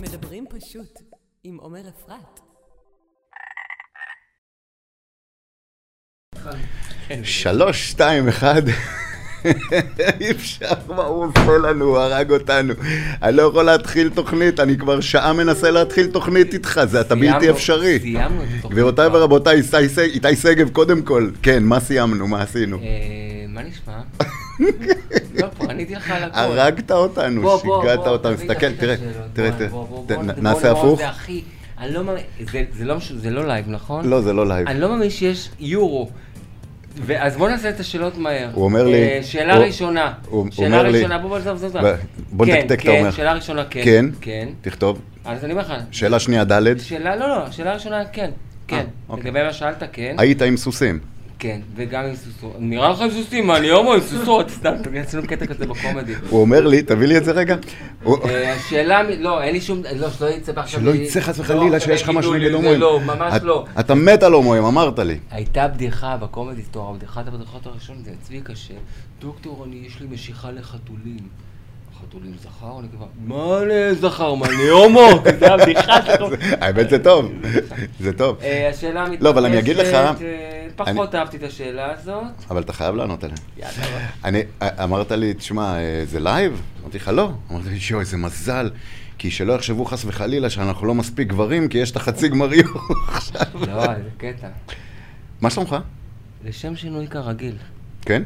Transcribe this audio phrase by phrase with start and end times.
[0.00, 0.98] מדברים פשוט
[1.44, 2.40] עם עומר אפרת.
[7.22, 8.62] שלוש, שתיים, אחד.
[10.20, 11.84] אי אפשר, מה הוא עושה לנו?
[11.84, 12.74] הוא הרג אותנו.
[13.22, 17.50] אני לא יכול להתחיל תוכנית, אני כבר שעה מנסה להתחיל תוכנית איתך, זה אתה בלתי
[17.50, 17.98] אפשרי.
[18.00, 18.72] סיימנו את התוכנית.
[18.72, 19.06] גבירותיי.
[19.06, 19.62] ורבותיי,
[19.98, 21.30] איתי שגב, קודם כל.
[21.42, 22.28] כן, מה סיימנו?
[22.28, 22.78] מה עשינו?
[22.78, 24.00] אה, מה נשמע?
[25.34, 26.38] לא, כבר עניתי לך על הכל.
[26.38, 28.36] הרגת אותנו, שיגעת אותנו.
[28.36, 28.96] תסתכל, תראה.
[29.32, 29.50] תראה,
[30.06, 30.22] תראה.
[30.36, 31.00] נעשה הפוך?
[31.78, 34.08] אני לא מאמין, זה- לא זה לא לייב, נכון?
[34.08, 34.68] לא, זה לא לייב.
[34.68, 36.10] אני לא מאמין שיש יורו.
[37.18, 38.50] אז בוא נעשה את השאלות מהר.
[38.54, 40.12] הוא אומר לי- אה, שאלה ראשונה.
[40.50, 41.82] שאלה ראשונה, בוא עזוב, עזוב.
[41.86, 41.96] ב-
[42.32, 43.10] בוא כן, נתקתק, אתה כן, אומר.
[43.10, 43.80] שאלה ראשונה, כן.
[43.84, 44.04] כן?
[44.20, 44.48] כן.
[44.60, 44.98] תכתוב.
[45.24, 45.72] אז אני אומר לך.
[45.90, 48.30] שאלה שנייה, ד', שאלה, לא, לא, שאלה ראשונה, כן.
[48.68, 48.84] כן.
[49.08, 49.24] אוקיי.
[49.24, 50.14] לגבי מה שאלת, כן.
[50.18, 50.98] היית עם סוסים.
[51.38, 52.56] כן, וגם עם סוסות.
[52.58, 54.50] נראה לך עם סוסים, מה, אני הומו עם סוסות?
[54.58, 56.14] סתם, עשינו קטע כזה בקומדי.
[56.30, 57.56] הוא אומר לי, תביא לי את זה רגע.
[58.06, 60.80] אה, השאלה, לא, אין לי שום, לא, שלא יצא עכשיו...
[60.80, 62.80] שלא יצא חס לא, וחלילה שיש לך משהו נגד הומואים.
[62.80, 63.64] לא, ממש לא.
[63.80, 65.18] אתה מת על הומואים, אמרת לי.
[65.30, 71.28] הייתה בדיחה בקומדי סטור, הבדיחת הבדיחות הראשון זה צביקה שדוקטור, אני, יש לי משיכה לחתולים.
[72.02, 73.06] חתולים זכר או נקבה?
[73.24, 74.34] מה לזכר?
[74.34, 75.08] מה, אני הומו?
[75.40, 76.28] זה הבדיחה שלו.
[76.60, 77.32] האמת זה טוב,
[78.00, 78.36] זה טוב.
[78.42, 79.22] אה, השאלה מתבקשת...
[79.22, 80.12] לא, אבל אני אגיד לך- אה,
[80.76, 82.22] פחות אהבתי את השאלה הזאת.
[82.50, 83.36] אבל אתה חייב לענות עליה.
[83.56, 84.06] יאללה.
[84.24, 86.62] אני, אמרת לי, תשמע, אה, זה לייב?
[86.82, 87.30] אמרתי לך, לא.
[87.50, 88.70] אמרת לי, יואו, איזה מזל.
[89.18, 92.66] כי שלא יחשבו חס וחלילה שאנחנו לא מספיק גברים, כי יש את החצי גמריות
[93.08, 93.42] עכשיו.
[93.66, 94.48] לא, איזה קטע.
[95.40, 95.76] מה שלומך?
[96.44, 97.54] לשם שינוי כרגיל.
[98.02, 98.22] כן?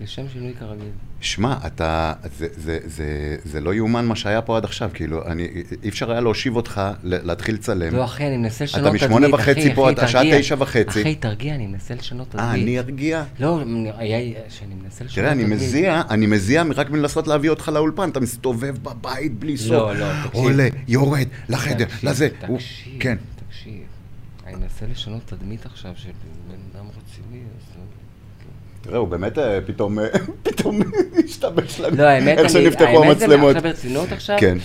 [0.00, 0.90] לשם שינוי כרגיל.
[1.20, 5.48] שמע, אתה, זה, זה, זה, זה לא יאומן מה שהיה פה עד עכשיו, כאילו, אני,
[5.82, 7.94] אי אפשר היה להושיב אותך, להתחיל לצלם.
[7.96, 10.22] לא, אחי, אני מנסה לשנות תדמית, משמונה אחי, וחצי פה, אתה שעה.
[10.38, 11.02] תשע וחצי.
[11.02, 12.46] אחי, תרגיע, אני מנסה לשנות תדמית.
[12.46, 13.24] אה, אני ארגיע?
[13.40, 13.60] לא,
[13.96, 15.58] היה שאני מנסה לשנות תראה, אני תדמית.
[15.58, 19.70] מזיע, אני מזיע רק מלנסות להביא אותך לאולפן, אתה מסתובב בבית בלי סוף.
[19.70, 20.42] לא, לא, תקשיב.
[20.42, 22.28] עולה, יורד, לחדר, לזה.
[22.40, 23.16] תקשיב, כן.
[23.48, 23.82] תקשיב.
[24.46, 26.10] אני מנסה לשנות תדמית עכשיו של
[26.48, 27.99] בן אדם רציני, אז...
[28.82, 30.04] תראה, הוא באמת אה, פתאום, אה,
[30.42, 30.80] פתאום
[31.24, 31.96] השתבש לנו.
[31.96, 33.56] לא, האמת, איך אני- שנפתחו המצלמות.
[33.56, 34.58] עכשיו ברצינות עכשיו, כן.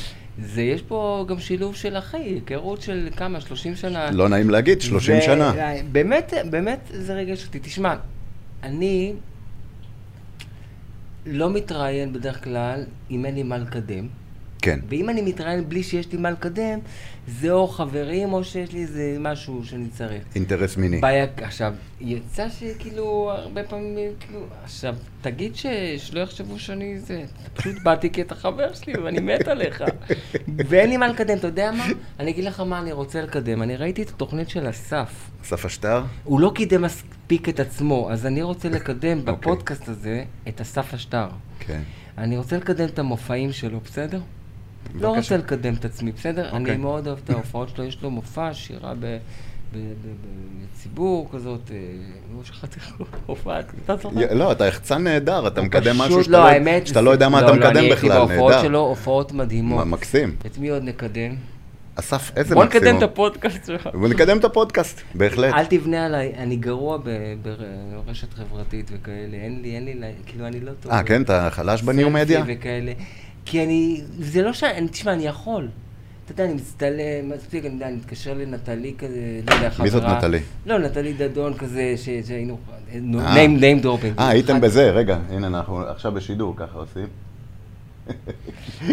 [0.46, 4.12] זה יש פה גם שילוב של אחי, היכרות של כמה, 30 שנה.
[4.12, 5.54] לא נעים להגיד, 30 ו- שנה.
[5.92, 7.60] באמת, באמת זה ריגש אותי.
[7.60, 7.96] תשמע,
[8.64, 9.14] אני
[11.26, 14.08] לא מתראיין בדרך כלל אם אין לי מה לקדם.
[14.66, 14.80] כן.
[14.90, 16.80] ואם אני מתראיין בלי שיש לי מה לקדם,
[17.28, 20.24] זה או חברים או שיש לי איזה משהו שאני צריך.
[20.36, 21.00] אינטרס מיני.
[21.02, 25.66] בעיה, עכשיו, יצא שכאילו, הרבה פעמים, כאילו, עכשיו, תגיד ש...
[25.98, 29.84] שלא יחשבו שאני זה, פשוט באתי כי אתה חבר שלי ואני מת עליך.
[30.70, 31.88] ואין לי מה לקדם, אתה יודע מה?
[32.20, 33.62] אני אגיד לך מה אני רוצה לקדם.
[33.62, 35.30] אני ראיתי את התוכנית של אסף.
[35.44, 36.04] אסף אשטר?
[36.24, 39.34] הוא לא קידם מספיק את עצמו, אז אני רוצה לקדם אוקיי.
[39.34, 41.28] בפודקאסט הזה את אסף אשטר.
[41.60, 41.82] כן.
[42.18, 44.20] אני רוצה לקדם את המופעים שלו, בסדר?
[44.94, 45.16] לא.
[45.16, 46.46] רוצה לקדם את עצמי, בסדר?
[46.52, 46.74] אוקיי.
[46.74, 49.18] אני מאוד אוהב את ההופעות שלו, יש לו מופע, שירה ב-
[49.74, 51.78] בציבור כזאת, אה,
[52.38, 52.80] לא שכחתי?
[54.16, 56.50] י- לא, אתה יחצן נהדר, אתה מקדם משהו שאתה לא,
[56.96, 58.64] לא- לא יודע מה לא, אתה לא, אני מקדם הייתי בכלל, בהופעות נהדר.
[58.64, 59.88] שלו הופעות מדהימות.
[59.88, 60.36] מקסים.
[60.46, 61.36] את מי עוד נקדם?
[62.00, 62.86] אסף, איזה בוא מקסימום.
[62.88, 63.90] נקדם את הפודקאסט שלך.
[64.02, 65.54] ונקדם את הפודקאסט, בהחלט.
[65.54, 66.98] אל תבנה עליי, אני גרוע
[68.06, 69.94] ברשת חברתית וכאלה, אין לי, אין לי,
[70.26, 70.92] כאילו אני לא טוב.
[70.92, 72.44] אה, כן, אתה חלש בניו מדיה?
[72.48, 72.92] וכאלה.
[73.46, 74.64] כי אני, זה לא ש...
[74.64, 75.68] אני- תשמע, אני יכול.
[76.26, 79.16] אתה יודע, אני מצטלם, מספיק, אני יודע, אני מתקשר לנטלי כזה,
[79.50, 79.84] לא יודע, חברה.
[79.86, 80.40] מי זאת נטלי?
[80.66, 81.94] לא, נטלי דדון כזה,
[82.28, 82.58] שהיינו...
[83.20, 83.46] אה.
[83.46, 84.20] name name dropping.
[84.20, 87.08] אה, הייתם בזה, רגע, הנה אנחנו עכשיו בשידור, ככה עושים.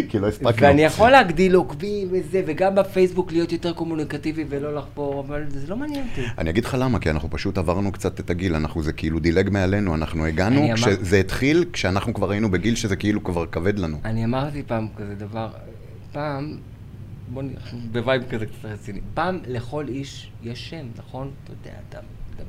[0.09, 0.67] כי לא הספקנו.
[0.67, 5.75] ואני יכול להגדיל עוקבים וזה, וגם בפייסבוק להיות יותר קומוניקטיבי ולא לחפור, אבל זה לא
[5.75, 6.21] מעניין אותי.
[6.37, 9.49] אני אגיד לך למה, כי אנחנו פשוט עברנו קצת את הגיל, אנחנו, זה כאילו דילג
[9.49, 13.97] מעלינו, אנחנו הגענו, כשזה התחיל, כשאנחנו כבר היינו בגיל שזה כאילו כבר כבד לנו.
[14.05, 15.49] אני אמרתי פעם כזה דבר,
[16.11, 16.57] פעם,
[17.33, 21.31] בוא נראה, ב vibe כזה קצת רציני, פעם לכל איש יש שם, נכון?
[21.43, 21.99] אתה יודע, אתה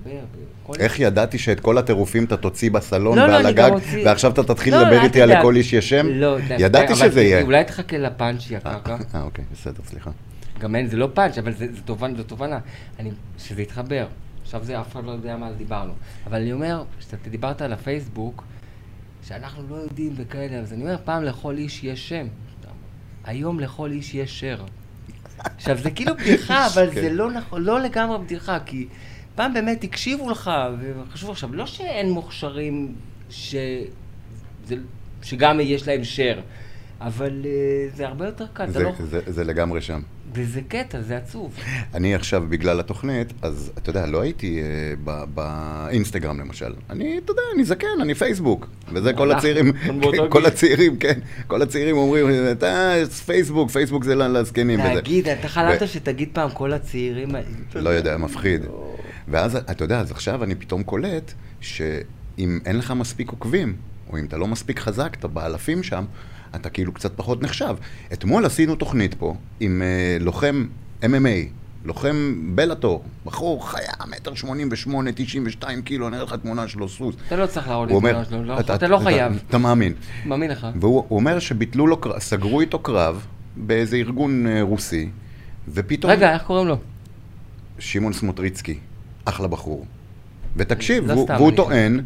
[0.03, 0.72] וכל...
[0.78, 4.43] איך ידעתי שאת כל הטירופים אתה תוציא בסלון לא, לא, ועל גם הגג, ועכשיו אתה
[4.43, 5.39] תתחיל לא, לדבר איתי על.
[5.39, 6.07] לכל איש יש שם?
[6.10, 7.42] לא, ידעתי אבל שזה יהיה.
[7.42, 8.97] אולי תחכה לפאנץ' יא אה, קרקע.
[9.15, 10.10] אה, אוקיי, בסדר, סליחה.
[10.59, 12.59] גם אין, זה לא פאנץ', אבל זה, זה תובנה, זו תובנה.
[12.98, 14.07] אני, שזה יתחבר.
[14.42, 15.92] עכשיו זה, אף אחד לא יודע מה דיברנו.
[16.27, 18.45] אבל אני אומר, כשאתה דיברת על הפייסבוק,
[19.28, 22.27] שאנחנו לא יודעים וכאלה, אז אני אומר, פעם לכל איש יש שם.
[23.25, 24.65] היום לכל איש יש שר.
[25.39, 27.01] עכשיו, זה כאילו בדיחה, אבל כן.
[27.01, 28.87] זה לא נכון, לא לגמרי בדיחה, כי
[29.34, 30.51] פעם באמת הקשיבו לך,
[31.10, 32.95] וחשבו עכשיו, לא שאין מוכשרים
[33.31, 33.54] ש...
[34.66, 34.77] זה...
[35.22, 36.41] שגם יש להם שר,
[37.01, 38.91] אבל uh, זה הרבה יותר קל, זה- לא...
[39.10, 40.01] זה- זה לגמרי שם.
[40.36, 41.54] וזה קטע, זה עצוב.
[41.95, 44.65] אני עכשיו, בגלל התוכנית, אז אתה יודע, לא הייתי אה,
[45.04, 46.72] ב- באינסטגרם למשל.
[46.91, 48.69] אני, אתה יודע, אני זקן, אני פייסבוק.
[48.92, 49.72] וזה כל הצעירים,
[50.03, 50.47] כן, כל.
[50.47, 51.19] הצעירים, כן.
[51.47, 52.95] כל הצעירים אומרים, אתה,
[53.27, 54.80] פייסבוק, פייסבוק זה לזקנים.
[55.01, 57.28] תגיד, אתה חלמת שתגיד פעם כל הצעירים...
[57.75, 58.63] לא יודע, מפחיד.
[59.28, 63.76] ואז, אתה יודע, אז עכשיו אני פתאום קולט שאם אין לך מספיק עוקבים,
[64.10, 66.04] או אם אתה לא מספיק חזק, אתה באלפים שם,
[66.54, 67.76] אתה כאילו קצת פחות נחשב.
[68.12, 70.66] אתמול עשינו תוכנית פה עם uh, לוחם
[71.03, 71.06] MMA,
[71.84, 76.88] לוחם בלאטור, בחור חיה, מטר שמונים ושמונה, תשעים ושתיים קילו, אני אראה לך תמונה שלו,
[76.88, 77.15] סוס.
[77.27, 79.42] אתה לא צריך להראות לי תמונה שלו, לא- אתה- אתה לא אתה- חייב.
[79.48, 79.92] אתה מאמין.
[80.27, 80.66] מאמין לך.
[80.80, 85.09] והוא הוא אומר שביטלו לו, סגרו איתו קרב באיזה ארגון אה, רוסי,
[85.68, 86.12] ופתאום...
[86.12, 86.77] רגע, איך קוראים לו?
[87.78, 88.78] שמעון סמוטריצקי,
[89.24, 89.84] אחלה בחור.
[90.56, 92.00] ותקשיב, לא והוא, סתם והוא אני- טוען,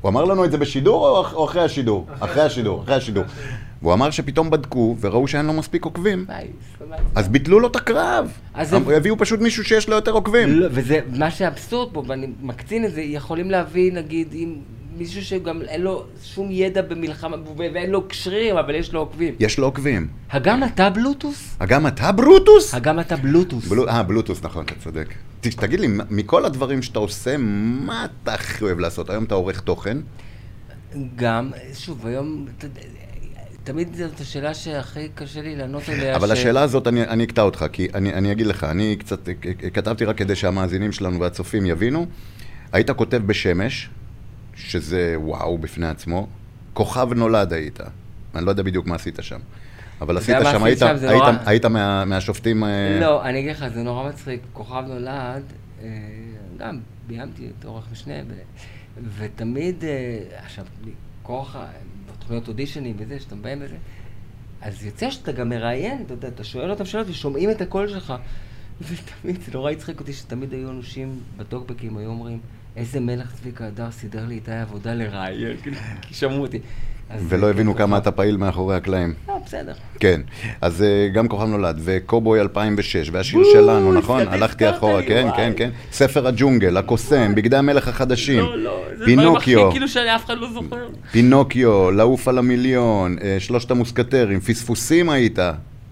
[0.00, 2.06] הוא אמר לנו את זה בשידור או, אח- או אחרי השידור?
[2.20, 3.24] אחרי השידור, אחרי השידור.
[3.82, 6.26] והוא אמר שפתאום בדקו וראו שאין לו מספיק עוקבים.
[7.14, 8.32] אז ביטלו לו את הקרב.
[8.54, 10.48] אז הם הביאו פשוט מישהו שיש לו יותר עוקבים.
[10.48, 14.54] לא, וזה, מה שאבסורד פה, ואני מקצין את זה, יכולים להביא, נגיד, אם
[14.98, 19.34] מישהו שגם אין לו שום ידע במלחמה, ואין לו שרירים, אבל יש לו עוקבים.
[19.40, 20.08] יש לו עוקבים.
[20.30, 21.56] הגם אתה בלוטוס?
[21.68, 22.74] גם אתה ברוטוס?
[22.74, 23.66] הגם אתה בלוטוס.
[23.68, 25.08] בלו- אה, בלוטוס, נכון, אתה צודק.
[25.40, 27.36] ת- תגיד לי, מכל הדברים שאתה עושה,
[27.86, 29.10] מה אתה הכי אוהב לעשות?
[29.10, 29.98] היום אתה עורך תוכן,
[31.16, 32.46] גם, שוב, היום,
[33.64, 36.16] תמיד זאת השאלה שהכי קשה לי לענות עליה.
[36.16, 39.28] אבל ש- השאלה הזאת, אני, אני אקטע אותך, כי אני, אני אגיד לך, אני קצת,
[39.72, 42.06] כתבתי רק כדי שהמאזינים שלנו והצופים יבינו.
[42.72, 43.88] היית כותב בשמש,
[44.56, 46.26] שזה וואו בפני עצמו,
[46.74, 47.80] כוכב נולד היית.
[48.34, 49.38] אני לא יודע בדיוק מה עשית שם.
[50.00, 50.96] אבל עשית שם, היית, שם?
[50.96, 52.64] זה היית, נורא- היית מה, מהשופטים...
[52.64, 54.40] אה, לא, אני אגיד לך, זה נורא מצחיק.
[54.52, 55.42] כוכב נולד,
[55.82, 55.88] אה,
[56.56, 60.64] גם ביימתי את עורך משנה, ו- ותמיד, אה, עכשיו,
[61.22, 61.56] כוח,
[62.08, 63.76] בתוכניות אודישנים וזה, שאתה מביים וזה,
[64.62, 68.14] אז יוצא שאתה גם מראיין, אתה יודע, אתה שואל אותם שאלות ושומעים את הקול שלך.
[68.88, 72.38] ותמיד, זה נורא הצחיק אותי שתמיד היו אנשים בטוקבקים, היו אומרים,
[72.76, 76.58] איזה מלך צביקה הדר סידר לי איתי עבודה לראיין, כאילו, כי שמעו אותי.
[77.28, 77.98] ולא הבינו כמה.
[77.98, 79.14] אתה פעיל מאחורי הקלעים.
[79.28, 79.72] לא, בסדר.
[80.00, 80.20] כן,
[80.60, 84.28] אז אה, גם כוכב נולד, וקובוי 2006, והשיר שלנו, נכון?
[84.28, 85.28] הלכתי אחורה, כן.
[85.36, 85.70] כן, כן.
[85.92, 90.52] ספר הג'ונגל, הקוסם, בגדי המלך החדשים, לא, לא, זה דברים הכי כאילו שאף אחד לא
[90.52, 90.88] זוכר.
[91.10, 95.38] פינוקיו, לעוף על המיליון, אה, שלושת המוסקטרים, פספוסים היית.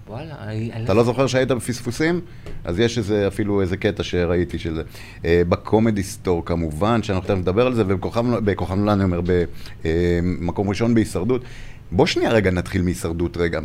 [0.07, 0.35] וואלה,
[0.83, 2.21] אתה לא זוכר שהיית בפספוסים?
[2.63, 4.81] אז יש איזה, אפילו איזה קטע שראיתי של זה.
[5.25, 9.21] אה, בקומדי סטור כמובן, שאנחנו תכף נדבר על זה, ובכוכב בכוכב נולד, אני אומר,
[9.83, 11.43] במקום ראשון בהישרדות.
[11.91, 13.59] בוא שנייה רגע נתחיל מהישרדות רגע.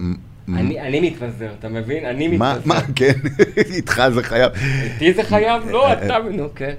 [0.54, 2.04] אני, אני מתפזר, אתה מבין?
[2.04, 2.75] אני מה, מתפזר.
[2.75, 3.12] מה, כן,
[3.75, 4.52] איתך זה חייב.
[4.84, 5.62] איתי זה חייב?
[5.70, 6.19] לא, אתה...
[6.32, 6.75] נו, כן.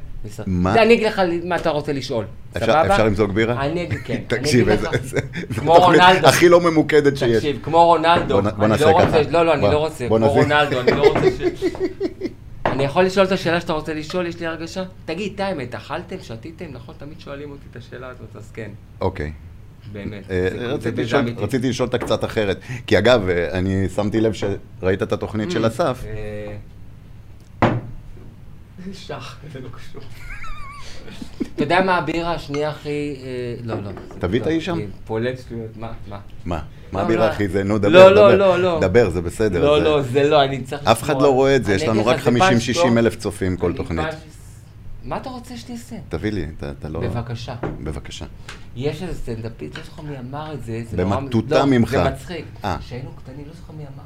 [0.48, 0.82] מה?
[0.82, 2.26] אני אגיד לך מה אתה רוצה לשאול.
[2.58, 2.86] סבבה?
[2.94, 3.66] אפשר למזוג בירה?
[3.66, 4.22] אני אגיד, כן.
[4.28, 4.68] תקשיב,
[5.56, 6.28] כמו רונלדו.
[6.28, 7.36] הכי לא ממוקדת שיש.
[7.38, 8.42] תקשיב, כמו רונלדו.
[8.42, 9.22] בוא אני נעשה לא ככה.
[9.30, 10.08] לא, לא, אני לא רוצה.
[10.08, 10.18] כמו.
[10.30, 11.64] רונלדו, אני לא רוצה ש...
[12.66, 14.28] אני יכול לשאול את השאלה שאתה רוצה לשאול?
[14.28, 14.84] יש לי הרגשה?
[15.06, 16.66] תגיד, את האמת, אכלתם, שתיתם?
[16.72, 18.70] נכון, תמיד שואלים אותי את השאלה הזאת, אז כן,
[19.02, 19.32] אוקיי.
[19.92, 20.24] באמת.
[20.32, 20.48] אה,
[21.38, 22.60] רציתי לשאול- אותה קצת אחרת.
[22.88, 26.04] כי אגב, אה, אני שמתי לב שראית את התוכנית של אסף.
[28.94, 30.02] שח, זה לא קשור.
[31.56, 32.90] אתה יודע מה הבירה השנייה הכי...
[33.24, 33.90] אה, לא, לא.
[34.20, 34.80] תביא את לא, האיש שם?
[35.06, 35.92] פולט שטויות, מה?
[36.10, 36.20] מה?
[36.46, 36.62] מה?
[36.92, 37.32] מה לא, הבירה לא.
[37.32, 37.64] הכי זה?
[37.64, 38.36] נו, דבר, לא, לא, דבר.
[38.36, 38.80] לא, לא.
[38.82, 39.66] דבר, זה בסדר.
[39.66, 40.88] לא, לא, זה לא, אני צריך...
[40.88, 41.22] אף אחד.
[41.22, 42.98] לא רואה את זה, יש לנו רק לך, זה פאנץ' 50-60 טוב.
[42.98, 44.06] אלף צופים כל תוכנית.
[45.04, 45.96] מה אתה רוצה שאני אעשה?
[46.10, 47.00] תביא לי, אתה- אתה לא...
[47.00, 47.56] בבקשה.
[47.84, 48.26] בבקשה.
[48.76, 51.16] יש איזה סטנדאפיסט, לא זוכר מי אמר את זה, זה נורא...
[51.16, 51.90] במטותא לא, ממך.
[51.92, 52.46] זה מצחיק.
[52.64, 52.78] אה.
[52.80, 54.04] כשהיינו קטנים, לא זוכר מי אמר,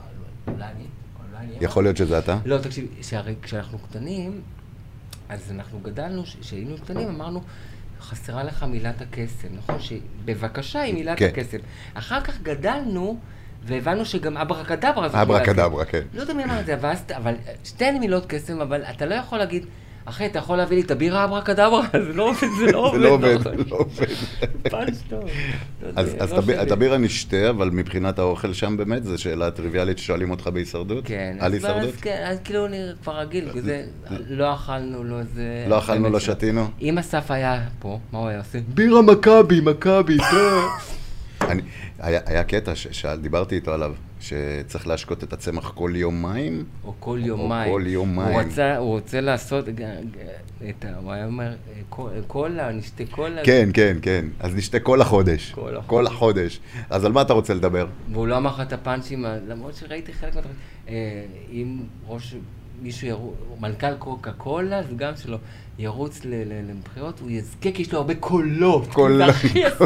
[0.47, 0.83] לא, אולי אני,
[1.33, 1.65] אולי אני...
[1.65, 2.37] יכול להיות שזה אתה?
[2.45, 4.41] לא, תקשיב, שהרי כשאנחנו קטנים,
[5.29, 7.41] אז אנחנו גדלנו, כשהיינו קטנים אמרנו,
[7.99, 9.75] חסרה לך מילת הקסם, נכון?
[9.79, 11.25] שבבקשה היא מילת כן.
[11.25, 11.57] הקסם.
[11.93, 13.19] אחר כך גדלנו,
[13.63, 15.53] והבנו שגם אברקדברה זאת אברה מילת קסם.
[15.53, 16.01] קדברה, כן.
[16.13, 16.77] לא יודע מי אמר את זה,
[17.17, 19.65] אבל, שתיהן מילות קסם, אבל אתה לא יכול להגיד,
[20.05, 21.81] אחי, אתה יכול להביא לי את הבירה אברקדברה?
[22.07, 22.99] זה לא עובד, זה לא זה עובד.
[22.99, 23.53] לא עובד, נכון.
[23.69, 24.05] לא עובד.
[24.71, 25.23] פאנץ' טוב.
[25.83, 26.49] לא אז לא את.
[26.67, 31.03] את הבירה נשתה, אבל מבחינת האוכל שם באמת, זו שאלה טריוויאלית ששואלים אותך בהישרדות?
[31.07, 31.95] כן, על הישרדות?
[32.01, 33.83] כן, אז כאילו אני כבר רגיל, כי זה,
[34.29, 35.65] לא אכלנו, לא זה...
[35.69, 36.67] לא אכלנו, לא שתינו?
[36.81, 38.59] אם אסף היה פה, מה הוא היה עושה?
[38.67, 40.17] בירה מכבי, מכבי,
[41.51, 41.61] אני-
[41.99, 46.63] היה היה קטע שדיברתי איתו עליו, שצריך להשקות את הצמח כל יומיים.
[46.83, 47.71] או כל יומיים.
[47.73, 48.33] כל יומיים.
[48.33, 49.65] הוא רצה, הוא רוצה לעשות,
[50.69, 50.97] את ה...
[51.03, 51.53] הוא היה אומר,
[51.89, 53.41] קול- קולה, נשתה קולה.
[53.45, 54.25] כן, כן, כן.
[54.39, 55.51] אז נשתה כל החודש.
[55.51, 55.85] כל החודש.
[55.89, 56.59] כל החודש.
[56.89, 57.87] אז על מה אתה רוצה לדבר?
[58.11, 60.55] והוא לא אמר לך את הפאנצ'ים, למרות שראיתי חלק מהדברים.
[60.89, 60.93] אה,
[61.51, 62.35] אם ראש,
[62.81, 65.37] מישהו ירוץ, מנכ"ל קוקה קולה, זה גם שלו,
[65.79, 68.87] ירוץ לבחירות, הוא יזכה כי יש לו הרבה קולות.
[68.87, 69.13] כל...
[69.17, 69.81] זה הכי אסף,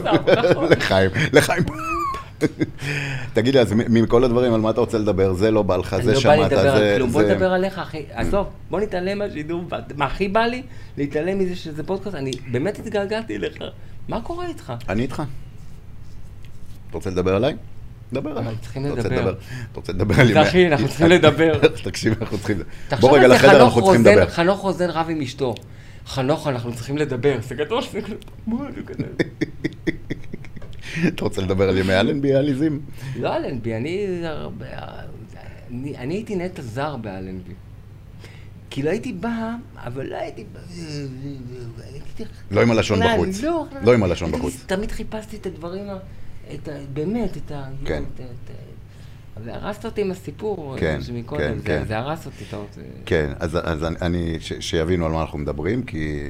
[0.50, 0.70] נכון?
[0.78, 1.64] לחיים, לחיים.
[3.34, 5.34] תגיד לי, אז מכל הדברים, על מה אתה רוצה לדבר?
[5.34, 6.92] זה לא בא לך, זה לא בא שמעת, לי לדבר זה...
[6.92, 8.04] על כלום, בוא זה- נדבר עליך, אחי.
[8.12, 9.64] עזוב, בוא נתעלם מהשידור.
[9.96, 10.64] מה הכי בא לי?
[10.98, 12.16] להתעלם מזה שזה פודקאסט.
[12.16, 13.58] אני באמת התגעגעתי אליך.
[14.08, 14.74] מה קורה איתך?
[14.90, 15.24] אני איתך.
[16.90, 17.56] אתה רוצה לדבר עליי?
[18.14, 18.56] דבר עליי.
[18.62, 19.30] צריכים לדבר.
[19.30, 19.36] אתה
[19.76, 21.68] רוצה לדבר על אז אחי, אנחנו צריכים לדבר.
[21.84, 22.58] תקשיב, אנחנו צריכים...
[22.88, 24.30] תחשוב בוא רגע לחדר, אנחנו צריכים לדבר.
[24.30, 25.56] חנוך רוזן רב עם אשתו.
[26.08, 27.38] חנוך, אנחנו צריכים לדבר.
[27.42, 29.08] זה גדול, זה גדול.
[31.08, 32.82] אתה רוצה לדבר על ימי אלנבי העליזים?
[33.20, 34.16] לא אלנבי, אני.
[35.98, 37.54] אני הייתי נטע זר באלנבי.
[38.70, 40.60] כי לא הייתי בא, אבל לא הייתי בא...
[42.52, 43.42] לא עם הלשון לא, בחוץ.
[43.42, 44.64] לא, לא עם הלשון בחוץ.
[44.66, 45.98] תמיד חיפשתי את הדברים, ה-
[46.54, 46.72] את ה...
[46.94, 47.64] באמת, את ה...
[47.86, 48.04] כן.
[48.16, 48.54] את את ה-
[49.44, 51.84] אבל הרסת אותי עם הסיפור כן, שמקודם, כן, זה- כן.
[51.88, 52.82] זה הרס אותי, אתה רוצה...
[53.06, 56.30] כן, אז, אז אני- אני, ש, שיבינו על מה אנחנו מדברים, כי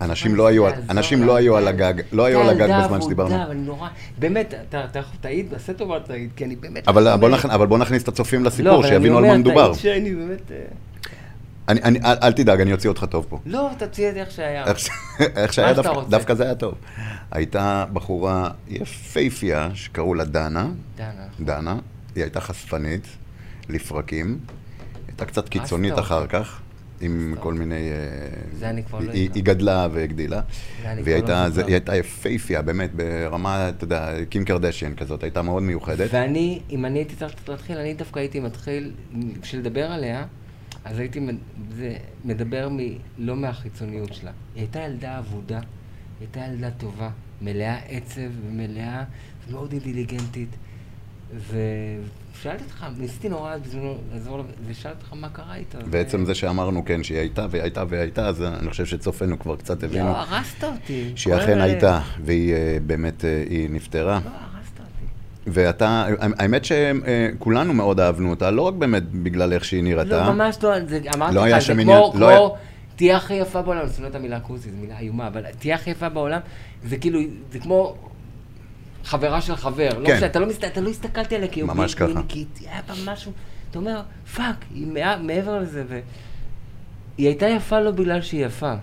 [0.00, 1.56] אנשים אבל לא היו, אנשים לא היו.
[1.56, 3.42] על הגג, לא היו על הגג בזמן שדיברנו.
[3.44, 6.88] אבל נורא, באמת, אתה יכול תעיד, עשה טובה תעיד, כי אני באמת...
[6.88, 7.46] אבל אומר- בוא, נכ...
[7.46, 9.72] אבל בוא נכניס את הצופים לא, לסיפור, אבל שיבינו על אני מה אומר, מדובר.
[9.72, 10.50] תעיד שאני באמת...
[11.68, 13.40] אני, אני, אל, אל תדאג, אני אוציא אותך טוב פה.
[13.46, 14.64] לא, תציע את זה איך שהיה.
[15.36, 16.08] איך שהיה דווקא.
[16.08, 16.74] דווקא זה היה טוב.
[17.30, 21.26] הייתה בחורה יפייפייה שקראו לה דנה, דנה.
[21.40, 21.78] דנה,
[22.14, 23.06] היא הייתה חשפנית
[23.68, 24.38] לפרקים,
[25.08, 26.26] הייתה קצת קיצונית אחר.
[26.26, 26.60] כך,
[27.00, 27.90] עם כל מיני...
[27.90, 27.98] אה,
[28.58, 30.40] זה אני כבר לא היא, גדלה והגדילה,
[31.04, 36.08] והיא לא הייתה, יפייפייה, באמת, ברמה, אתה יודע, קים קרדשיין כזאת, הייתה מאוד מיוחדת.
[36.12, 38.92] ואני, אם אני הייתי צריך להתחיל, אני דווקא הייתי מתחיל,
[39.40, 40.24] בשביל לדבר עליה,
[40.84, 41.20] אז הייתי
[42.24, 42.78] מדבר מ,
[43.18, 44.30] לא מהחיצוניות שלה.
[44.54, 45.64] היא הייתה ילדה אבודה, היא
[46.20, 47.10] הייתה ילדה טובה,
[47.42, 49.04] מלאה עצב ומלאה,
[49.50, 50.48] מאוד אינטליגנטית.
[51.36, 55.78] ושאלתי אותך, ניסיתי נורא בזמנו לעזור לה, ושאלתי אותך מה קרה איתה.
[55.90, 59.56] בעצם זה שאמרנו, כן, שהיא הייתה והיא הייתה והיא הייתה, אז אני חושב שצופינו כבר
[59.56, 61.12] קצת הבינו לא, הרסת אותי.
[61.16, 64.20] שהיא אכן הייתה, והיא אה, באמת, אה, היא נפטרה.
[64.24, 64.53] לא.
[65.46, 66.06] ואתה,
[66.38, 70.26] האמת שכולנו מאוד אהבנו אותה, לא רק באמת בגלל איך שהיא נראתה.
[70.26, 72.38] לא, ממש לא, זה, אמרתי לא לך, זה כמו, לא כמו, היה-
[72.96, 75.90] תהיה הכי יפה בעולם, אני שונא את המילה כוסי, זו מילה איומה, אבל תהיה הכי
[75.90, 76.40] יפה בעולם,
[76.84, 77.20] זה כאילו,
[77.52, 77.96] זה כמו
[79.04, 79.88] חברה של חבר.
[79.98, 80.14] לא כן.
[80.14, 82.20] משנה, אתה לא, מסת, אתה לא הסתכלתי עליה כי היא ממש ככה.
[82.28, 83.32] כי היה בה משהו,
[83.70, 84.00] אתה אומר,
[84.36, 86.02] fuck, היא מע- מעבר לזה, והיא
[87.28, 88.74] הייתה יפה לא בגלל שהיא יפה.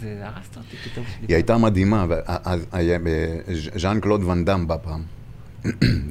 [0.00, 1.04] זה הרסת אותי פתאום.
[1.28, 3.36] היא הייתה מדהימה, ואז היה- אה,
[3.76, 5.02] ז'אן קלוד ואן דאם בא פעם.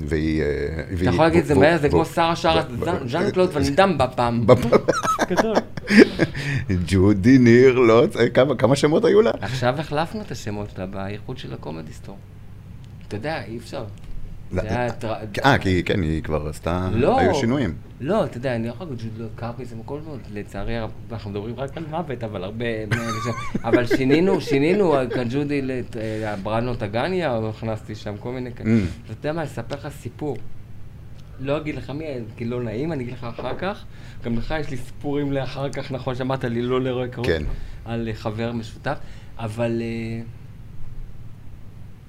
[0.08, 0.42] והיא...
[0.42, 0.48] אה,
[0.80, 2.64] אתה והיא- יכול להגיד את זה מהר, זה כמו שרה שרה,
[3.08, 4.46] ז'אן קלוד ואן דאם בפעם.
[6.88, 9.32] ג'ודי ניר, לא, כמה- כמה שמות היו לה?
[9.42, 12.18] עכשיו החלפנו את השמות שלה באיחוד של הקומדי סטור.
[13.08, 13.84] אתה יודע, אי אפשר.
[14.54, 14.62] לא,
[15.46, 16.90] אה, כי כן, היא כבר עשתה...
[16.94, 17.20] לא.
[17.20, 17.74] היו שינויים.
[18.02, 21.56] לא, אתה יודע, אני יכול להגיד ג'ודלו קרפי זה מקום מאוד, לצערי הרב, אנחנו מדברים
[21.58, 22.66] רק על מוות, אבל הרבה...
[23.68, 24.96] אבל שינינו, שינינו,
[25.30, 28.70] ג'ודי, לת- אה, טגניה, הכנסתי שם כל מיני כאלה.
[28.70, 29.08] Mm.
[29.08, 30.38] ואתה יודע מה, אספר לך סיפור.
[31.40, 32.06] לא אגיד לך מי,
[32.38, 33.86] כי לא נעים, אני אגיד לך אחר כך.
[34.24, 37.28] גם לך יש לי סיפורים לאחר כך, נכון, שאמרת לי לא לראות קרוב.
[37.28, 37.44] כן.
[37.86, 38.98] על אה, חבר משותף,
[39.38, 40.22] אבל אה,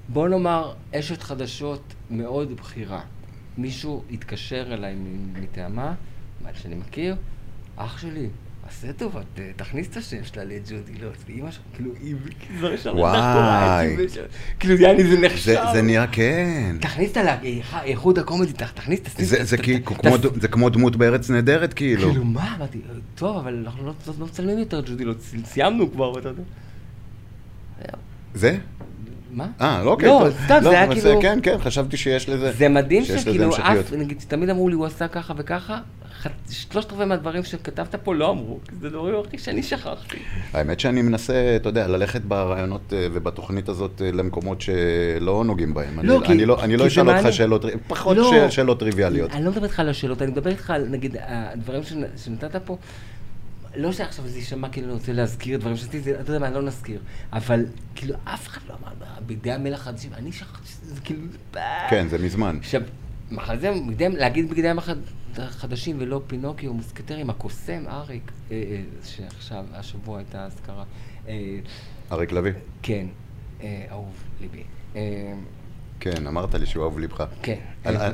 [0.09, 3.01] בוא נאמר, אשת חדשות מאוד בכירה.
[3.57, 4.95] מישהו התקשר אליי
[5.41, 5.93] מטעמה,
[6.43, 7.15] מה שאני מכיר,
[7.75, 8.27] אח שלי,
[8.69, 9.21] עשה טובה,
[9.55, 12.15] תכניס את השם שלה לג'ודי, לא, ואימא שלך, כאילו, היא
[12.59, 13.95] זו ראשונה, וואי.
[14.59, 15.61] כאילו, יאללה, זה נחשב.
[15.73, 16.75] זה נראה, כן.
[16.81, 17.17] תכניס את
[17.71, 19.29] האיחוד הקומדי, ת- תכניס, תכניס.
[20.39, 22.09] זה- כמו דמות בארץ נהדרת, כאילו.
[22.09, 22.55] כאילו, מה?
[22.57, 22.81] אמרתי,
[23.15, 26.43] טוב, אבל אנחנו לא- לא לא מצלמים יותר ג'ודי, לא צ- סיימנו כבר, אתה יודע.
[28.33, 28.57] זה?
[29.35, 29.47] מה?
[29.61, 30.09] אה, לא, אוקיי.
[30.09, 30.27] לא.
[30.45, 32.51] סתם, זה היה כאילו- כן, כן, חשבתי שיש לזה...
[32.51, 33.55] זה מדהים שכאילו.
[33.57, 35.77] אף, נגיד, תמיד אמרו לי, הוא עשה ככה וככה,
[36.49, 40.17] שלושת רבעי מהדברים שכתבת פה לא אמרו, כי זה דברים הכי שאני שכחתי.
[40.53, 45.99] האמת שאני מנסה, אתה יודע, ללכת ברעיונות אה, ובתוכנית הזאת אה, למקומות שלא נוגעים בהם.
[46.03, 47.33] לא, אני- כי- אני לא- אני לא אשאל אותך.
[47.33, 48.49] שאלות, פחות לא.
[48.49, 49.31] שאלות טריוויאליות.
[49.31, 52.77] אני לא מדבר איתך על השאלות, אני מדבר איתך על, נגיד, הדברים שנ- שנתת פה,
[53.77, 57.01] לא שעכשיו זה יישמע כאילו אני רוצה להזכיר דברים שעשיתי, אתה יודע מה, לא נזכיר,
[57.33, 57.65] אבל
[57.95, 58.91] כאילו אף אחד לא אמר,
[59.25, 61.21] בידי המלך החדשים, אני שכחתי שזה כאילו...
[61.89, 62.57] כן, זה מזמן.
[62.59, 62.81] עכשיו,
[63.31, 64.77] מחר זה, בידי- להגיד בגדי ים
[65.37, 70.83] החדשים ולא פינוקיו, מוסקטרים, הקוסם אריק, אה, אה, שעכשיו, השבוע הייתה אזכרה.
[71.27, 71.57] אה,
[72.11, 72.51] אריק לביא.
[72.81, 73.05] כן,
[73.63, 74.63] אה, אהוב ליבי.
[76.07, 77.23] אה, כן, אמרת לי שהוא אהוב ליבך.
[77.41, 77.55] כן.
[77.83, 78.13] על- על-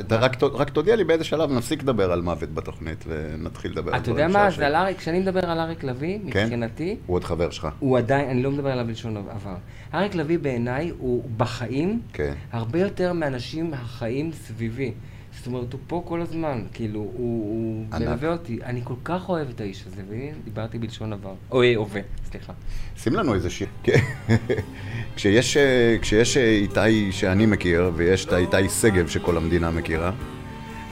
[0.00, 0.16] אתה
[0.52, 4.26] רק תודיע לי באיזה שלב נפסיק לדבר על מוות בתוכנית ונתחיל לדבר על אתה דברים
[4.28, 4.50] יודע מה.
[4.50, 6.44] זה על אריק, כשאני מדבר על אריק לביא, כן?
[6.44, 7.68] מבחינתי, הוא עוד חבר שלך.
[7.78, 9.54] הוא עדיין, אני לא מדבר עליו בלשון עבר.
[9.94, 12.34] אריק לביא בעיניי הוא בחיים כן.
[12.52, 14.92] הרבה יותר מאנשים החיים סביבי.
[15.40, 18.00] זאת אומרת, הוא פה כל הזמן, כאילו, הוא, הוא.
[18.00, 18.58] מלווה אותי.
[18.64, 21.34] אני כל כך אוהב את האיש הזה, והנה, דיברתי בלשון עבר.
[21.50, 22.52] או אה, הווה, סליחה.
[22.96, 23.66] שים לנו איזה שיר.
[25.16, 30.12] כשיש, אה, כשיש אה, איתי שאני מכיר, ויש את האיתי שגב שכל המדינה מכירה,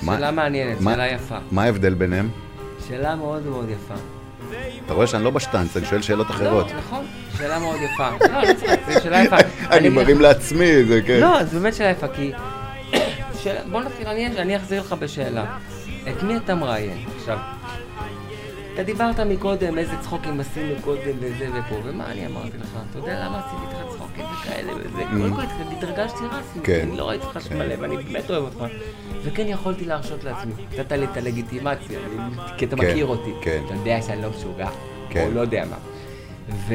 [0.04, 1.38] שאלה מעניינת, שאלה יפה.
[1.50, 2.28] מה ההבדל ביניהם?
[2.88, 3.94] שאלה מאוד מאוד יפה.
[4.86, 6.70] אתה רואה שאני לא בשטנץ, אני שואל שאלות אחרות.
[6.70, 7.04] לא, נכון,
[7.38, 8.10] שאלה מאוד יפה.
[8.10, 9.36] לא, לא צריך, זו שאלה יפה.
[9.76, 11.20] אני מרים לעצמי, זה כן.
[11.20, 12.32] לא, זו באמת שאלה יפה, כי...
[13.42, 15.56] שאלה- בוא נתחיל, אני, אני אחזיר לך בשאלה.
[16.08, 17.04] את מי אתה מראיין?
[17.18, 17.38] עכשיו,
[18.74, 22.78] אתה דיברת מקודם איזה צחוקים עשינו קודם וזה ופה, ומה אני אמרתי לך?
[22.90, 25.02] אתה יודע למה עשיתי איתך צחוקים וכאלה וזה?
[25.18, 25.42] קודם כל
[25.78, 26.62] התרגשתי רסמי.
[26.64, 26.80] כן.
[26.88, 28.64] אני לא ראיתי אותך שמלא ואני באמת אוהב אותך.
[29.22, 33.30] וכן יכולתי להרשות לעצמי, נתת לי את הלגיטימציה, אני- כי אתה כן, מכיר אותי.
[33.42, 33.62] כן.
[33.66, 34.68] אתה יודע שאני לא משוגע,
[35.10, 35.26] כן.
[35.26, 35.76] או לא יודע מה.
[36.68, 36.74] ו...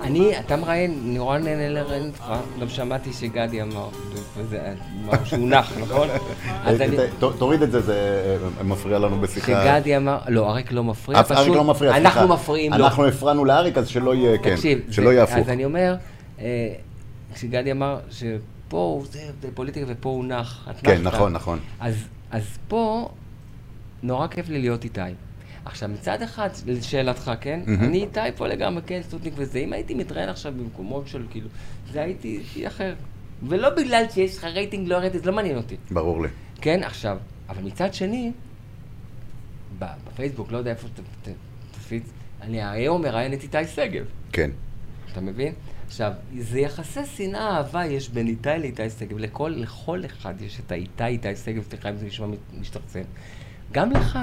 [0.00, 2.24] אני, אתה מראיין, נורא נהנה לראיין אותך,
[2.60, 3.88] גם שמעתי שגדי אמר,
[4.36, 4.74] וזה,
[5.04, 6.08] אמר שהוא נח, נכון?
[7.38, 8.24] תוריד את זה, זה
[8.58, 9.62] אה, מפריע לנו בשיחה.
[9.64, 12.08] שגדי אמר, לא, אריק לא מפריע, אף אריק לא מפריע, סליחה.
[12.08, 12.84] אנחנו מפריעים לו.
[12.84, 14.56] אנחנו הפרענו לאריק, אז שלא יהיה, כן,
[14.90, 15.36] שלא יהיה הפוך.
[15.36, 15.96] אז אני אומר,
[16.40, 16.72] אה,
[17.34, 19.20] כשגדי אמר שפה הוא זה,
[19.54, 21.02] פוליטיקה ופה הוא נח, כן.
[21.02, 21.58] נכון, נכון.
[22.30, 23.08] אז פה,
[24.02, 25.00] נורא כיף לי להיות איתי.
[25.66, 27.60] עכשיו, מצד אחד, לשאלתך, כן?
[27.66, 27.84] מהמם.
[27.84, 29.58] אני איתי פה לגמרי, כן, סטוטניק וזה.
[29.58, 31.48] אם הייתי מתראיין עכשיו במקומות של כאילו,
[31.92, 32.94] זה הייתי איתי אחר.
[33.48, 35.76] ולא בגלל שיש לך רייטינג, לא רייטינג, זה לא מעניין אותי.
[35.90, 36.28] ברור לי.
[36.60, 37.18] כן, עכשיו,
[37.48, 38.32] אבל מצד שני,
[39.78, 41.28] בפייסבוק, לא יודע איפה ת-
[41.72, 42.02] תפיץ,
[42.42, 44.04] אני היום מראיין את איתי שגב.
[44.32, 44.50] כן.
[45.12, 45.52] אתה מבין?
[45.86, 49.18] עכשיו, זה יחסי שנאה, אהבה יש בין איתי לאיתי שגב.
[49.18, 52.26] לכל, לכל אחד יש את האיתי, איתי שגב, סליחה אם זה נשמע
[52.60, 53.02] משתחצן.
[53.72, 54.18] גם לך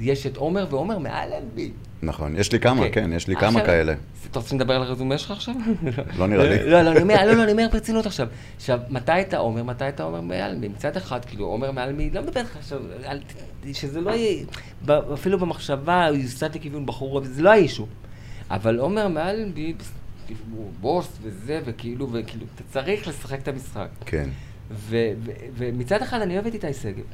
[0.00, 1.70] יש את עומר ועומר מאלנבי.
[2.02, 2.36] נכון.
[2.36, 3.94] יש לי כמה, כן, יש לי כמה כאלה.
[4.30, 5.54] אתה רוצה לדבר על הרזומה שלך עכשיו?
[6.18, 6.70] לא נראה לי.
[6.70, 8.28] לא, לא, אני אומר, לא, לא, אני אומר ברצינות עכשיו.
[8.56, 10.68] עכשיו, מתי אתה עומר, מתי אתה עומר מאלנבי?
[10.68, 12.80] מצד אחד, כאילו, עומר מאלנבי, לא מדבר איתך עכשיו,
[13.72, 14.44] שזה לא יהיה,
[15.14, 17.86] אפילו במחשבה, הוא יוסט לכיוון בחור, זה לא האישו.
[18.50, 19.08] אבל עומר
[20.26, 23.88] כאילו, הוא בוס וזה, וכאילו, וכאילו, אתה צריך לשחק את המשחק.
[24.06, 24.28] כן.
[25.56, 27.04] ומצד אחד אני אוהב את איתי שגב.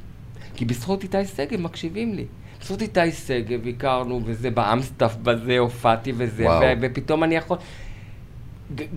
[0.55, 2.25] כי בזכות איתי שגב מקשיבים לי.
[2.65, 6.49] בזכות איתי שגב הכרנו, וזה באמסטף, בזה הופעתי וזה.
[6.49, 7.57] ו- ופתאום אני יכול...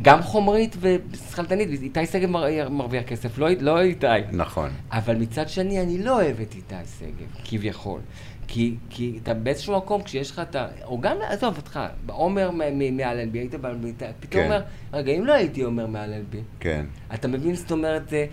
[0.03, 4.07] גם חומרית ושכלתנית, איתי שגב מר- מרוויח כסף, לא, לא איתי.
[4.33, 4.71] נכון.
[4.93, 8.01] אבל מצד שני, אני לא אוהב את איתי שגב, כביכול.
[8.47, 10.67] כי, כי אתה באיזשהו מקום, כשיש לך את ה...
[10.85, 14.45] או גם, עזוב אותך, עומר מאלנבי, היית באלנבי, פתאום כן.
[14.45, 14.61] אומר,
[14.93, 16.87] רגע, אם לא הייתי עומר מאלנבי, כן.
[17.15, 18.27] אתה מבין, זאת אומרת, זה...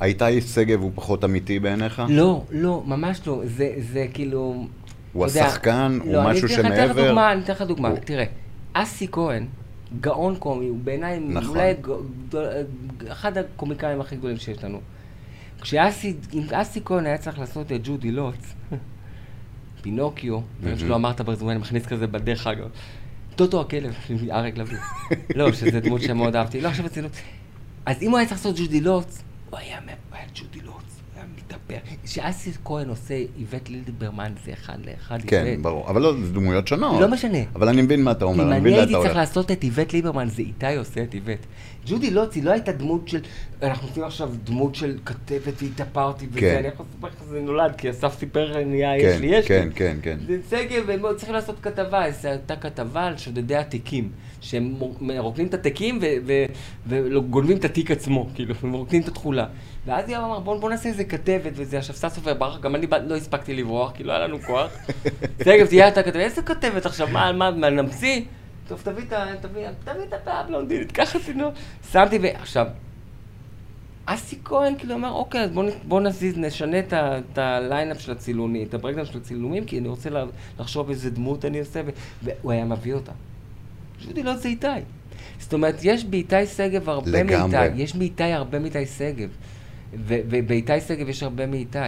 [0.00, 2.02] האיתי שגב הוא פחות אמיתי בעיניך?
[2.08, 3.42] לא, לא, ממש לא.
[3.44, 4.66] זה, זה כאילו...
[5.12, 5.98] הוא יודע- השחקן?
[6.04, 7.06] הוא לא, משהו אני אתן לך- אתן לך שמעבר?
[7.08, 7.88] דוגמה, אני אתן לך דוגמה.
[7.88, 8.24] הוא- תראה,
[8.72, 9.46] אסי כהן,
[10.00, 11.48] גאון קומי, הוא בעיניי נכון.
[11.56, 12.48] אולי גדול-
[13.08, 14.80] אחד הקומיקאים הכי גדולים שיש לנו.
[15.60, 16.14] כשאסי,
[16.84, 18.54] כהן היה צריך לעשות את ג'ודי לוץ,
[19.82, 22.68] פינוקיו, דברים שלא אמרת ברזומה, אני מכניס כזה בדרך אגב.
[23.36, 23.94] טוטו הכלב,
[24.30, 24.78] אריק לביא.
[25.34, 26.60] לא, שזו דמות שמאוד אהבתי.
[26.60, 27.12] לא, עכשיו ברצינות.
[27.86, 29.22] אז אם הוא היה צריך לעשות ג'ודי לוץ,
[29.54, 31.88] הוא היה הוא היה ג'ודי לוץ, הוא היה מתהפך.
[32.04, 35.62] כשאסי כהן עושה איווט לילדברמן זה אחד לאחד כן, איווט.
[35.62, 35.90] ברור.
[35.90, 37.00] אבל לא, זה דמויות שונות.
[37.00, 37.38] לא משנה.
[37.54, 39.28] אבל אני מבין מה אתה אומר, אם אני אני מבין לאן הייתי אתה צריך הולך.
[39.28, 41.46] לעשות את איווט ליברמן, זה איתי עושה את איווט.
[41.86, 43.20] ג'ודי לוץ היא לא הייתה דמות של,
[43.62, 46.56] אנחנו עושים עכשיו דמות של כתבת והתאפרתי וזה, כן.
[46.58, 49.48] אני יכול לספר לך איך זה נולד, כי אסף סיפר, נהיה, כן, יש לי, יש
[49.50, 49.56] לי.
[49.56, 50.18] כן, כן, כן.
[50.26, 54.10] זה שגב, הם צריכים לעשות כתבה, הייתה כתבה על שודדי התיקים,
[54.44, 55.98] שהם מרוקנים את התיקים
[56.86, 59.46] וגונבים את התיק עצמו, כאילו, מרוקנים את התכולה.
[59.86, 63.16] ואז היא אמרה, בוא, בוא נעשה איזה כתבת וזה, עכשיו ססופר ברח, גם אני לא
[63.16, 64.70] הספקתי לברוח, כי לא היה לנו כוח.
[65.44, 68.20] שגב, תהיה אתה כתבת, איזה כתבת עכשיו, מה, מה, מה, נמציא?
[68.68, 69.26] טוב, תביא את ה...
[69.40, 71.48] תביא, תביא את הפאה הבלונדינית, קח אותי, נו.
[71.92, 72.26] שמתי ו...
[72.34, 72.66] עכשיו,
[74.06, 75.50] אסי כהן כאילו אמר, אוקיי, אז
[75.84, 79.88] בוא, נזיז, נשנה את ה lineup של הצילומים, את ה breakdown של הצילומים, כי אני
[79.88, 80.10] רוצה
[80.60, 81.80] לחשוב איזה דמות אני עושה,
[82.22, 83.12] והוא היה מביא אותה.
[84.04, 84.66] פשוט לא זה איתי.
[85.38, 87.58] זאת אומרת, יש באיתי שגב הרבה לגמרי.
[87.58, 89.28] מאיתי, יש באיתי הרבה מאיתי שגב.
[89.94, 91.78] ובאיתי שגב יש הרבה מאיתי.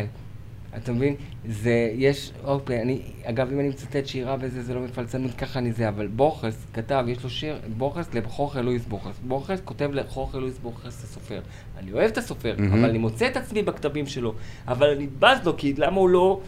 [0.77, 1.15] אתה מבין?
[1.49, 5.73] זה, יש, אוקיי, אני, אגב, אם אני מצטט שירה וזה, זה לא מפלצנות, ככה אני
[5.73, 9.19] זה, אבל בורכס כתב, יש לו שיר, בורכס לחוכר לואיס בורכס.
[9.27, 11.41] בורכס כותב לחוכר לואיס בורכס הסופר.
[11.79, 12.73] אני אוהב את הסופר, מהמם.
[12.73, 14.35] אבל אני מוצא את עצמי בכתבים שלו.
[14.69, 16.41] אבל אני בז לו, כי למה הוא לא...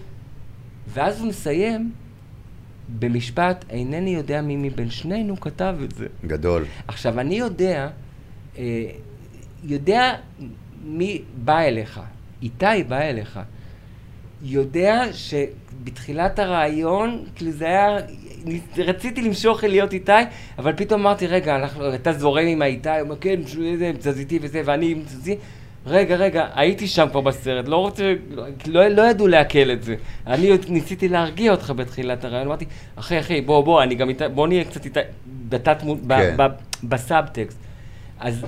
[0.88, 1.92] ואז הוא מסיים
[2.88, 6.06] במשפט, אינני יודע מי מבין שנינו כתב את זה.
[6.26, 6.64] גדול.
[6.88, 7.88] עכשיו, אני יודע,
[8.58, 8.84] אה,
[9.64, 10.14] יודע
[10.84, 12.00] מי בא אליך.
[12.42, 13.40] איתי בא אליך.
[14.42, 17.96] יודע שבתחילת הרעיון, כאילו זה היה,
[18.76, 20.12] רציתי למשוך להיות איתי,
[20.58, 24.62] אבל פתאום אמרתי, רגע, אנחנו, אתה זורם עם האיתי, הוא אומר, כן, איזה תזזיתי וזה,
[24.64, 25.40] ואני עם תזזיתי.
[25.88, 28.14] רגע, רגע, הייתי שם כבר בסרט, לא רוצה,
[28.66, 29.94] לא, לא, ידעו לעכל את זה.
[30.26, 32.64] אני ניסיתי להרגיע אותך בתחילת הרעיון, אמרתי,
[32.96, 35.00] אחי, אחי, בוא, בוא, אני גם איתה, בוא נהיה קצת איתה,
[35.48, 35.88] בתת, כן.
[36.06, 36.46] ב, ב,
[36.82, 37.58] בסאבטקסט.
[38.20, 38.46] אז,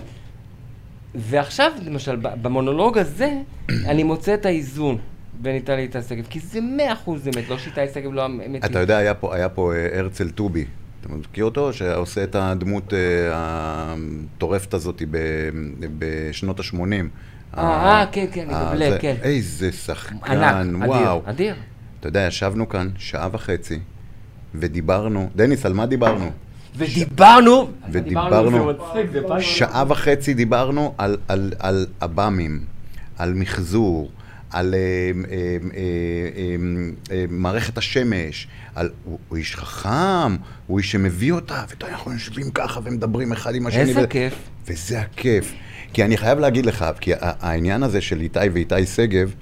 [1.14, 3.30] ועכשיו, למשל, במונולוג הזה,
[3.90, 4.98] אני מוצא את האיזון
[5.42, 8.64] בין איתי לאיתי שגב, כי זה מאה אחוז אמת, לא שאיתי שגב לא אמת.
[8.64, 10.64] אתה יודע, היה פה, היה פה אה, הרצל טובי,
[11.00, 11.72] אתה מכיר אותו?
[11.72, 12.98] שעושה את הדמות אה,
[13.32, 15.18] המטורפת הזאת ב,
[15.98, 17.29] בשנות ה-80.
[17.58, 17.62] אה,
[18.00, 19.14] אה, כן, כן, מדבלק, כן.
[19.22, 21.18] איזה שחקן, ענק, וואו.
[21.18, 21.54] אדיר, אדיר.
[22.00, 23.78] אתה יודע, ישבנו כאן שעה וחצי,
[24.54, 26.30] ודיברנו, דניס, על מה דיברנו?
[26.76, 29.40] ודיברנו, ודיברנו, מצחיק, זה פעם...
[29.40, 32.64] שעה וחצי דיברנו על, על, על עב"מים,
[33.18, 34.10] על מחזור,
[34.50, 34.78] על אה,
[35.30, 35.56] אה,
[37.10, 40.36] אה, מערכת השמש, על, הוא, איש חכם,
[40.66, 43.80] הוא איש שמביא אותה, ואתה אנחנו יושבים ככה ומדברים אחד עם השני.
[43.80, 44.34] איזה כיף.
[44.66, 45.52] וזה הכיף.
[45.92, 49.34] כי אני חייב להגיד לך, כי העניין הזה של איתי ואיתי שגב,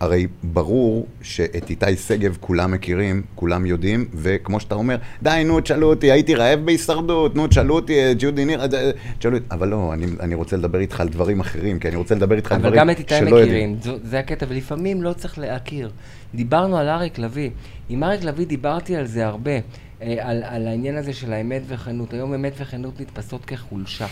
[0.00, 5.86] הרי ברור שאת איתי שגב כולם מכירים, כולם יודעים, וכמו שאתה אומר, די, נו, תשאלו
[5.90, 9.68] אותי, הייתי רעב בהישרדות, נו, תשאלו אותי, אה, ג'ודי ניר, אה, אה, תשאלו אותי, אבל
[9.68, 12.58] לא, אני, אני רוצה לדבר איתך על דברים אחרים, כי אני רוצה לדבר איתך על
[12.60, 13.44] אבל דברים גם את איתי שלא יודעים.
[13.46, 15.90] מכירים, זו- זה הקטע, ולפעמים לא צריך להכיר.
[16.34, 17.50] דיברנו על אריק לביא.
[17.88, 19.52] עם אריק לביא דיברתי על זה הרבה,
[20.00, 22.12] על, על העניין הזה של האמת וכנות.
[22.12, 24.06] היום אמת וכנות נתפסות כחולשה.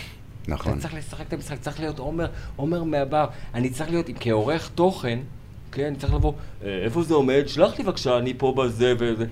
[0.49, 0.73] נכון.
[0.73, 3.27] אתה צריך לשחק את המשחק, צריך להיות עומר, עומר מהבר.
[3.55, 5.19] אני צריך להיות, כעורך תוכן,
[5.73, 6.33] כן, צריך לבוא,
[6.65, 7.43] "אה, איפה זה עומד?
[7.47, 9.27] שלח לי בבקשה, אני פה בזה וזה.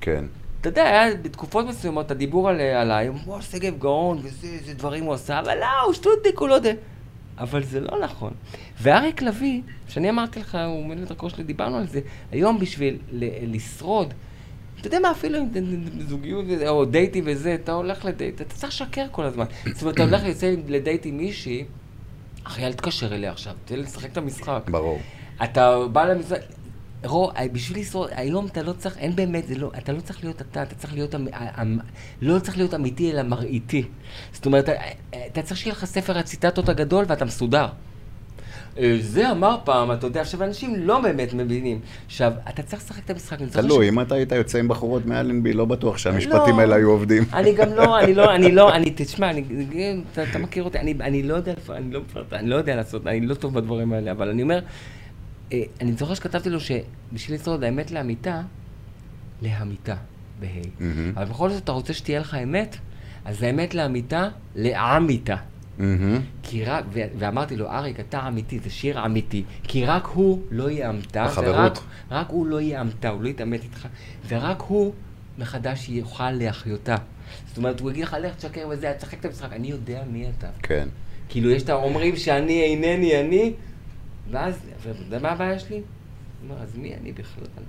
[0.00, 0.24] כן.
[0.60, 5.14] אתה יודע, היה בתקופות מסוימות הדיבור על, עליי, וואו, שגב גאון, וזה, איזה דברים הוא
[5.14, 6.72] עשה, אבל לא, הוא שטוטיק, הוא לא יודע.
[7.38, 8.32] אבל זה לא נכון.
[8.82, 12.00] ואריק לביא, שאני אמרתי לך, הוא מנהל דרכו שלי, דיברנו על זה,
[12.32, 14.14] היום בשביל ל- לשרוד,
[14.80, 15.48] אתה יודע מה, אפילו אם
[16.08, 19.44] זוגיות או דייטים וזה, אתה הולך לדייט, אתה צריך לשקר כל הזמן.
[19.72, 21.64] זאת אומרת, אתה הולך יוצא לדייט עם מישהי,
[22.44, 24.60] אחי, אל תתקשר אליה עכשיו, תן לי לשחק את המשחק.
[24.70, 25.00] ברור.
[25.42, 26.38] אתה בא למשרד,
[27.04, 30.40] רו, בשביל לשרוד, היום אתה לא צריך, אין באמת, זה לא, אתה לא צריך להיות
[30.42, 31.78] אתה, אתה צריך להיות, אמ-
[32.22, 33.84] לא צריך להיות אמיתי, אלא מראיתי.
[34.32, 34.80] זאת אומרת, אתה-
[35.26, 37.66] אתה צריך שיהיה לך ספר הציטטות הגדול ואתה מסודר.
[38.78, 41.80] אה, זה אמר פעם, אתה יודע, עכשיו אנשים לא באמת מבינים.
[42.06, 43.38] עכשיו, אתה צריך לשחק את המשחק.
[43.52, 46.60] תלוי, אם אתה היית יוצא עם בחורות מאלנבי, לא בטוח שהמשפטים לא.
[46.60, 47.22] האלה היו עובדים.
[47.32, 49.30] אני גם לא, אני לא, אני לא, אני, תשמע,
[50.30, 53.34] אתה, מכיר אותי, אני, לא יודע, אני לא, מפרט- אני לא יודע לעשות, אני לא
[53.34, 54.60] טוב בדברים האלה, אבל אני אומר, אה,
[55.52, 58.42] אני זוכר שכתבתי לו שבשביל לשרוד האמת לאמיתה,
[59.42, 59.94] להמיתה,
[60.40, 60.46] בה'.
[60.80, 61.12] מהמם.
[61.16, 62.76] אבל בכל זאת אתה רוצה שתהיה לך אמת,
[63.24, 65.36] אז האמת לאמיתה, לעמיתה.
[65.78, 66.20] מהמם.
[66.42, 70.70] כי רק, ו- ואמרתי לו, אריק, אתה אמיתי, זה שיר אמיתי, כי רק הוא לא
[70.70, 71.26] יאמתה.
[71.36, 71.78] ורק
[72.10, 73.88] רק הוא לא יאמתה, הוא לא יתעמת איתך,
[74.28, 74.92] ורק הוא
[75.38, 76.96] מחדש יוכל להחיותה.
[77.48, 80.48] זאת אומרת, הוא יגיד לך, לך תשקר וזה, תשחק את המשחק, אני יודע מי אתה.
[80.62, 80.88] כן.
[81.28, 83.52] כאילו, יש את האומרים שאני אינני אני,
[84.30, 85.76] ואז, ואתה יודע מה הבעיה שלי?
[85.76, 85.82] הוא
[86.50, 87.64] אומר, אז מי אני בכלל?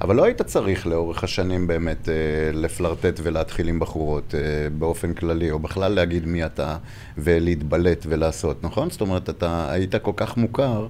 [0.00, 2.14] אבל לא היית צריך לאורך השנים באמת אה,
[2.52, 4.40] לפלרטט ולהתחיל עם בחורות אה,
[4.78, 6.76] באופן כללי, או בכלל להגיד מי אתה
[7.18, 8.90] ולהתבלט ולעשות, נכון?
[8.90, 10.86] זאת אומרת, אתה היית כל כך מוכר.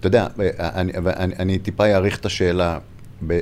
[0.00, 2.78] אתה יודע, אה, אני, אני, אני טיפה אאריך את השאלה.
[3.26, 3.40] ב,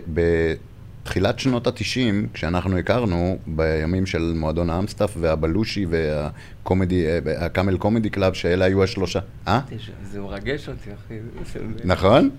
[1.06, 8.32] בתחילת שנות התשעים, כשאנחנו הכרנו, בימים של מועדון האמסטף והבלושי והקומדי, אה, הקאמל קומדי קלאב,
[8.32, 9.20] שאלה היו השלושה.
[9.48, 9.60] אה?
[10.02, 11.14] זה מרגש אותי, אחי.
[11.84, 12.30] נכון?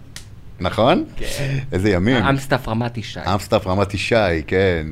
[0.59, 1.05] נכון?
[1.15, 1.57] כן.
[1.71, 2.15] איזה ימים.
[2.15, 3.19] אמסטף רמת ישי.
[3.33, 4.87] אמסטף רמת ישי, כן.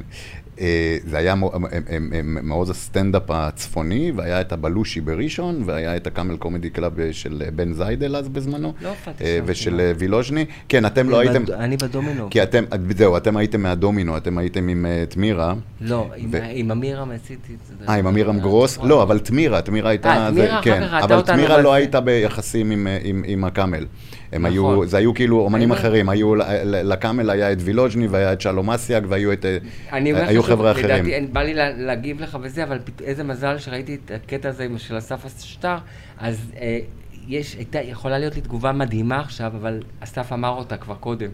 [0.62, 5.96] אה, זה היה מו- מ- מ- מ- מעוז הסטנדאפ הצפוני, והיה את הבלושי בראשון, והיה
[5.96, 8.74] את הקאמל קומדי קלאב של בן זיידל אז בזמנו.
[8.82, 9.80] לא הופעתי אה, שם ושל.
[9.80, 10.46] אה, וילוז'ני.
[10.70, 11.44] כן, אתם לא הייתם...
[11.54, 12.28] אני בדומינו.
[12.30, 12.63] כי אתם,
[12.98, 15.54] זהו, אתם הייתם מהדומינו, אתם הייתם עם אה, תמירה.
[15.82, 16.08] לא,
[16.54, 17.86] עם- אמירם עשיתי את זה.
[17.89, 18.78] אה, עם אמירם גרוס?
[18.84, 20.10] לא, אבל תמירה, תמירה הייתה...
[20.10, 21.74] אה, תמירה אחר כן, כך ראתה אבל אותנו תמירה לא.
[21.74, 23.86] הייתה ביחסים אה, עם הקאמל.
[24.31, 24.51] הם נכון.
[24.73, 26.33] היו, זה היו כאילו אומנים אני- אחרים, היו,
[26.65, 29.45] לקאמל היה את וילוז'ני והיה את שלום אסיאג והיו את...
[29.45, 29.57] אה,
[29.93, 30.85] אני אומר לך היו חבר'ה אחרים.
[30.85, 34.67] לדעתי, אין- בא לי לה- להגיב לך וזה, אבל איזה מזל שראיתי את הקטע הזה
[34.77, 35.75] של אסף השטר,
[36.17, 36.79] אז אה,
[37.27, 41.29] יש, הייתה, יכולה להיות לי תגובה מדהימה עכשיו, אבל אסף אמר אותה כבר קודם.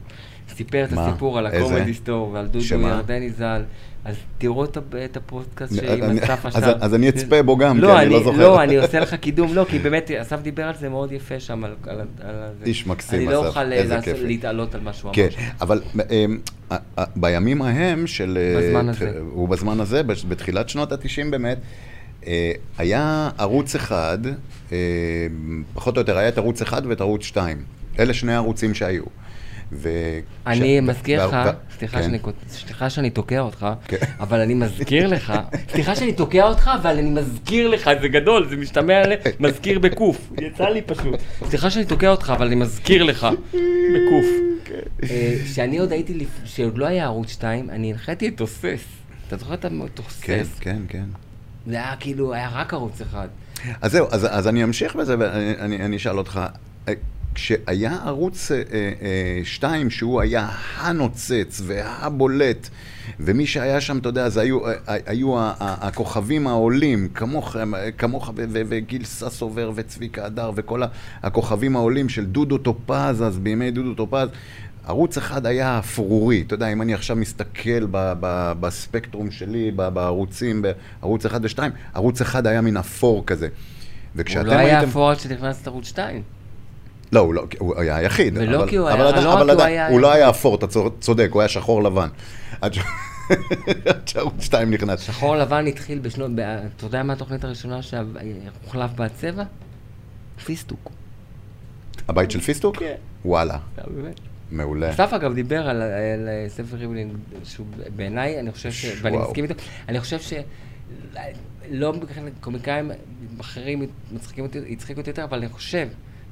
[0.56, 0.98] סיפר את?
[0.98, 1.58] הסיפור על איזה?
[1.58, 2.66] הקומדי סטור ועל דודו?
[2.88, 3.62] ירדני ז"ל.
[4.06, 4.78] אז תראו את,
[5.18, 6.78] הפודקאסט שעם אסף אז- השטר.
[6.82, 8.38] אז אני אצפה בו גם, כי לא, אני לא זוכר.
[8.38, 11.64] לא, אני עושה לך קידום, לא, כי באמת, אסף דיבר על זה מאוד יפה שם,
[11.64, 12.06] על, על, על
[12.60, 12.66] זה.
[12.66, 14.00] איש מקסים, אני לא אסף, אוכל אה, איזה.
[14.24, 15.28] להתעלות על מה שהוא אמר כן.
[15.62, 16.38] אבל אמ,
[17.16, 18.38] בימים ההם של...
[18.42, 19.12] אה, בזמן הזה.
[19.32, 21.58] הוא בזמן הזה, בתחילת שנות התשעים באמת,
[22.28, 24.18] אה, היה ערוץ אחד,
[25.74, 27.64] פחות או יותר היה את ערוץ אחד ואת ערוץ שתיים.
[28.00, 29.04] אלה שני הערוצים שהיו.
[29.72, 29.90] ו...
[30.48, 31.38] אני ש- מזכיר לך,
[31.78, 32.04] סליחה כן.
[32.04, 33.98] שאני סליחה שאני תוקע אותך, כן.
[34.20, 35.34] אבל אני מזכיר לך,
[35.72, 39.12] סליחה שאני תוקע אותך, אבל אני מזכיר לך, זה גדול, זה משתמע ל...
[39.40, 41.16] מזכיר בקוף, יצא לי פשוט.
[41.50, 44.26] סליחה שאני תוקע אותך, אבל אני מזכיר לך, בקוף.
[45.04, 48.84] אה, שאני עוד הייתי, שעוד לא היה ערוץ 2, אני הנחיתי את תוסס.
[49.28, 50.20] אתה זוכר את התוסס?
[50.22, 51.06] כן, כן, כן.
[51.68, 53.28] זה היה כאילו, היה רק ערוץ אחד.
[53.82, 56.40] אז זהו, אז, אז אני אמשיך בזה ואני אני, אני אשאל אותך,
[56.88, 56.94] אה,
[57.36, 58.52] כשהיה ערוץ
[59.44, 62.70] 2, שהוא היה הנוצץ והבולט,
[63.20, 64.74] ומי שהיה שם, אתה יודע, זה היו, אה,
[65.06, 70.82] היו ה- ה- הכוכבים העולים, כמוך, אה, כמוך ו- ו- וגיל ססובר וצביקה הדר וכל
[71.24, 74.28] הכוכבים העולים של דודו טופז, אז בימי דודו טופז.
[74.86, 79.90] ערוץ אחד היה אפרורי, אתה יודע, אם אני עכשיו מסתכל ב- ב- בספקטרום שלי, ב-
[79.90, 80.62] בערוצים,
[81.02, 83.48] בערוץ אחד ושתיים, ערוץ אחד היה מין אפור כזה.
[84.16, 84.90] וכשאתם הוא לא היה הייתם...
[84.90, 86.22] אפור עד שנכנסת לערוץ 2.
[87.12, 88.38] לא, הוא, לא, הוא היה היחיד.
[88.38, 90.12] ולא אבל, כי הוא אבל היה- עדיין- לא רק אבל כי הוא היה הוא לא.
[90.12, 90.66] היה אפור, אתה
[91.00, 92.08] צודק, הוא היה שחור לבן.
[92.62, 92.74] עד
[94.06, 95.00] שערוץ 2 נכנס.
[95.00, 96.32] שחור לבן התחיל בשנות,
[96.78, 99.44] אתה יודע מה התוכנית הראשונה שהוחלף בה הצבע?
[100.46, 100.90] פיסטוק.
[102.08, 102.78] הבית של פיסטוק?
[102.78, 102.94] כן.
[103.26, 103.84] וואלה, אה.
[104.52, 104.90] מעולה.
[104.90, 107.12] אסף אגב דיבר על, על ספר ריבלין,
[107.44, 108.86] שהוא בעיניי, אני חושב ש...
[109.02, 109.18] ואני.
[109.18, 109.54] מסכים איתו,
[109.90, 110.34] אני חושב ש...
[111.70, 111.94] לא
[112.42, 112.92] קומיקאים
[113.42, 115.88] אחרים מצחיקים אותי, הצחיקו אותי יותר, אבל אני חושב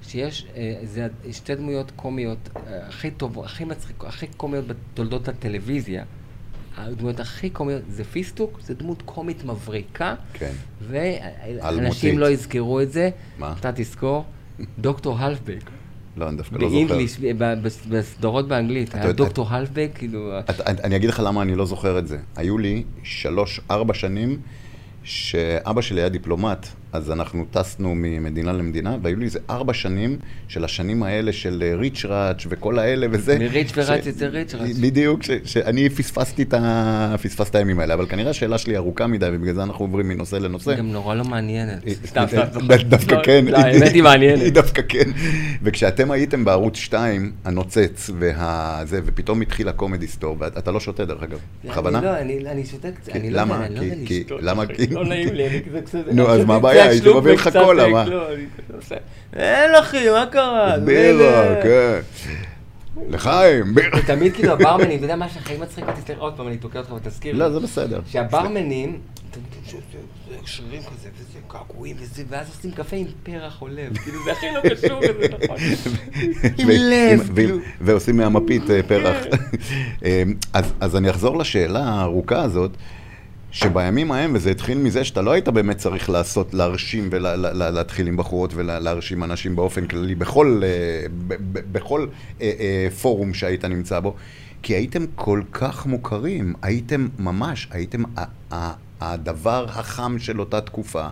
[0.09, 6.03] שיש אה, זה שתי דמויות קומיות אה, הכי טובות, הכי מצחיקות, הכי קומיות בתולדות הטלוויזיה.
[6.77, 10.51] הדמויות הכי קומיות זה פיסטוק, זה דמות קומית מבריקה, כן.
[10.81, 12.19] ואנשים.
[12.19, 13.53] לא יזכרו את זה, מה?
[13.59, 14.25] אתה תזכור,
[14.79, 15.69] דוקטור הלפבק.
[16.17, 16.87] לא, אני דווקא לא זוכר.
[16.87, 17.17] באנגליש,
[17.89, 20.31] בסדרות באנגלית, היה דוקטור הלפבק, כאילו...
[20.65, 22.17] אני אגיד לך למה אני לא זוכר את זה.
[22.35, 24.39] היו לי שלוש, ארבע שנים
[25.03, 30.63] שאבא שלי היה דיפלומט, אז אנחנו טסנו ממדינה למדינה, והיו לי איזה ארבע שנים של
[30.63, 33.39] השנים האלה של אה, ריץ' ראץ' וכל האלה וזה.
[33.39, 34.77] מריץ' ש- וראץ' יוצא ריץ' ראץ'.
[34.81, 39.07] בדיוק, ש- שאני פספסתי את ה- פספסתי את הימים האלה, אבל כנראה השאלה שלי ארוכה
[39.07, 40.75] מדי, ובגלל זה אנחנו עוברים מנושא לנושא.
[40.75, 41.79] גם נורא לא מעניינת.
[42.05, 42.67] סתם, סתם, סתם.
[42.89, 43.45] דווקא לא, כן.
[43.49, 44.41] לא, האמת היא מעניינת.
[44.41, 45.09] היא דווקא כן.
[45.63, 51.39] וכשאתם הייתם בערוץ 2, הנוצץ, והזה, ופתאום התחיל הקומדי סטור, ואתה לא שותה דרך אגב,
[51.65, 52.01] בכוונה?
[52.01, 53.55] לא, אני שותק קצת, אני לא למה?
[53.55, 54.39] יודע, לא כי- יודע לשתות.
[54.43, 54.63] למה?
[54.91, 55.99] לא נעים לי, אני כזה קצת...
[56.11, 56.89] נו, אז מה קצת הבעיה?
[56.91, 58.05] הייתי מביא לך קולה, טק, מה?
[58.05, 58.27] לא,
[59.33, 60.77] אין אחי, מה קרה?
[60.85, 61.99] בירה, זה- כן.
[63.09, 64.01] לחיים, בירה.
[64.01, 66.91] תמיד כאילו הברמנים, אתה יודע מה שהכי מצחיק אותי, סליחה, עוד פעם אני תוקע אותך
[66.91, 67.35] ותזכיר.
[67.35, 67.99] לא, זה בסדר.
[68.07, 68.99] שהברמנים,
[70.45, 74.69] שרירים כזה, וזה קעקועים וזה, ואז עושים קפה עם פרח עולב, כאילו זה הכי לא
[74.75, 75.57] קשור לזה, נכון?
[76.57, 77.57] עם לב, כאילו.
[77.81, 79.17] ועושים מהמפית אה, פרח.
[80.53, 82.71] אז אז אני אחזור לשאלה הארוכה הזאת.
[83.51, 88.51] שבימים ההם, וזה התחיל מזה שאתה לא היית באמת צריך לעשות, להרשים ולהתחיל עם בחורות
[88.55, 91.05] ולהרשים אנשים באופן כללי, בכל, אה,
[91.71, 92.07] בכל
[92.41, 94.15] אה, אה, פורום שהיית נמצא בו,
[94.63, 98.03] כי הייתם כל כך מוכרים, הייתם ממש, הייתם
[99.01, 101.07] הדבר החם של אותה תקופה,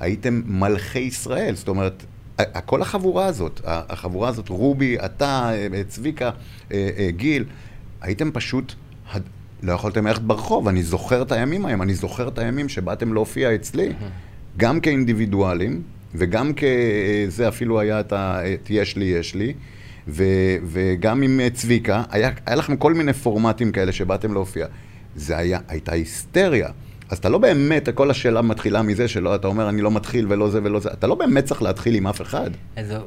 [0.00, 2.04] הייתם מלכי ישראל, זאת אומרת,
[2.66, 5.50] כל החבורה הזאת, החבורה הזאת, רובי, אתה,
[5.88, 6.30] צביקה,
[7.10, 7.44] גיל,
[8.00, 8.74] הייתם פשוט,
[9.62, 13.54] לא יכולתם ללכת ברחוב, אני זוכר את הימים ההם, אני זוכר את הימים שבאתם להופיע
[13.54, 13.92] אצלי,
[14.56, 15.82] גם כאינדיבידואלים,
[16.14, 18.40] וגם כזה אפילו היה את ה...
[18.54, 19.52] את יש לי, יש לי,
[20.08, 20.24] ו,
[20.64, 24.66] וגם עם צביקה, היה, היה לכם כל מיני פורמטים כאלה שבאתם להופיע.
[25.16, 26.68] זה היה, הייתה היסטריה.
[27.10, 30.50] אז אתה לא באמת, כל השאלה מתחילה מזה שלא, אתה אומר, אני לא מתחיל ולא
[30.50, 32.50] זה ולא זה, אתה לא באמת צריך להתחיל עם אף אחד.
[32.76, 33.02] אז זהו,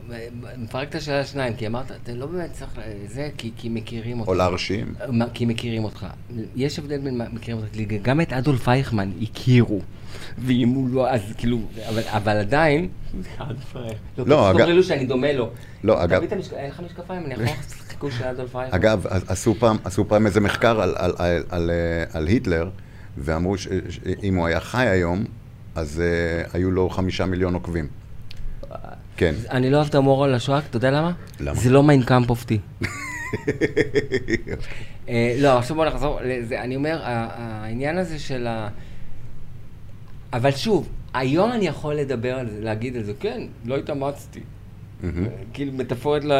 [0.58, 4.20] מפרק את השאלה לשניים, כי אמרת, אתה לא באמת צריך, ל- זה כי כי מכירים
[4.20, 4.30] אותך.
[4.30, 4.94] או להרשים.
[5.34, 6.06] כי מכירים אותך.
[6.56, 7.70] יש הבדל בין מכירים אותך,
[8.02, 9.82] גם את אדולף אייכמן הכירו.
[10.38, 11.60] ואם הוא לא, אז כאילו,
[11.90, 12.88] אבל, אבל עדיין...
[14.18, 14.68] לא, לא, אגב-.
[14.70, 15.50] לו שאני דומה לו.
[15.84, 17.46] לא, אגב- תביא את המשק- אין לך משקפיים, אני יכול
[17.88, 18.76] חיקוי של אדולף אייכמן.
[18.80, 22.70] אגב, עשו פעם, עשו פעם איזה מחקר על, על, על, על, אה, על היטלר,
[23.18, 25.26] ואמרו שאם הוא היה חי היום,
[25.76, 27.88] אז אה, היו לו חמישה מיליון עוקבים.
[29.18, 29.36] כן.
[29.50, 31.12] אני לא אוהב את ההומור על השואה, אתה יודע למה?
[31.40, 31.56] למה?
[31.56, 32.60] זה לא Mein Kampf of tea.
[35.10, 36.62] אה, לא, עכשיו בוא נחזור לזה.
[36.62, 38.70] אני אומר, העניין הזה של ה...
[40.34, 44.40] אבל שוב, היום אני יכול לדבר על זה, להגיד על זה, כן, לא התאמצתי.
[45.54, 46.32] כאילו, מטאפורית ל...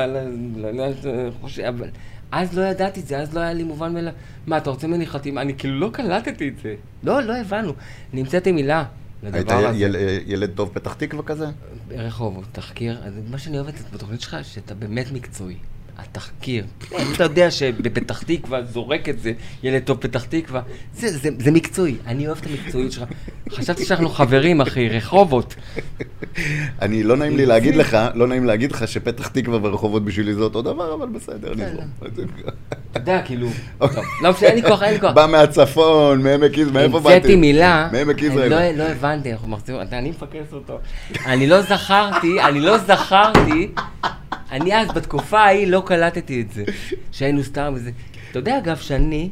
[2.32, 4.14] אז לא ידעתי את זה, אז לא היה לי מובן מאליו.
[4.48, 5.42] מה, אתה רוצה ממני חתימה?
[5.42, 6.76] אני כאילו לא קלטתי את זה.
[7.04, 7.74] לא, לא הבנו.
[8.14, 8.84] אני המצאתי מילה
[9.24, 9.48] היית.
[9.74, 11.46] יל, ילד טוב פתח תקווה כזה?
[11.92, 15.56] רחובות, תחקיר, מה שאני אוהבת בתוכנית שלך, שאתה באמת מקצועי.
[16.02, 16.66] התחקיר.
[17.16, 19.32] אתה יודע שבפתח תקווה זורק את זה,
[19.64, 20.62] ילד טוב פתח תקווה,
[20.94, 21.96] זה, זה, זה מקצועי.
[22.08, 23.04] אני אוהב את המקצועיות שלך.
[23.52, 25.56] חשבתי שאנחנו חברים, אחי, רחובות.
[26.82, 30.42] אני, לא נעים לי להגיד לך, לא נעים להגיד לך שפתח תקווה ורחובות בשבילי זה
[30.42, 31.64] אותו דבר, אבל בסדר, אני
[32.92, 33.48] אתה יודע, כאילו,
[33.80, 33.90] טוב,
[34.22, 35.12] לא משנה, אין לי כוח, אין לי כוח.
[35.14, 37.16] בא מהצפון, מעמק יזרעאל, מאיפה באתי?
[37.16, 38.50] המצאתי מילה, מעמק יזרעאל.
[38.50, 40.80] לא- לא הבנתי, אנחנו מחזירים, אני מפקס אותו.
[41.26, 43.72] אני לא זכרתי, אני לא זכרתי,
[44.52, 46.64] אני אז בתקופה ההיא לא קלטתי את זה,
[47.12, 47.92] שהיינו סתם וזה.
[48.32, 49.30] אתה יודע, אגב, שאני,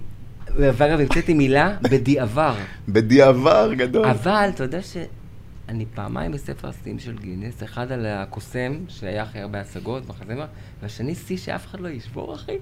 [0.55, 2.55] ואגב, המצאתי מילה בדיעבר.
[2.89, 4.05] בדיעבר גדול.
[4.05, 9.61] אבל אתה יודע שאני פעמיים בספר השיאים של גינס, אחד על הקוסם, שהיה הכי הרבה
[9.61, 10.45] השגות, מחזמר,
[10.81, 12.57] והשני שיא שאף אחד לא ישבור, אחי.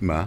[0.00, 0.24] מה?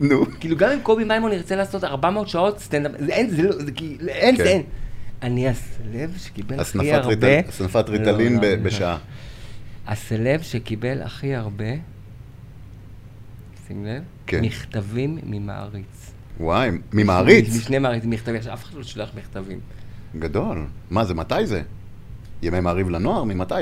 [0.00, 0.24] נו.
[0.40, 4.08] כאילו גם אם קובי מימון ירצה לעשות 400 שעות סטנדאפ, אין, זה לא, זה כאילו,
[4.08, 4.42] אין, כן.
[4.44, 4.62] זה אין.
[5.22, 7.38] אני הסלב שקיבל הכי הרבה...
[7.48, 8.56] הסנפת לא, ריטלין לא, ב- לא.
[8.56, 8.98] בשעה.
[9.86, 11.72] הסלב שקיבל הכי הרבה,
[13.66, 14.44] שים לב, כן.
[14.44, 16.12] מכתבים ממעריץ.
[16.40, 17.56] וואי, ממעריץ.
[17.56, 19.60] משני מעריצים מכתבים, אף אחד לא שולח מכתבים.
[20.18, 20.66] גדול.
[20.90, 21.62] מה זה, מתי זה?
[22.42, 23.24] ימי מעריב לנוער?
[23.24, 23.54] ממתי?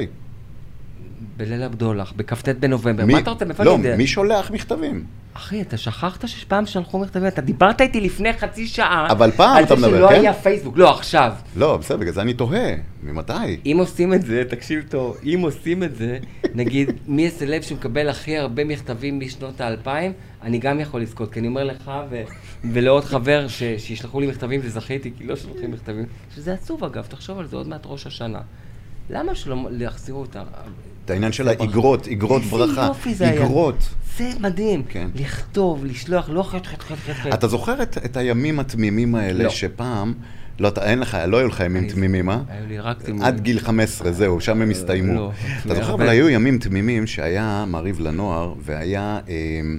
[1.36, 3.04] בליל הבדולח, בכ"ט בנובמבר.
[3.04, 3.44] מי- מה אתה רוצה?
[3.44, 3.96] מאיפה לא, אני יודע?
[3.96, 5.04] מי שולח מכתבים?
[5.36, 7.26] אחי, אתה שכחת שפעם שלחו מכתבים?
[7.26, 9.06] אתה דיברת איתי לפני חצי שעה.
[9.10, 10.14] אבל פעם על אתה זה מדבר, שלא כן?
[10.14, 10.78] היה פייסבוק.
[10.78, 11.32] לא, עכשיו.
[11.56, 12.74] לא, בסדר, בגלל זה אני תוהה.
[13.02, 13.32] ממתי?
[13.66, 16.18] אם עושים את זה, תקשיב טוב, אם עושים את זה,
[16.54, 21.48] נגיד, מי הסלב שמקבל הכי הרבה מכתבים משנות האלפיים, אני גם יכול לזכות, כי אני
[21.48, 22.22] אומר לך ו-
[22.72, 27.38] ולעוד חבר ש- שישלחו לי מכתבים וזכיתי, כי לא שולחים מכתבים, שזה עצוב אגב, תחשוב
[27.38, 28.40] על זה עוד מעט ראש השנה.
[29.10, 30.42] למה שלא להחזירו אותה?
[31.04, 32.64] את העניין של האגרות, אגרות ברכה.
[32.64, 33.44] איזה יופי זה היה.
[33.44, 33.88] אגרות.
[34.18, 34.82] זה מדהים.
[34.88, 35.08] כן.
[35.14, 37.34] לכתוב, לשלוח, לא חט חט חט.
[37.34, 39.50] אתה זוכר את, את הימים התמימים האלה, לא.
[39.50, 40.14] שפעם,
[40.60, 42.38] לא, אין לך, לא היו לך ימים תמימים, אה?
[42.48, 43.26] היו לי רק תימונים.
[43.26, 45.14] עד גיל 15, זהו, שם הם הסתיימו.
[45.14, 45.32] לא,
[45.66, 45.94] אתה זוכר.
[45.94, 49.34] אבל היו ימים תמימים שהיה מעריב לנוער, והיה, אה,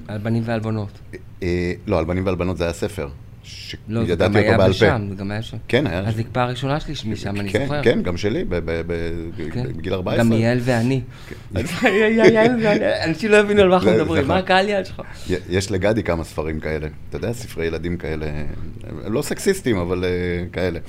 [0.07, 0.99] על בנים ועל בנות.
[1.43, 3.09] אה, לא, על בנים ועל בנות זה היה ספר, לא,
[3.45, 4.67] שידעתי גם אותו בעל פה.
[4.69, 5.57] בשם, זה גם היה שם.
[5.67, 5.99] כן, היה.
[6.07, 7.83] הזקפה הראשונה שלי משם, אני כן, זוכר.
[7.83, 9.63] כן, גם שלי, ב- ב- ב- כן.
[9.77, 10.23] בגיל 14.
[10.25, 11.01] גם יעל ואני.
[11.29, 11.61] כן.
[12.33, 14.43] יעל ואני, אנשים לא הבינו על מה אנחנו מדברים, מה נכון.
[14.43, 15.01] הקהל יעד שלך?
[15.49, 16.87] יש לגדי כמה ספרים כאלה.
[17.09, 18.25] אתה יודע, ספרי ילדים כאלה,
[19.07, 20.09] לא סקסיסטים, אבל אה,
[20.53, 20.79] כאלה.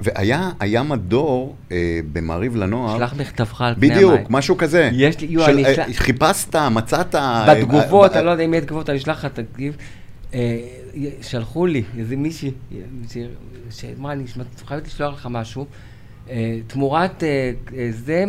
[0.00, 1.76] והיה היה מדור אה,
[2.12, 3.96] במעריב לנוער, שלח מכתבך על פני המים.
[4.08, 4.90] בדיוק, משהו כזה.
[4.92, 7.14] יש לי- יו, של, אני אה, אשלח- חיפשת, מצאת...
[7.48, 9.76] בתגובות, אה, אני לא יודע אם יהיה תגובות, אני אשלח לך, תגיב.
[11.22, 12.50] שלחו לי, איזה מישהי,
[13.70, 15.66] שאמרה לי, "שמע, את חייבת לשלוח לך משהו.
[16.30, 18.24] אה, תמורת אה, אה, זה,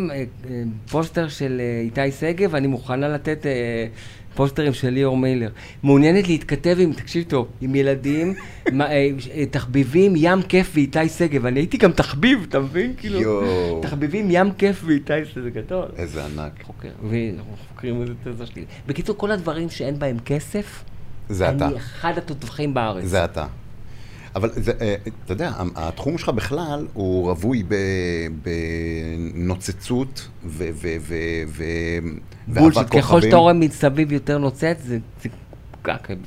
[0.91, 3.45] פוסטר של איתי שגב, אני מוכנה לתת
[4.35, 5.49] פוסטרים של ליאור מיילר.
[5.83, 8.33] מעוניינת להתכתב עם, תקשיב טוב, עם ילדים,
[9.51, 11.45] תחביבים, ים כיף ואיתי שגב.
[11.45, 12.93] אני הייתי גם תחביב, אתה מבין?
[12.97, 13.79] כאילו.
[13.81, 15.85] תחביבים, ים כיף ואיתי שגב, זה גדול.
[15.97, 16.63] איזה ענק.
[16.63, 18.65] חוקר, ואנחנו חוקרים את התזה שלי.
[18.87, 20.83] בקיצור, כל הדברים שאין בהם כסף,
[21.29, 21.67] זה אתה.
[21.67, 23.05] אני אחד התותחים בארץ.
[23.05, 23.45] זה אתה.
[24.35, 27.63] אבל זה, אה, אתה יודע, התחום שלך בכלל הוא רווי
[29.33, 31.63] בנוצצות ו- ו- ו- ו-
[32.47, 32.87] בולשיט.
[32.97, 34.97] ככל שאתה רואה מסביב יותר נוצץ, זה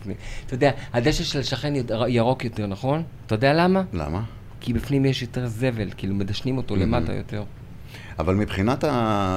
[0.05, 0.13] זה.
[0.47, 1.73] אתה יודע, הדשא של השכן
[2.09, 3.03] ירוק יותר, נכון?
[3.27, 3.83] אתה יודע למה?
[3.93, 4.23] למה?
[4.61, 7.45] כי בפנים יש יותר זבל, כאילו מדשנים אותו למטה יותר.
[8.19, 8.85] אבל מבחינת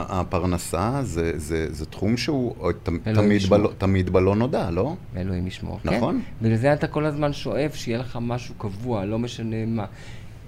[0.10, 3.44] הפרנסה, זה, זה, זה תחום שהוא תמיד.
[3.50, 4.96] בלא, תמיד בלא נודע, לא?
[5.18, 5.80] אלוהים ישמור.
[5.84, 6.22] נכון.
[6.22, 6.46] כן?
[6.46, 9.86] בגלל זה אתה כל הזמן שואף שיהיה לך משהו קבוע, לא משנה מה.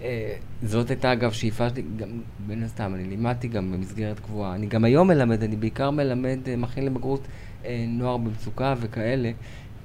[0.01, 2.07] אה, זאת הייתה אגב שאיפה שלי, גם
[2.47, 4.55] בין הסתם, אני לימדתי גם במסגרת קבועה.
[4.55, 7.27] אני גם היום מלמד, אני בעיקר מלמד, אה, מכין לבגרות
[7.65, 9.31] אה, נוער במצוקה וכאלה,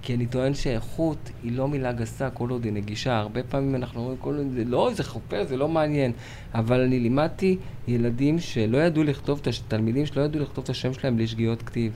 [0.03, 3.19] כי אני טוען שאיכות היא לא מילה גסה כל עוד היא נגישה.
[3.19, 6.13] הרבה פעמים אנחנו אומרים, כל עוד זה לא, זה חופר, זה לא מעניין.
[6.55, 11.27] אבל אני לימדתי ילדים שלא ידעו לכתוב, תלמידים שלא ידעו לכתוב את השם שלהם בלי
[11.27, 11.93] שגיאות כתיב.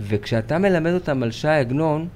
[0.00, 2.08] וכשאתה מלמד אותם על ש"י עגנון,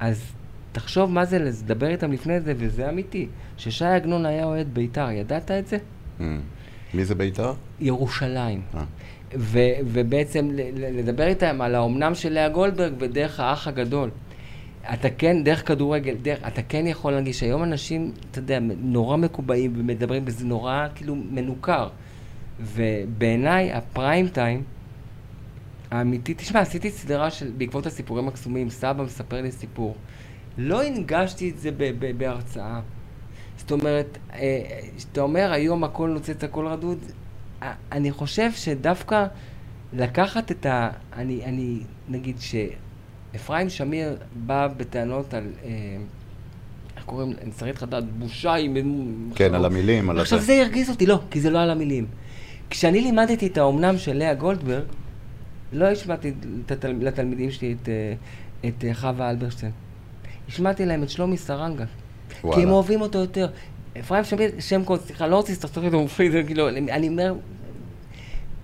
[0.00, 0.32] אז
[0.72, 3.28] תחשוב מה זה לדבר איתם לפני זה, וזה אמיתי.
[3.56, 5.76] שש"י עגנון היה אוהד בית"ר, ידעת את זה?
[6.18, 6.22] Mm.
[6.94, 7.52] מי זה בית"ר?
[7.80, 8.62] ירושלים.
[8.74, 8.84] אה.
[9.36, 14.10] ו- ובעצם לדבר איתם על האומנם של לאה גולדברג ודרך האח הגדול.
[14.92, 19.72] אתה כן, דרך כדורגל, דרך, אתה כן יכול להרגיש, היום אנשים, אתה יודע, נורא מקובעים
[19.76, 21.88] ומדברים, וזה נורא כאילו מנוכר.
[22.60, 24.62] ובעיניי, הפריים טיים,
[25.90, 29.96] האמיתי, תשמע, עשיתי סדרה של, בעקבות הסיפורים הקסומים, סבא מספר לי סיפור.
[30.58, 32.80] לא הנגשתי את זה ב- ב- בהרצאה.
[33.56, 36.98] זאת אומרת, אה, כשאתה אומר היום הכל נוצץ, הכל רדוד,
[37.92, 39.26] אני חושב שדווקא
[39.92, 40.90] לקחת את ה...
[41.12, 42.40] אני, אני נגיד
[43.34, 44.16] שאפרים שמיר
[44.46, 45.44] בא בטענות על...
[45.64, 45.70] אה,
[46.96, 47.32] איך קוראים?
[47.42, 48.76] אני צריך לדעת, בושה עם...
[49.34, 50.40] כן, על המילים, על עכשיו.
[50.40, 52.06] זה הרגיז אותי, לא, כי זה לא על המילים.
[52.70, 54.82] כשאני לימדתי את האומנם של לאה גולדברג,
[55.72, 56.32] לא השמעתי.
[57.00, 58.14] לתלמידים שלי את, אה,
[58.68, 59.72] את אה, חווה אלברשטיין.
[60.48, 61.84] השמעתי להם את שלומי סרנגה.
[62.30, 62.62] כי וואלה.
[62.62, 63.48] הם אוהבים אותו יותר.
[64.00, 67.34] אפרים שמ- שמקון, סליחה, לא רוצה להסתכסך איתו מופריד, כאילו, אני אומר,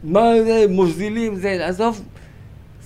[0.04, 2.02] מה זה, מוזילים, זה, עזוב.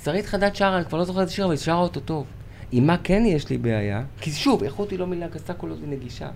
[0.05, 2.25] שרית חדד שרה, אני כבר לא זוכר את השיר, אבל היא שרה אותו טוב.
[2.73, 4.03] עם מה כן יש לי בעיה?
[4.21, 6.29] כי שוב, איכות היא לא מילה גסה, כל עוד היא נגישה.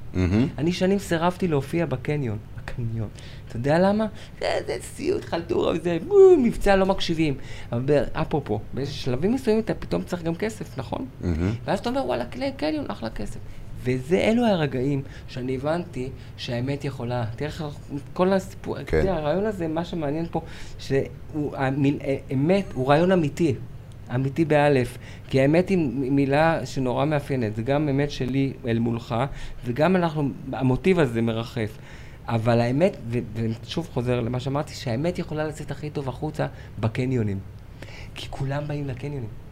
[0.59, 2.39] אני שנים סירבתי להופיע בקניון.
[2.59, 3.09] בקניון.
[3.49, 4.07] אתה יודע למה?
[4.41, 5.99] זה, זה סיוט, חלטורה וזה,
[6.39, 7.35] מבצע לא מקשיבים.
[7.73, 11.07] אבל אפרופו, בשלבים מסוימים אתה פתאום צריך גם כסף, נכון?
[11.65, 13.39] ואז אתה אומר, וואלה, קני- קניון, אחלה כסף.
[13.83, 17.25] וזה, אלו הרגעים שאני הבנתי שהאמת יכולה.
[17.37, 17.65] תראה איך
[18.13, 19.03] כל הסיפור, כן.
[19.03, 20.41] תראה, הרעיון הזה, מה שמעניין פה,
[20.79, 23.55] שהוא, המין, אה, הוא רעיון אמיתי.
[24.15, 24.99] אמיתי באלף.
[25.29, 25.79] כי האמת היא
[26.11, 27.57] מילה שנורא מאפיינת.
[27.57, 29.15] זה גם אמת שלי אל מולך,
[29.65, 31.79] וגם אנחנו, המוטיב הזה מרחף.
[32.27, 32.97] אבל האמת,
[33.35, 36.47] ושוב חוזר למה שאמרתי, שהאמת יכולה לצאת הכי טוב החוצה
[36.81, 37.39] בקניונים.
[38.15, 39.48] כי כולם באים לקניונים.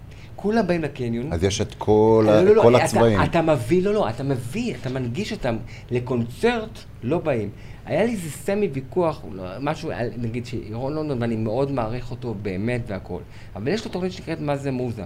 [0.47, 1.33] כולם באים לקניון.
[1.33, 3.23] אז יש את כל ה- לא, לא, לא, כל אתה- הצבעים.
[3.23, 5.57] אתה מביא, לא, לא, אתה מביא, אתה מנגיש אותם.
[5.91, 6.71] לקונצרט
[7.03, 7.51] לא באים.
[7.87, 12.81] היה לי איזה סמי ויכוח, לא, משהו, נגיד שירון לונדון, ואני מאוד מעריך אותו באמת
[12.87, 13.21] והכל,
[13.57, 15.03] אבל יש לו תוכנית שנקראת מה זה מוזה.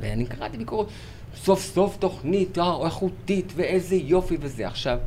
[0.00, 0.86] ואני קראתי ביקורת,
[1.36, 4.66] סוף סוף תוכנית אה, איכותית, ואיזה יופי וזה.
[4.66, 4.98] עכשיו,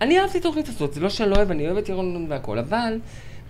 [0.00, 2.30] אני אהבתי את התוכנית הזאת, זה לא שאני לא אוהב, אני אוהב את ירון לונדון
[2.30, 2.98] והכל, אבל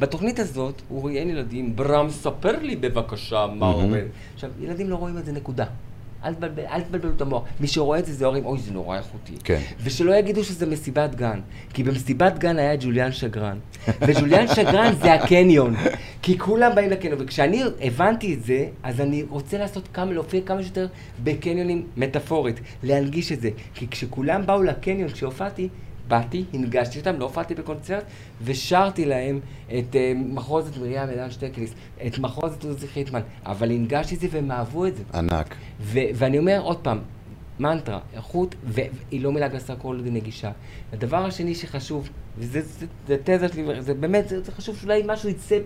[0.02, 3.82] בתוכנית הזאת הוא ראיין ילדים, ברם, ספר לי בבקשה מה מהמם.
[3.82, 4.04] עומד.
[4.34, 5.64] עכשיו, ילדים לא רואים את זה, נקודה.
[6.24, 7.42] אל תבלבל, אל תבלבלו את המוח.
[7.60, 9.32] מי שרואה את זה, זה אומרים, אוי, זה נורא איכותי.
[9.44, 9.60] כן.
[9.82, 11.40] ושלא יגידו שזה מסיבת גן.
[11.74, 13.58] כי במסיבת גן היה ג'וליאן שגרן.
[14.00, 15.74] וג'וליאן שגרן זה הקניון.
[16.22, 17.18] כי כולם באים לקניון.
[17.20, 20.86] וכשאני הבנתי את זה, אז אני רוצה לעשות כמה, להופיע כמה שיותר
[21.24, 22.60] בקניונים מטאפורית.
[22.82, 23.50] להנגיש את זה.
[23.74, 25.68] כי כשכולם באו לקניון, כשהופעתי,
[26.08, 28.04] באתי, הנגשתי אותם, לא הופעתי בקונצרט,
[28.44, 31.74] ושרתי להם את uh, מחוזת מרים אלן שטקליס,
[32.06, 35.02] את מחוזת עוזי חיטמן, אבל הנגשתי את זה והם אהבו את זה.
[35.14, 35.54] ענק.
[35.80, 36.98] ו- ואני אומר עוד פעם,
[37.60, 40.50] מנטרה, איכות, והיא לא מילה גסה כל עוד היא נגישה.
[40.92, 42.62] הדבר השני שחשוב, זה
[43.24, 45.58] תזה שלי, זה באמת, זה, זה חשוב שאולי משהו יצא,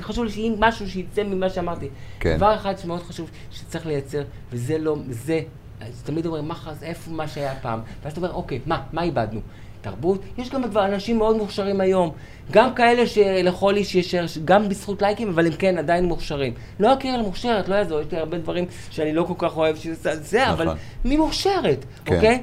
[0.00, 1.88] חשוב לי שאם משהו שיצא ממה שאמרתי.
[2.20, 2.36] כן.
[2.36, 4.22] דבר אחד שמאוד חשוב שצריך לייצר,
[4.52, 5.40] וזה לא, זה,
[5.80, 7.80] אז תמיד אומרים, מה חס, איפה מה שהיה פעם?
[8.02, 9.40] ואז אתה אומר, אוקיי, מה, מה איבדנו?
[9.80, 10.20] תרבות?
[10.38, 12.10] יש גם כבר אנשים מאוד מוכשרים היום.
[12.50, 16.52] גם כאלה שלכל איש יש ערך, גם בזכות לייקים, אבל הם כן עדיין מוכשרים.
[16.80, 20.22] לא הקרן מוכשרת, לא יעזור, יש לי הרבה דברים שאני לא כל כך אוהב שזה
[20.22, 20.68] זה, נכון.
[20.68, 22.14] אבל מי מוכשרת, כן.
[22.14, 22.42] אוקיי?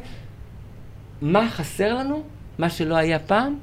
[1.21, 2.23] מה חסר לנו?
[2.57, 3.55] מה שלא היה פעם?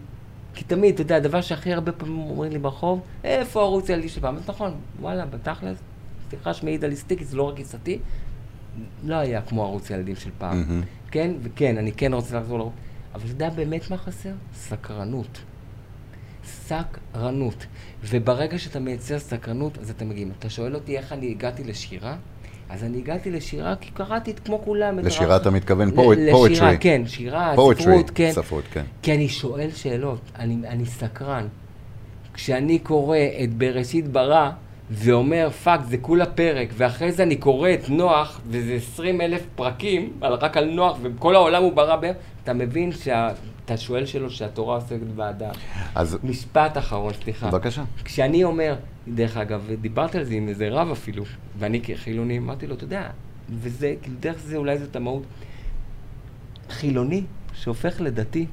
[0.54, 4.20] כי תמיד, אתה יודע, הדבר שהכי הרבה פעמים אומרים לי ברחוב, איפה הערוץ הילדי של
[4.20, 4.36] פעם?
[4.36, 5.78] אז נכון, וואלה, בתכלס,
[6.30, 7.98] סליחה שמעיד על כי זה לא רק גיסתי,
[9.04, 10.60] לא היה כמו ערוץ הילדים של פעם.
[10.60, 10.82] מהמם.
[11.10, 12.74] כן, וכן, אני כן רוצה לחזור לערוץ.
[13.14, 14.32] אבל אתה יודע באמת מה חסר?
[14.54, 15.38] סקרנות.
[16.44, 17.66] סקרנות.
[18.04, 20.26] וברגע שאתה מייצר סקרנות, אז אתה מגיע.
[20.38, 22.16] אתה שואל אותי איך אני הגעתי לשירה?
[22.68, 24.98] אז אני הגעתי לשירה כי קראתי את כמו כולם.
[24.98, 26.16] לשירה אתה מתכוון poetry.
[26.16, 28.32] לשירה, כן, שירה, ספרות, כן.
[28.32, 28.84] ספרות, כן.
[29.02, 31.46] כי אני שואל שאלות, אני, אני סקרן.
[32.34, 34.50] כשאני קורא את בראשית ברא,
[34.90, 40.12] ואומר, fuck, זה כולה פרק, ואחרי זה אני קורא את נוח, וזה 20 אלף פרקים,
[40.20, 44.74] על, רק על נוח, וכל העולם הוא ברא בערך, אתה מבין שאתה שואל שלו שהתורה
[44.74, 45.50] עוסקת באדם.
[45.94, 47.50] אז משפט אחרון, סליחה.
[47.50, 47.84] בבקשה.
[48.04, 48.74] כשאני אומר,
[49.08, 51.24] דרך אגב, דיברתי על זה עם איזה רב אפילו,
[51.58, 53.10] ואני כחילוני, אמרתי לו, אתה יודע,
[53.50, 55.22] וזה, כאילו, דרך זה אולי זאת המהות.
[56.70, 57.22] חילוני
[57.54, 58.46] שהופך לדתי,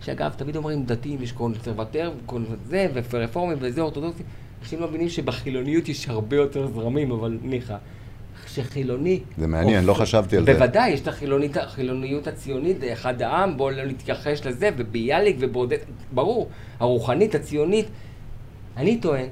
[0.00, 2.12] שאגב, תמיד אומרים דתיים, יש קונסרבטר,
[2.66, 4.22] זה, ורפורמים וזה, אורתודוקסי.
[4.62, 7.76] אנשים לא מבינים שבחילוניות יש הרבה יותר זרמים, אבל ניחא.
[8.46, 9.20] שחילוני...
[9.38, 10.54] זה מעניין, לא הופך- חשבתי על זה.
[10.54, 15.80] בוודאי, יש את החילונית, החילוניות הציונית, אחד העם, בואו לא נתכחש לזה, וביאליק וברודט,
[16.12, 16.48] ברור,
[16.80, 17.86] הרוחנית, הציונית.
[18.76, 19.26] אני טוען,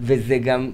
[0.00, 0.70] וזה גם,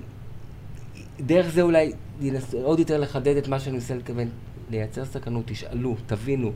[1.20, 4.28] דרך זה אולי ינסו עוד יותר לחדד את מה שאני מנסה לכוון,
[4.70, 6.52] לייצר סכנות, תשאלו, תבינו.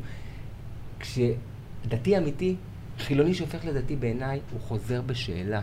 [1.00, 2.54] כשדתי אמיתי,
[2.98, 5.60] חילוני שהופך לדתי בעיניי, הוא חוזר בשאלה.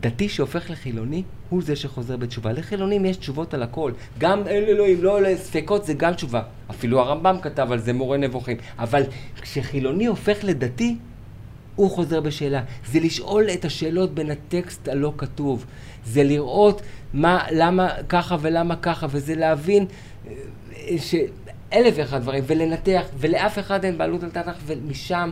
[0.00, 2.52] דתי שהופך לחילוני, הוא זה שחוזר בתשובה.
[2.52, 3.92] לחילונים יש תשובות על הכל.
[4.18, 6.42] גם אין אלוהים, לא אלה ספקות, זה גם תשובה.
[6.70, 8.56] אפילו הרמב"ם כתב על זה מורה נבוכים.
[8.78, 9.02] אבל
[9.40, 10.96] כשחילוני הופך לדתי,
[11.76, 12.62] הוא חוזר בשאלה.
[12.86, 15.66] זה לשאול את השאלות בין הטקסט הלא כתוב.
[16.04, 16.82] זה לראות
[17.14, 19.86] מה, למה ככה ולמה ככה, וזה להבין
[20.26, 20.32] אה,
[20.98, 25.30] שאלף ואחד דברים, ולנתח, ולאף אחד אין בעלות על תנ"ך, ומשם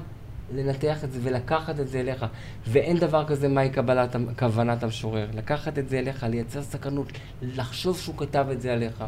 [0.54, 2.26] לנתח את זה ולקחת את זה אליך.
[2.68, 5.26] ואין דבר כזה מהי קבלת, כוונת המשורר.
[5.34, 9.04] לקחת את זה אליך, לייצר סכנות, לחשוב שהוא כתב את זה עליך.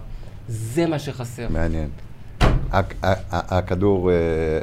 [0.48, 1.46] זה מה שחסר.
[1.50, 1.88] מעניין.
[3.30, 4.16] הכדור, אה,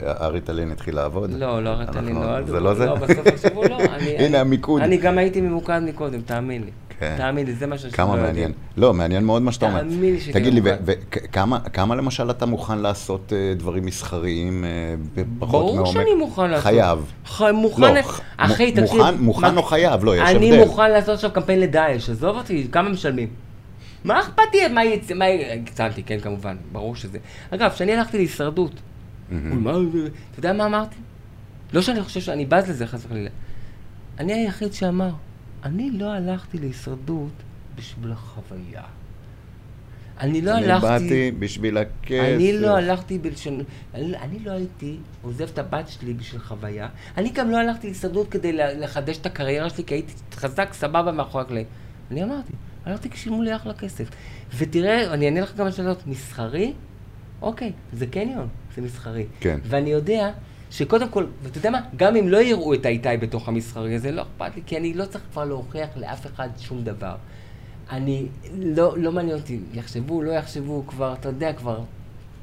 [0.06, 1.32] הריטלין התחיל לעבוד?
[1.32, 2.86] לא, לא אנחנו- לא, זה לא זה?
[2.86, 3.78] לא, בסוף הוא לא.
[4.26, 4.82] הנה המיקוד.
[4.82, 6.72] אני גם הייתי ממוקד מקודם, תאמין לי.
[7.00, 7.14] כן.
[7.18, 8.36] תאמין לי, זה מה שאנשים כמה לא מעניין.
[8.50, 8.54] יודעים.
[8.78, 9.80] לא, מעניין מאוד מה שאתה אומר.
[9.80, 10.62] תאמין לי שאני תגיד לי.
[10.86, 14.70] וכמה למשל אתה מוכן לעשות אה, דברים מסחריים אה,
[15.16, 15.76] בפחות מעומק?
[15.76, 16.64] ברור שאני מוכן לעשות.
[16.64, 17.12] חייב.
[17.54, 18.00] מוכן, לא,
[18.38, 19.02] אחי, תקשיב.
[19.20, 20.04] מוכן- או חייב?
[20.06, 20.66] לא, יש אני הבדל.
[20.66, 23.28] מוכן לעשות עכשיו קמפיין לדאעש, עזוב אותי, כמה משלמים?
[24.04, 24.68] מה אכפת לי?
[24.68, 25.14] מה יצא?
[25.14, 25.26] מה.
[25.64, 27.18] הקצנתי, כן, כמובן, ברור שזה.
[27.50, 28.72] אגב, כשאני הלכתי להישרדות?
[29.30, 29.40] אתה
[30.40, 30.96] יודע מה אמרתי?
[31.74, 33.30] לא שאני חושב שאני בז לזה, חס וחלילה.
[34.20, 35.10] אני היחיד שאמר,
[35.64, 37.32] אני לא הלכתי להישרדות
[37.76, 38.84] בשביל החוויה.
[40.20, 40.88] אני לא אני הלכתי...
[40.88, 42.36] באתי בשביל הכסף.
[42.36, 43.62] אני לא הלכתי בלשון...
[43.94, 46.88] אני, אני לא הייתי עוזב את הבת שלי בשביל חוויה.
[47.18, 51.44] אני גם לא הלכתי להסתדרות כדי לחדש את הקריירה שלי, כי הייתי חזק, סבבה, מאחורי
[51.44, 51.66] הקלעים.
[52.12, 52.54] אני אמרתי,
[52.86, 54.10] הלכתי כי שילמו לי אחלה כסף.
[54.58, 56.08] ותראה, אני אענה לך גם על שאלות.
[56.08, 56.74] מסחרי?
[57.42, 59.26] אוקיי, זה קניון, זה מסחרי.
[59.40, 59.60] כן.
[59.64, 60.32] ואני יודע
[60.72, 61.82] שקודם כל, ואתה יודע מה?
[61.96, 65.06] גם אם לא יראו את האיתי בתוך המסחרי הזה, לא אכפת לי, כי אני לא
[65.06, 67.16] צריך כבר להוכיח לאף אחד שום דבר.
[67.92, 68.26] אני,
[68.60, 71.80] לא, לא מעניין אותי, יחשבו, לא יחשבו, כבר, אתה יודע כבר,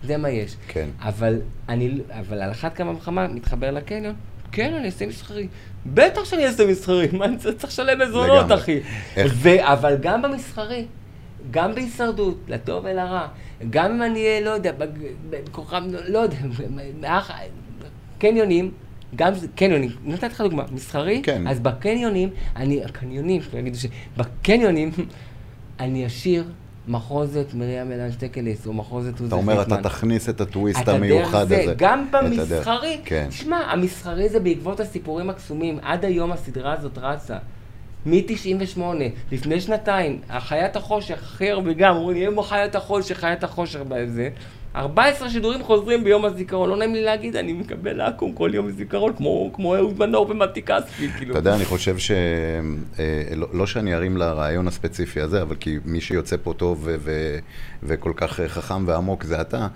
[0.04, 0.56] זה מה יש.
[0.68, 0.88] כן.
[1.00, 4.14] אבל אני, אבל על אחת כמה וכמה, מתחבר לקניון,
[4.52, 5.48] כן, אני אעשה מסחרי.
[5.86, 8.52] בטח שאני אעשה מסחרי, מה אני צריך לשלם מזונות.
[8.52, 8.80] אחי?
[9.16, 10.86] איך- ו, אבל גם במסחרי,
[11.50, 13.26] גם בהישרדות, לטוב ולרע,
[13.70, 14.72] גם אם אני אהיה, לא יודע,
[15.30, 16.36] בכוכב, לא יודע,
[18.18, 18.70] קניונים,
[19.16, 21.46] גם קניונים, נתתי לך דוגמה, מסחרי, כן.
[21.46, 24.90] אז בקניונים, אני, הקניונים, יגידו שבקניונים,
[25.80, 26.44] אני אשאיר
[26.88, 29.82] מחוזת מרים אלן שטקליס, או מחוזת עוזי אתה אומר, אתה חיטמן.
[29.82, 31.62] תכניס את הטוויסט המיוחד הזה.
[31.66, 32.06] זה, גם.
[32.10, 33.26] במסחרי, כן.
[33.28, 35.78] תשמע, המסחרי זה בעקבות הסיפורים הקסומים.
[35.82, 37.36] עד היום הסדרה הזאת רצה.
[38.06, 38.80] מ-98,
[39.32, 44.28] לפני שנתיים, חיית החושך, הכי הרבה גם, אומרים לי, יום חיית החושך, חיית החושך בזה.
[44.76, 49.12] 14 שידורים חוזרים ביום הזיכרון, לא נעים לי להגיד, אני מקבל לעקום כל יום זיכרון,
[49.16, 51.30] כמו, כמו אהוד מנור ומתי כספי, כאילו.
[51.30, 52.10] אתה יודע, אני חושב ש...
[52.98, 56.96] אה, לא, לא שאני ארים לרעיון הספציפי הזה, אבל כי מי שיוצא פה טוב ו-
[56.98, 57.38] ו-
[57.82, 59.66] וכל כך אה, חכם ועמוק זה אתה.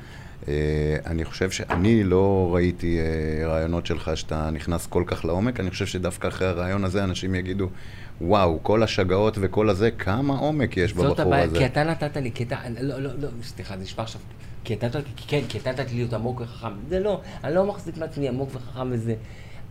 [0.48, 2.98] אה, אני חושב שאני לא ראיתי
[3.44, 7.68] רעיונות שלך שאתה נכנס כל כך לעומק, אני חושב שדווקא אחרי הרעיון הזה אנשים יגידו,
[8.20, 11.58] וואו, כל השגעות וכל הזה, כמה עומק יש זאת בבחור הבעיה, הזה.
[11.58, 14.20] כי אתה נתת לי, כי אתה, לא, לא, לא, סליחה, זה נשמע עכשיו,
[14.68, 17.54] כי אתה נתת לי, כן, כי אתה נתת לי להיות עמוק וחכם, זה לא, אני
[17.54, 19.14] לא מחזיק מעצמי עמוק וחכם וזה,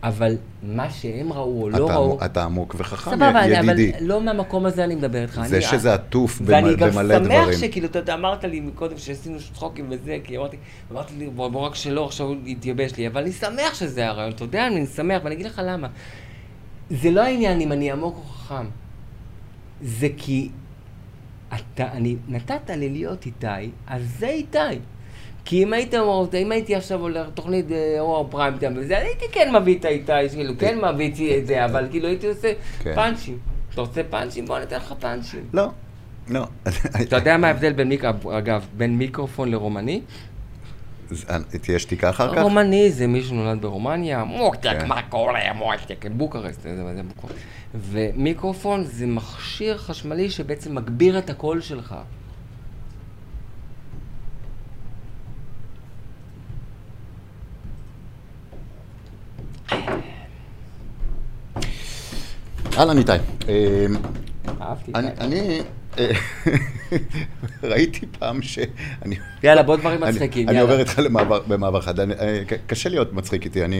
[0.02, 3.92] אבל מה שהם ראו או לא אתה, ראו, אתה עמוק וחכם, סבבה, ידידי.
[3.98, 5.40] אבל לא מהמקום הזה אני מדבר איתך.
[5.46, 7.58] זה אני- שזה עטוף במ- ואני גם במלא שמח דברים.
[7.58, 10.56] שכאילו, אתה יודע, אמרת לי מקודם שעשינו צחוקים וזה, כי אמרתי,
[10.92, 14.32] אמרתי לי, בוא, בוא רק שלא, עכשיו הוא יתייבש לי, אבל אני שמח שזה הרעיון,
[14.32, 15.88] אתה יודע, אני שמח, ואני אגיד לך למה.
[16.90, 18.66] זה לא העניין אם אני עמוק או חכם,
[19.82, 20.48] זה כי
[21.54, 24.58] אתה, אני, נתת לי להיות איתי, אז זה איתי.
[25.44, 27.66] כי אם היית אומר, אם הייתי עכשיו הולך תוכנית
[27.98, 31.86] וואו פריים טיים וזה, הייתי כן מביא את האיתי, כאילו, כן מביא את זה, אבל
[31.90, 32.94] כאילו הייתי עושה כן.
[32.94, 33.38] פאנצ'ים.
[33.72, 34.46] אתה רוצה פאנצ'ים?
[34.46, 35.44] בוא ניתן לך פאנצ'ים.
[35.52, 35.68] לא,
[36.28, 36.44] לא.
[37.02, 38.04] אתה יודע מה ההבדל בין, מיק...
[38.38, 40.00] אגב, בין מיקרופון לרומני?
[41.62, 42.42] תהיה שתיקה אחר כך?
[42.42, 44.88] רומני זה מי שנולד ברומניה, מוקטק, כן.
[44.88, 46.84] מה קורה, מוקטק, בוקרשט, זה,
[47.16, 47.36] בוקרשט.
[47.74, 51.94] ומיקרופון זה מכשיר חשמלי שבעצם מגביר את הקול שלך.
[62.78, 63.12] אהלן איתי.
[63.48, 63.86] אה,
[64.60, 64.92] אהבתי.
[64.94, 65.60] אני,
[67.62, 68.58] ראיתי פעם ש...
[69.04, 70.70] אני- יאללה, בוא דברים אני- מצחיקים, אני יאללה.
[70.72, 71.00] עובר איתך
[71.48, 72.00] במעבר חד.
[72.00, 73.76] אני- אה, קשה להיות מצחיק איתי, אני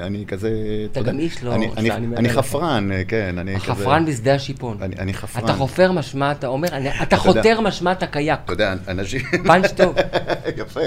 [0.00, 0.50] אה, אני כזה...
[0.92, 2.28] אתה גם איש לא- אני- אני- אני.
[2.28, 3.64] חפרן, אה, כן, אני כזה...
[3.74, 4.78] חפרן בשדה השיפון.
[4.82, 5.44] אני אני חפרן.
[5.44, 8.38] אתה חופר משמע, אתה אומר, אני- אתה חותר משמע אתה קייק.
[8.44, 9.20] אתה יודע, אנשים...
[9.46, 9.94] פאנץ' טוב.
[10.60, 10.80] יפה.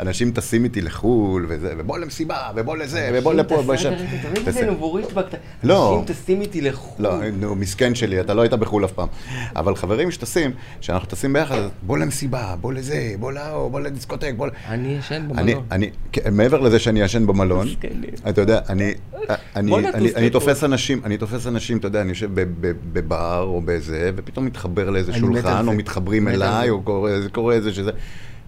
[0.00, 3.92] אנשים טסים איתי לחו"ל, ובוא למסיבה, ובוא לזה, ובוא לפה, ובוא לשם.
[4.22, 5.40] תמיד תעשה- זה נבורית בקטנה.
[5.64, 6.00] לא.
[6.00, 7.02] אנשים טסים איתי לחו"ל.
[7.02, 9.08] לא, נו, מסכן שלי, אתה לא היית בחו"ל אף פעם.
[9.56, 10.50] אבל חברים שטסים,
[10.80, 14.48] כשאנחנו טסים ביחד, בוא למסיבה, בוא לזה, בוא להוא, בוא לדיסקוטק, בוא...
[14.68, 15.64] אני ישן אני, במלון.
[15.70, 17.66] אני, כן, מעבר לזה שאני ישן במלון.
[18.28, 18.94] אתה יודע, אני,
[19.56, 20.40] אני, בוא נטוס אני, אני לפה.
[20.40, 22.30] תופס אנשים, אני תופס אנשים, אתה יודע, אני יושב
[22.92, 25.68] בבר או באיזה, ופתאום מתחבר לאיזה אני שולחן.
[25.68, 26.70] או מתחברים אליי.
[26.70, 26.82] או
[27.32, 27.90] קורה איזה שזה,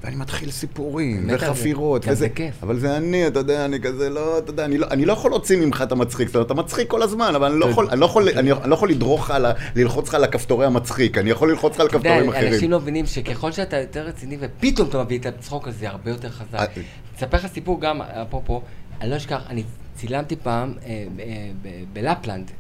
[0.03, 1.29] ואני מתחיל סיפורים.
[1.35, 2.63] וחפירות, וזה, זה כיף.
[2.63, 5.31] אבל זה אני, אתה יודע, אני כזה, לא, אתה יודע, אני לא, אני לא יכול
[5.31, 8.01] להוציא ממך את המצחיק, זאת אומרת, אתה מצחיק כל הזמן, אבל אני לא יכול, אני
[8.01, 11.31] לא יכול, אני אני לא יכול לדרוך על ה- ללחוץ לך על הכפתורי המצחיק, אני
[11.31, 12.53] יכול ללחוץ לך על כפתורים אחרים.
[12.53, 16.31] אנשים לא מבינים שככל שאתה יותר רציני ופתאום אתה מביא את הצחוק הזה הרבה יותר
[16.31, 16.55] חזק.
[16.55, 16.83] אה,
[17.19, 18.63] אספר לך סיפור גם, אפרופו,
[19.01, 19.63] אני לא אשכח, אני
[19.97, 21.51] צילמתי פעם אה, אה,
[21.93, 22.51] בלפלנד,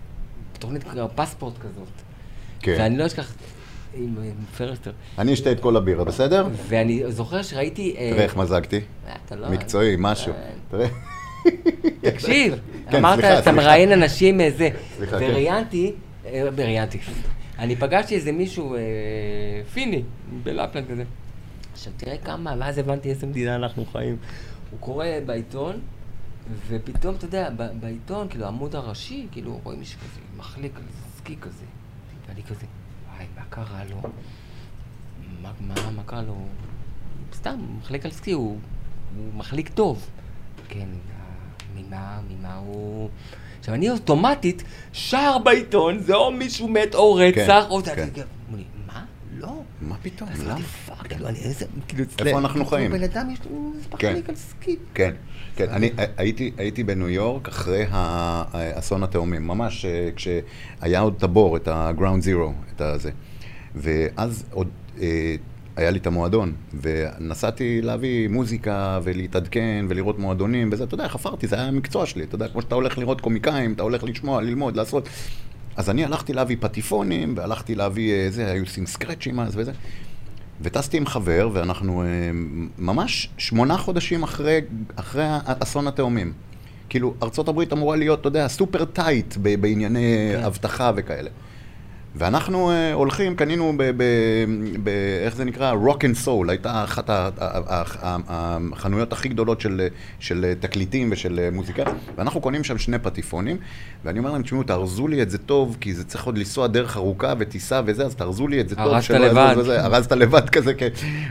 [0.55, 0.84] בתוכנית
[1.14, 1.89] פספורט כזאת.
[2.61, 2.76] כן.
[2.78, 3.32] ואני לא אשכח,
[3.95, 4.14] עם
[4.57, 4.93] פרסטר.
[5.18, 6.47] אני אשתה את כל הבירה, בסדר?
[6.68, 7.95] ואני זוכר שראיתי...
[7.99, 8.76] אה, תראה איך מזגתי.
[9.07, 10.32] אה, אתה לא- מקצועי, משהו.
[10.32, 10.89] אה, תראה.
[12.01, 12.55] תקשיב,
[12.91, 13.53] כן, אמרת, אתה.
[13.53, 15.24] מראיין אנשים איזה, סליחה, כן.
[15.30, 15.93] וראיינתי,
[16.32, 16.99] ראיינתי,
[17.59, 18.76] אני פגשתי איזה מישהו
[19.72, 20.03] פיני,
[20.43, 21.05] בלפלנד כזה.
[21.72, 24.16] עכשיו תראה כמה, ואז הבנתי איזה מדינה אנחנו חיים.
[24.70, 25.80] הוא קורא בעיתון,
[26.68, 27.49] ופתאום, אתה יודע,
[27.80, 30.82] בעיתון, כאילו, העמוד הראשי, כאילו, רואים מישהו כזה, מחליק על
[31.16, 31.64] סקי כזה.
[32.28, 32.66] ואני כזה,
[33.64, 33.96] קרה לו?
[35.42, 36.36] מה, מה, מה קרה לו?
[37.34, 38.59] סתם, מחליק על סקי, הוא,
[39.16, 40.06] הוא מחליק טוב.
[40.68, 40.88] כן,
[41.76, 43.09] ממה, ממה הוא...
[43.59, 47.82] עכשיו, אני אוטומטית שר בעיתון, זה או מישהו מת או רצח, או...
[47.82, 48.09] כן.
[48.86, 49.04] מה?
[49.38, 49.62] לא.
[49.80, 50.28] מה פתאום?
[50.46, 50.61] למה?
[51.04, 51.66] כאילו, אני איזה...
[51.88, 52.90] כאילו, איפה אנחנו חיים?
[52.90, 54.11] בן אדם יש לו כן.
[54.11, 54.76] מחליק על סקי.
[54.94, 55.14] כן,
[55.56, 55.68] כן.
[55.68, 62.24] אני הייתי, הייתי בניו יורק אחרי האסון התאומים, ממש אה, כשהיה עוד טבור, את ה-ground
[62.24, 63.11] zero, את הזה.
[63.75, 64.69] ואז עוד
[65.01, 65.37] אה,
[65.77, 71.57] היה לי את המועדון, ונסעתי להביא מוזיקה ולהתעדכן ולראות מועדונים וזה, אתה יודע, חפרתי, זה
[71.57, 75.09] היה המקצוע שלי, אתה יודע, כמו שאתה הולך לראות קומיקאים, אתה הולך לשמוע, ללמוד, לעשות.
[75.77, 79.73] אז אני הלכתי להביא פטיפונים, והלכתי להביא, אה, זה, היו עושים סקרצ'ים אז וזה.
[80.61, 82.07] וטסתי עם חבר, ואנחנו אה,
[82.79, 84.61] ממש שמונה חודשים אחרי,
[84.97, 86.33] אחרי אסון התאומים.
[86.89, 87.14] כאילו,
[87.49, 90.45] הברית אמורה להיות, אתה יודע, סופר טייט בענייני כן.
[90.45, 91.31] אבטחה וכאלה.
[92.19, 93.83] ואנחנו uh, הולכים, קנינו ב...
[93.97, 94.03] ב,
[94.83, 94.89] ב
[95.25, 95.75] איך זה נקרא?
[95.75, 97.11] Rock and Soul, הייתה אחת
[98.29, 99.89] החנויות הכי גדולות של,
[100.21, 101.83] של תקליטים ושל אה, מוזיקה,
[102.16, 103.57] ואנחנו קונים שם שני פטיפונים,
[104.05, 106.97] ואני אומר להם, תשמעו, תארזו לי את זה טוב, כי זה צריך עוד לנסוע דרך
[106.97, 108.87] ארוכה וטיסה וזה, אז תארזו לי את זה טוב.
[108.87, 109.55] ארזת לבד.
[109.59, 110.89] וזה, ארזת לבד כזה, כן.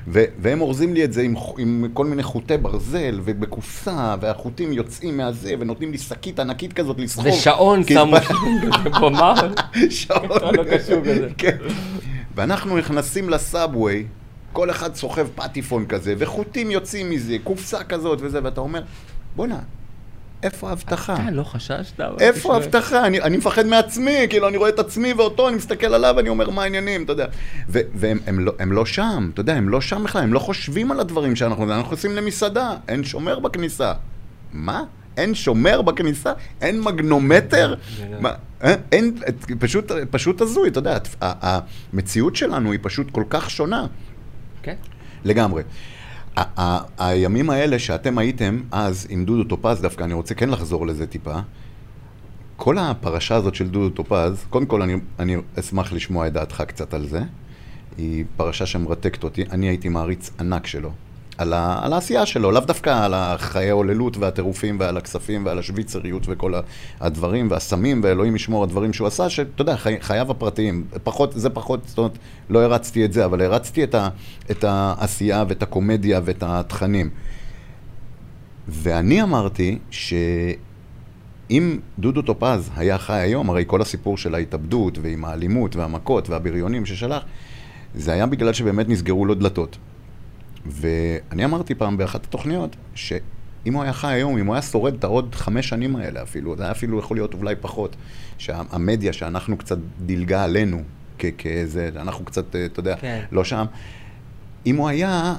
[0.07, 5.17] ו- והם אורזים לי את זה עם, עם כל מיני חוטי ברזל ובקופסה, והחוטים יוצאים
[5.17, 7.27] מהזה, ונותנים לי שקית ענקית כזאת לסחוב.
[7.27, 8.17] ושעון שמו?
[9.89, 10.29] שעון.
[10.79, 11.29] קשור כזה.
[11.37, 11.57] כן.
[12.35, 14.05] ואנחנו נכנסים לסאבווי,
[14.53, 18.81] כל אחד סוחב פטיפון כזה, וחוטים יוצאים מזה, קופסה כזאת וזה, ואתה אומר,
[19.35, 19.59] בואנה,
[20.43, 21.13] איפה האבטחה?
[21.13, 21.99] אתה לא חששת?
[22.19, 22.53] איפה תשמע.
[22.53, 23.07] האבטחה?
[23.07, 26.49] אני, אני מפחד מעצמי, כאילו, אני רואה את עצמי ואותו, אני מסתכל עליו ואני אומר,
[26.49, 27.25] מה העניינים, אתה יודע.
[27.69, 30.39] ו- והם הם לא, הם לא שם, אתה יודע, הם לא שם בכלל, הם לא
[30.39, 33.93] חושבים על הדברים שאנחנו, אנחנו נכנסים למסעדה, אין שומר בכניסה.
[34.53, 34.83] מה?
[35.17, 36.33] אין שומר בכניסה?
[36.61, 37.75] אין מגנומטר?
[38.19, 38.75] מה, אה?
[38.91, 39.17] אין,
[39.59, 43.87] פשוט, פשוט הזוי, אתה יודע, המציאות שלנו היא פשוט כל כך שונה.
[44.61, 44.75] כן.
[45.23, 45.63] לגמרי.
[46.97, 51.35] הימים האלה שאתם הייתם אז עם דודו טופז, דווקא אני רוצה כן לחזור לזה טיפה.
[52.55, 56.93] כל הפרשה הזאת של דודו טופז, קודם כל אני, אני אשמח לשמוע את דעתך קצת
[56.93, 57.21] על זה.
[57.97, 60.91] היא פרשה שמרתקת אותי, אני הייתי מעריץ ענק שלו.
[61.37, 66.23] על, ה, על העשייה שלו, לאו דווקא על החיי ההוללות והטירופים ועל הכספים ועל השוויצריות
[66.27, 66.53] וכל
[66.99, 71.79] הדברים והסמים ואלוהים ישמור הדברים שהוא עשה, שאתה יודע, חי, חייו הפרטיים, פחות, זה פחות,
[71.85, 72.17] זאת אומרת,
[72.49, 74.09] לא הרצתי את זה, אבל הרצתי את, ה,
[74.51, 77.09] את העשייה ואת הקומדיה ואת התכנים.
[78.67, 85.75] ואני אמרתי שאם דודו טופז היה חי היום, הרי כל הסיפור של ההתאבדות ועם האלימות
[85.75, 87.23] והמכות והבריונים ששלח,
[87.95, 89.77] זה היה בגלל שבאמת נסגרו לו דלתות.
[90.69, 95.03] ואני אמרתי פעם באחת התוכניות, שאם הוא היה חי היום, אם הוא היה שורד את
[95.03, 97.95] העוד חמש שנים האלה אפילו, זה היה אפילו יכול להיות אולי פחות,
[98.37, 100.83] שהמדיה שאנחנו קצת דילגה עלינו,
[101.37, 103.23] כאיזה, אנחנו קצת, אה, אתה יודע, כן.
[103.31, 103.65] לא שם,
[104.65, 105.35] אם הוא היה,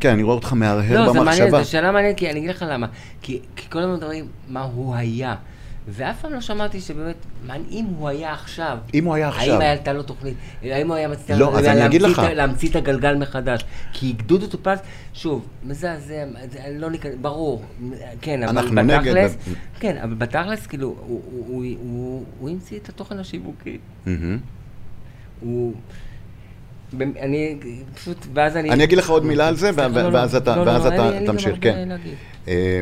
[0.00, 1.62] כן, אני רואה אותך מהרהר לא, זה מעניין, במחשבה.
[1.62, 2.86] זו שאלה מעניינת, כי אני אגיד לך למה.
[3.22, 5.34] כי כי כל הזמן מדברים מה הוא היה.
[5.90, 7.14] ואף פעם לא שמעתי שבאמת,
[7.70, 8.78] אם הוא היה עכשיו?
[8.94, 9.52] אם הוא היה עכשיו.
[9.54, 10.34] האם הייתה לו תוכנית?
[10.62, 12.76] האם הוא היה מצליח לא, אז אני אגיד להמציא לך.
[12.76, 13.64] את הגלגל מחדש?
[13.92, 14.78] כי דודו טופז,
[15.14, 16.24] שוב, מזעזע,
[16.78, 17.62] לא ניכנס, ברור,
[18.20, 19.36] כן, אבל אנחנו נגד, בתכלס,
[19.80, 23.78] כן, אבל בתכלס, כאילו, הוא- המציא את התוכן השיווקי.
[25.40, 25.72] הוא...
[27.00, 27.58] אני
[27.94, 28.70] פשוט, ואז אני...
[28.70, 30.18] אני אגיד לך עוד מילה על זה, לא, לא.
[30.18, 31.88] ואז אתה- לא, תמשיך, כן.
[32.48, 32.80] אה,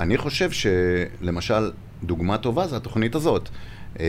[0.00, 1.70] אני חושב שלמשל,
[2.02, 3.48] דוגמה טובה זה התוכנית הזאת.
[4.00, 4.06] אה,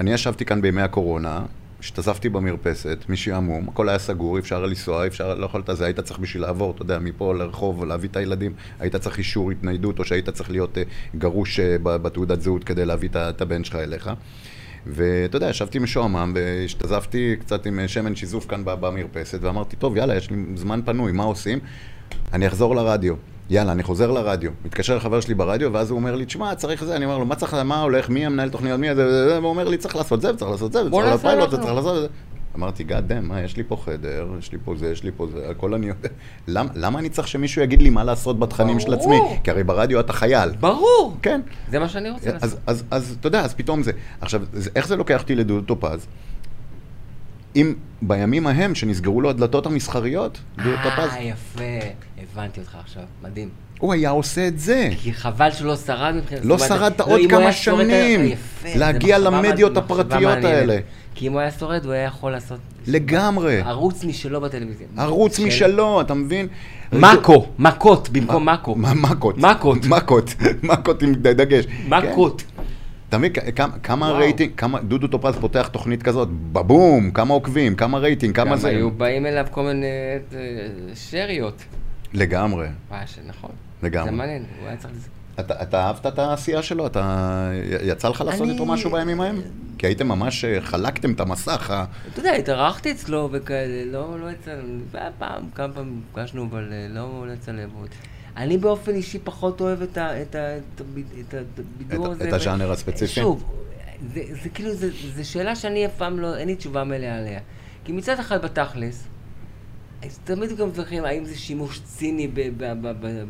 [0.00, 1.44] אני ישבתי כאן בימי הקורונה,
[1.80, 6.00] השתזפתי במרפסת, משעמום, הכל היה סגור, אי אפשר לנסוע, אי אפשר, לא יכולת זה, היית
[6.00, 10.04] צריך בשביל לעבור, אתה יודע, מפה לרחוב, להביא את הילדים, היית צריך אישור התניידות, או
[10.04, 10.82] שהיית צריך להיות אה,
[11.16, 14.10] גרוש אה, בתעודת זהות כדי להביא את הבן שלך אליך.
[14.86, 20.16] ואתה יודע, ישבתי משועמם והשתזפתי קצת עם אה, שמן שיזוף כאן במרפסת, ואמרתי, טוב, יאללה,
[20.16, 21.58] יש לי זמן פנוי, מה עושים?
[22.32, 23.14] אני אחזור לרדיו.
[23.50, 24.50] יאללה, אני חוזר לרדיו.
[24.64, 27.34] מתקשר לחבר שלי ברדיו, ואז הוא אומר לי, תשמע, צריך זה, אני אומר לו, מה
[27.34, 30.50] צריך, מה הולך, מי המנהל תוכניות, מי זה, והוא אומר לי, צריך לעשות זה, וצריך
[30.50, 32.06] לעשות זה, וצריך לעשות פיילוט, אנחנו." וצריך לעשות זה.
[32.56, 35.26] אמרתי, God damn, מה, יש לי פה חדר, יש לי פה זה, יש לי פה
[35.32, 36.08] זה, הכל אני יודע.
[36.48, 39.18] למה, למה אני צריך שמישהו יגיד לי מה לעשות בתכנים של עצמי?
[39.18, 39.36] ברור.
[39.44, 40.50] כי הרי ברדיו אתה חייל.
[40.60, 41.16] ברור!
[41.22, 41.40] כן.
[41.70, 42.58] זה מה שאני רוצה אז, לעשות.
[42.66, 43.92] אז, אז אתה יודע, אז פתאום זה.
[44.20, 46.06] עכשיו, זה, איך זה לוקח אותי לדודו טופז?
[47.58, 51.62] אם בימים ההם, שנסגרו לו הדלתות המסחריות, דודו טופז, אה, יפה.
[52.22, 53.02] הבנתי אותך עכשיו.
[53.22, 53.48] מדהים.
[53.78, 54.88] הוא היה עושה את זה.
[54.98, 56.44] כי חבל שהוא לא שרד מבחינת...
[56.44, 58.30] לא שרדת לא, עוד כמה שורד, שנים
[58.74, 60.44] להגיע למדיות הפרטיות.
[60.44, 60.78] האלה.
[61.14, 62.58] כי אם הוא היה שורד, הוא היה יכול לעשות...
[62.86, 63.60] לגמרי.
[63.60, 64.86] ערוץ משלו בטלוויזיה.
[64.96, 66.46] ערוץ של- משלו, אתה מבין?
[66.92, 68.74] מאקו, מכות במקום מאקו.
[68.76, 69.36] מכות.
[69.88, 70.34] מכות.
[70.62, 71.64] מכות עם דגש.
[71.88, 72.42] מכות.
[73.08, 73.32] אתה מבין,
[73.82, 74.10] כמה-.
[74.10, 78.68] רייטינג, כמה, דודו טופז פותח תוכנית כזאת, בבום, כמה עוקבים, כמה רייטינג, כמה גם זה.
[78.68, 79.86] היו באים אליו כל מיני
[80.34, 80.38] אה,
[80.94, 81.62] שריות.
[82.12, 83.50] לגמרי, מה שנכון.
[83.82, 84.10] לגמרי.
[84.10, 84.94] זה מעניין, הוא היה צריך...
[84.94, 85.08] לזה.
[85.40, 86.86] אתה, אתה אהבת את העשייה שלו?
[86.86, 87.50] אתה...
[87.82, 89.36] יצא לך לעשות אני- איתו משהו בימים ההם?
[89.78, 91.74] כי הייתם ממש, אה, חלקתם את המסך?
[92.12, 94.50] אתה יודע, התארחתי אצלו וכאלה, לא, לא יצא
[95.18, 97.88] פעם, כמה פעמים נפגשנו, אבל אה, לא לא יצא לעבוד.
[98.38, 102.28] אני באופן אישי פחות אוהב את ה- את ה- את הב- את הבידור את- הזה.
[102.28, 103.06] את הז'אנר הספציפי?
[103.20, 103.44] שוב,
[104.14, 104.70] זה זה כאילו,
[105.14, 107.40] זה שאלה שאני אף פעם לא, אין לי תשובה מלאה עליה.
[107.84, 109.04] כי מצד אחד בתכלס,
[110.24, 112.28] תמיד גם זוכרים האם זה שימוש ציני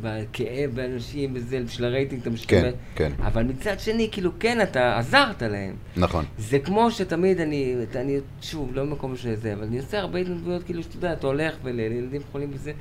[0.02, 2.60] בכאב באנשים וזה, בשביל הרייטינג אתה משתמש.
[2.62, 3.12] כן, כן.
[3.22, 5.74] אבל מצד שני, כאילו, כן, אתה עזרת להם.
[5.96, 6.24] נכון.
[6.38, 10.82] זה כמו שתמיד אני, אני, שוב, לא במקום שזה, אבל אני עושה הרבה התנדבויות, כאילו,
[10.82, 12.72] שאתה יודע, אתה הולך ולילדים חולים וזה,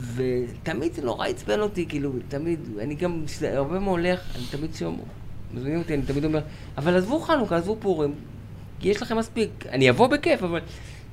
[0.00, 4.96] ותמיד זה נורא עצבן אותי, כאילו, תמיד, אני גם, הרבה מאוד הולך, אני תמיד שומע,
[5.54, 6.40] מזמינים אותי, אני תמיד אומר,
[6.78, 8.14] אבל עזבו חנוכה, עזבו פורים,
[8.80, 10.60] כי יש לכם מספיק, אני אבוא בכיף, אבל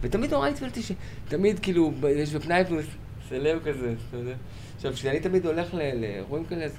[0.00, 2.86] ותמיד נורא עצבן אותי שתמיד, כאילו, יש בפנאי פלוס,
[3.28, 4.34] סלב כזה, אתה יודע.
[4.76, 6.72] עכשיו, כשאני תמיד הולך לאירועים כאלה, אז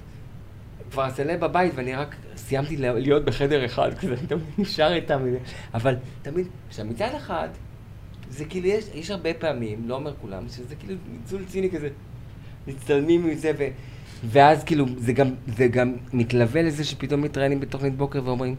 [0.92, 5.22] כבר הסלב בבית, ואני רק סיימתי לה- להיות בחדר אחד, כזה, אני תמיד נשאר איתם,
[5.74, 7.50] אבל תמיד, עכשיו מצד אחד,
[8.30, 11.90] זה כאילו, יש, יש הרבה פעמים, לא אומר כולם, שזה כאילו ניצול ציני כזה,
[12.68, 13.68] מצטלמים מזה, ו,
[14.26, 15.28] ואז כאילו, זה גם,
[15.58, 18.56] זה גם מתלווה לזה שפתאום מתראיינים בתוכנית בוקר ואומרים,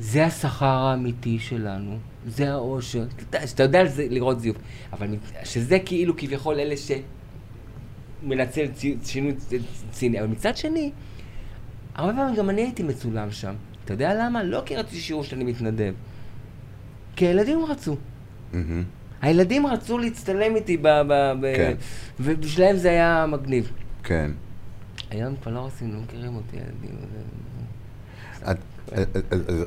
[0.00, 1.96] זה השכר האמיתי שלנו,
[2.26, 4.56] זה העושר, אתה- שאתה יודע זה, לראות זיוף,
[4.92, 5.06] אבל
[5.44, 6.74] שזה כאילו כביכול אלה
[8.22, 9.32] שמנצל צי- שינוי
[9.90, 10.90] ציני, אבל מצד שני,
[11.94, 13.54] הרבה פעמים גם אני הייתי מצולם שם.
[13.84, 14.42] אתה יודע למה?
[14.42, 15.94] לא כי רציתי שיעור שאני מתנדב.
[17.16, 17.96] כי הילדים רצו.
[19.22, 20.82] הילדים רצו להצטלם איתי ב...
[20.82, 21.74] ב, ב כן.
[22.20, 23.72] ובשבילם זה היה מגניב.
[24.02, 24.30] כן.
[25.10, 26.96] היום כבר לא רוצים, לא מכירים אותי, הילדים.
[28.50, 28.56] את-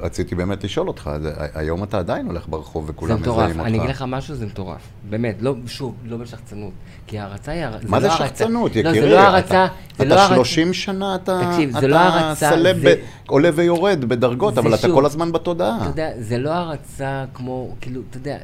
[0.01, 3.69] רציתי באמת לשאול אותך, זה- היום אתה עדיין הולך ברחוב זה וכולם מטורף, מזהים אותך.
[3.69, 4.81] אני אגיד לך משהו, זה מטורף.
[5.09, 6.71] באמת, לא, שוב, לא בשחצנות.
[7.07, 7.65] כי ההרצה היא...
[7.87, 8.99] מה זה לא שחצנות, לא, יקירי?
[9.01, 10.35] זה לא הרצה, אתה- זה לא אתה הרצה.
[10.35, 11.39] 30 שנה, אתה
[11.79, 11.97] זה לא
[12.33, 12.95] סלב זה-
[13.27, 15.77] עולה ויורד בדרגות, זה אבל אתה כל הזמן בתודעה.
[15.81, 18.37] אתה יודע, זה לא הרצה כמו, כאילו, אתה יודע,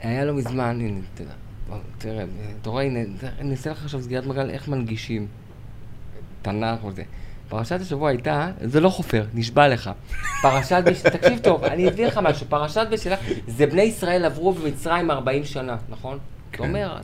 [0.00, 1.00] היה לא מזמן, הנה,
[1.98, 2.24] תראה,
[2.62, 2.98] אתה רואה, הנה,
[3.38, 5.26] אני אעשה לך עכשיו סגירת מעגל, איך מנגישים
[6.42, 7.02] תנ"ך או זה.
[7.48, 9.90] פרשת השבוע הייתה, זה לא חופר, נשבע לך.
[10.42, 11.02] פרשת, בש...
[11.16, 15.76] תקשיב טוב, אני אסביר לך משהו, פרשת בשלח, זה בני ישראל עברו במצרים 40 שנה,
[15.88, 16.18] נכון?
[16.52, 16.58] כן.
[16.58, 17.00] אתה אומר,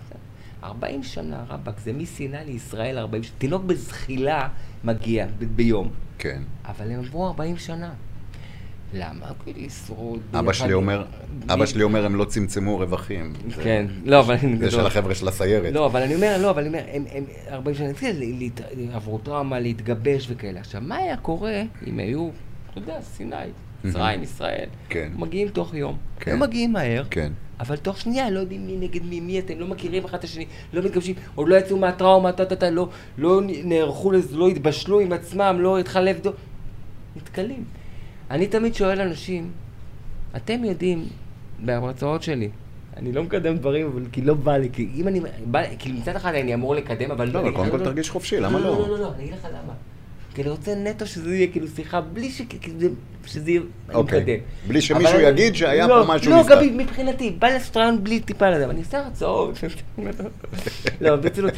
[0.64, 4.48] 40 שנה, רבאק, זה מסיני לישראל 40 שנה, תינוק בזחילה
[4.84, 6.42] מגיע ב- ביום, כן.
[6.64, 7.90] אבל הם עברו 40 שנה.
[8.94, 9.26] למה?
[9.44, 10.20] כי לשרוד.
[10.34, 11.04] אבא שלי אומר,
[11.48, 13.32] אבא שלי אומר, הם לא צמצמו רווחים.
[13.62, 14.36] כן, לא, אבל...
[14.58, 15.72] זה של החבר'ה של הסיירת.
[15.72, 17.88] לא, אבל אני אומר, לא, אבל אני אומר, הם, הם 40 שנה,
[18.92, 20.60] עברו טראומה, להתגבש וכאלה.
[20.60, 22.28] עכשיו, מה היה קורה אם היו,
[22.70, 23.36] אתה יודע, סיני,
[23.84, 25.12] מצרים, ישראל, כן.
[25.16, 25.96] מגיעים תוך יום.
[26.20, 26.32] כן.
[26.32, 27.32] הם מגיעים מהר, כן.
[27.60, 30.46] אבל תוך שנייה לא יודעים מי נגד מי, מי אתם, לא מכירים אחד את השני,
[30.72, 32.88] לא מתגבשים, עוד לא יצאו מהטראומה, טה טה טה, לא,
[33.18, 36.32] לא נערכו לזה, לא התבשלו עם עצמם, לא התחלף דו...
[37.16, 37.64] נתקלים.
[38.30, 39.50] אני תמיד שואל אנשים,
[40.36, 41.06] אתם יודעים,
[41.64, 42.48] בהרצאות שלי,
[42.96, 46.16] אני לא מקדם דברים, אבל כי לא בא לי, כי אם אני, בא, כאילו מצד
[46.16, 48.64] אחד אני אמור לקדם, אבל לא, אני- אבל קודם אני כל תרגיש חופשי, למה לא?
[48.64, 48.78] לא?
[48.78, 49.72] לא, לא, לא, אני אגיד לך למה.
[50.34, 52.42] כי אני רוצה נטו שזה יהיה כאילו שיחה בלי ש...
[52.60, 52.88] כאילו זה-
[53.26, 53.60] שזה יהיה...
[53.94, 54.40] אוקיי.
[54.66, 56.64] בלי שמישהו יגיד שהיה לא, פה משהו לא, נסתר.
[56.66, 59.58] גם מבחינתי, בא רעיון בלי טיפה לזה, אבל אני עושה הרצאות.
[61.00, 61.52] לא, ברצינות.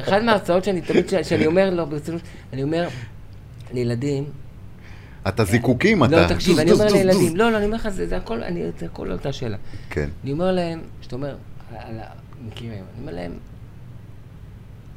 [0.00, 2.20] אחת מההרצאות שאני תמיד, ש- שאני אומר, לא, ברצינות,
[2.52, 2.88] אני אומר
[3.74, 4.24] לילדים,
[5.28, 6.22] אתה זיקוקים, אתה.
[6.22, 7.36] לא, תקשיב, אני אומר לילדים.
[7.36, 9.56] לא, לא, אני אומר לך, זה הכל, אני- זה הכל אותה שאלה.
[9.90, 10.08] כן.
[10.24, 11.36] אני אומר להם, שאתה אומר,
[11.78, 12.04] על ה-
[12.48, 13.32] מכירים, אני אומר להם,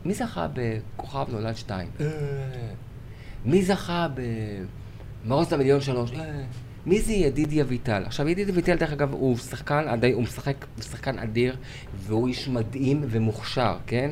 [0.06, 1.90] מי זכה בכוכב נולד שתיים?
[3.46, 4.08] מי זכה
[5.26, 6.12] במרוץ למיליון שלוש?
[6.86, 8.04] מי זה ידידיה ויטל?
[8.06, 11.56] עכשיו, ידידיה ויטל, דרך אגב, הוא שחקן, הוא משחק, הוא שחקן אדיר,
[12.00, 14.12] והוא איש מדהים ומוכשר, כן?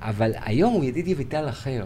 [0.00, 1.84] אבל היום הוא ידידיה ויטל אחר.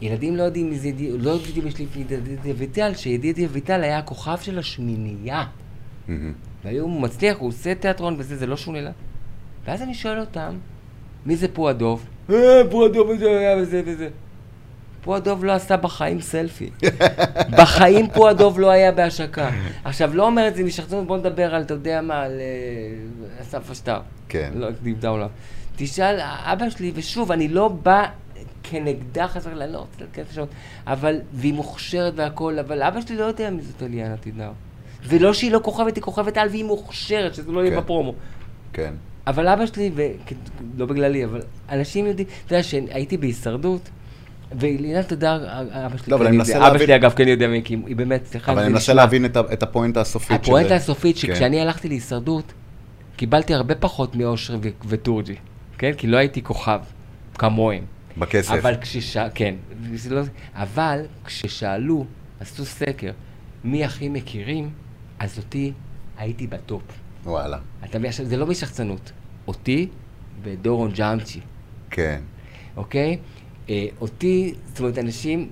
[0.00, 4.38] ילדים לא יודעים מי זה לא יודעים יש לי ידידיה ויטל, שידידיה ויטל היה הכוכב
[4.40, 5.44] של השמינייה.
[6.08, 6.32] מהמם.
[6.64, 8.90] והיום הוא מצליח, הוא עושה תיאטרון וזה, זה לא שונה לה.
[9.64, 10.56] ואז אני שואל אותם,
[11.26, 12.06] מי זה פועדוב?
[12.30, 14.08] אה, פועדוב וזה היה וזה וזה.
[15.00, 16.70] פועדוב לא עשה בחיים סלפי.
[17.58, 19.50] בחיים פועדוב לא היה בהשקה.
[19.84, 23.70] עכשיו, לא אומר את זה משחצנות, בוא נדבר על, אתה יודע מה, על אה, אסף
[23.70, 24.00] אשטר.
[24.28, 24.50] כן.
[24.54, 25.28] לא, נבדה עולם.
[25.76, 28.06] תשאל, אבא שלי, ושוב, אני לא בא
[28.70, 30.48] כנגדה חס וחלילה, אני לא רוצה לקחת שעות,
[30.86, 34.50] אבל, והיא מוכשרת והכול, אבל אבא שלי לא יודע מי זאת אליאנה תדנר.
[35.04, 37.76] ולא שהיא לא כוכבת, היא כוכבת על והיא מוכשרת, שזה לא יהיה כן.
[37.76, 38.14] בפרומו.
[38.72, 38.94] כן.
[39.26, 40.02] אבל אבא שלי, ו...
[40.76, 41.40] לא בגללי, אבל
[41.70, 43.88] אנשים יודעים, אתה יודע שהייתי בהישרדות,
[44.58, 45.34] ואילנה, יודע,
[45.86, 47.76] אבא שלי לא, אבל כן אני מנסה אבא להבין- שלי אגב כן יודע מי, כי
[47.86, 50.50] היא באמת, סליחה, אבל אני מנסה להבין את הפואנטה הסופית של.
[50.50, 51.20] הפואנטה הסופית, כן.
[51.22, 52.52] שכשאני הלכתי להישרדות,
[53.16, 55.34] קיבלתי הרבה פחות מאושר ו- וטורג'י,
[55.78, 55.92] כן?
[55.96, 56.80] כי לא הייתי כוכב,
[57.34, 57.84] כמוהם.
[58.18, 58.50] בכסף.
[58.50, 59.16] אבל כשש...
[59.34, 59.54] כן.
[60.10, 60.22] לא...
[60.54, 62.06] אבל כששאלו,
[62.40, 63.12] עשו סקר,
[63.64, 64.70] מי הכי מכירים,
[65.18, 65.72] אז אותי
[66.18, 66.82] הייתי בטופ.
[67.24, 67.58] וואלה.
[67.84, 68.10] אתה מבין?
[68.12, 69.12] זה לא משחצנות.
[69.48, 69.88] אותי
[70.42, 71.40] ודורון ג'אמצ'י,
[71.90, 72.20] כן.
[72.76, 73.18] אוקיי?
[73.70, 75.48] אה, אותי, זאת אומרת, אנשים,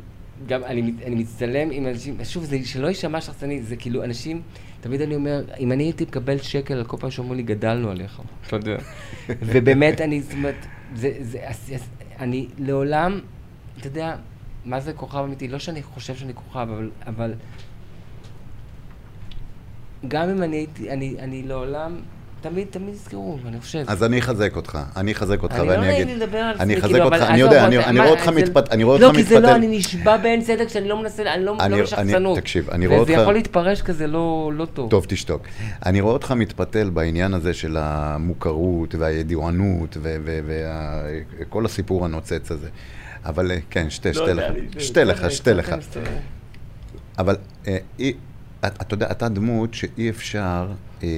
[0.47, 4.43] גם אני, אני מצטלם עם אנשים, שוב, זה שלא יישמע שחצני, זה כאילו אנשים,
[4.81, 8.21] תמיד אני אומר, אם אני הייתי מקבל שקל על כל פעם שאומרים לי, גדלנו עליך,
[8.47, 8.77] אתה יודע.
[9.53, 11.77] ובאמת, אני, זאת אומרת, זה, זה,
[12.19, 13.21] אני לעולם,
[13.79, 14.17] אתה יודע,
[14.64, 15.49] מה זה כוכב אמיתי?
[15.49, 17.35] לא שאני חושב שאני כוכב, אבל, אבל
[20.09, 22.01] גם אם אני הייתי, אני, אני לעולם,
[22.51, 23.84] תמיד, תמיד יזכרו, אני חושב.
[23.86, 26.07] אז אני אחזק אותך, אני אחזק אותך אני ואני לא אגיד...
[26.07, 28.11] נעים לי לדבר על זה, אני כאילו, אחזק אבל אותך, אני יודע, אני אני רואה
[28.11, 29.55] אותך זה- מתפת- אני רואה לא, כי זה לא, מתפתל.
[29.55, 32.38] אני נשבע באין צדק שאני לא מנסה, אני לא אני- לא אני- משחצנות.
[32.38, 34.90] תקשיב, אני רואה וזה אותך- יכול להתפרש כזה לא לא טוב.
[34.90, 35.42] טוב, תשתוק.
[35.86, 39.97] אני רואה אותך מתפתל בעניין הזה של המוכרות והידוענות
[41.40, 42.68] וכל הסיפור הנוצץ הזה.
[43.24, 45.72] אבל אה, כן, שתה, לא שתה לך, אני- שתה לך, שתה לך.
[45.72, 45.80] אני.
[47.18, 47.36] אבל
[48.62, 50.68] אתה יודע, אתה דמות שאי אפשר,
[51.03, 51.09] אה,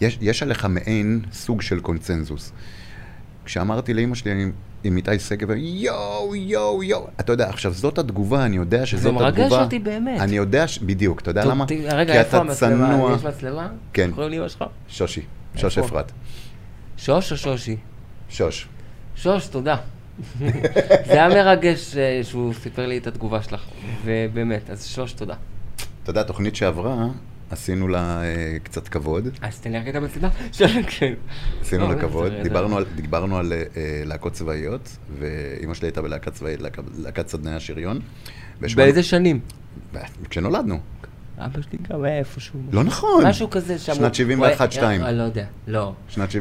[0.00, 2.52] יש, יש עליך מעין סוג של קונצנזוס.
[3.44, 4.50] כשאמרתי לאימא שלי, אני
[4.84, 9.08] עם איתי שגב, יואו, יואו, יואו, אתה יודע, עכשיו זאת התגובה, אני יודע שזאת זה
[9.08, 9.24] התגובה.
[9.30, 10.20] מרגש אותי באמת.
[10.20, 10.78] אני יודע, ש...
[10.78, 11.66] בדיוק, אתה יודע למה?
[11.66, 13.14] ת- רגע, איפה המצלמה?
[13.16, 13.68] יש מצלמה?
[13.92, 14.10] כן.
[14.14, 14.64] קוראים לאמא שלך?
[14.88, 15.20] שושי,
[15.56, 15.78] שוש?
[15.78, 16.12] אפרת.
[16.96, 17.76] שוש או שושי?
[18.28, 18.68] שוש.
[19.16, 19.76] שוש, תודה.
[20.38, 20.48] זה
[21.12, 23.64] היה מרגש אה, שהוא סיפר לי את התגובה שלך,
[24.04, 25.34] ובאמת, אז שוש, תודה.
[26.02, 27.06] אתה יודע, תוכנית שעברה,
[27.50, 29.28] עשינו לה אה, קצת כבוד.
[29.42, 30.28] אז תן לי רק את המצלמה.
[30.52, 31.12] שוש, כן.
[31.60, 36.02] עשינו לא, לה כבוד, דיברנו על, דיברנו על אה, אה, להקות צבאיות, ואימא שלי הייתה
[36.02, 38.00] בלהקה צבאית, להקה- להקת סדנאי השריון.
[38.76, 39.40] באיזה שנים?
[40.30, 40.78] כשנולדנו.
[41.38, 42.60] אבא שלי גם היה איפשהו.
[42.72, 43.26] לא נכון.
[43.26, 43.94] משהו כזה שם.
[43.94, 44.82] שנת הוא- הוא היה- 71-2.
[45.04, 45.92] אני לא יודע, לא.
[46.08, 46.34] שנת 71-2.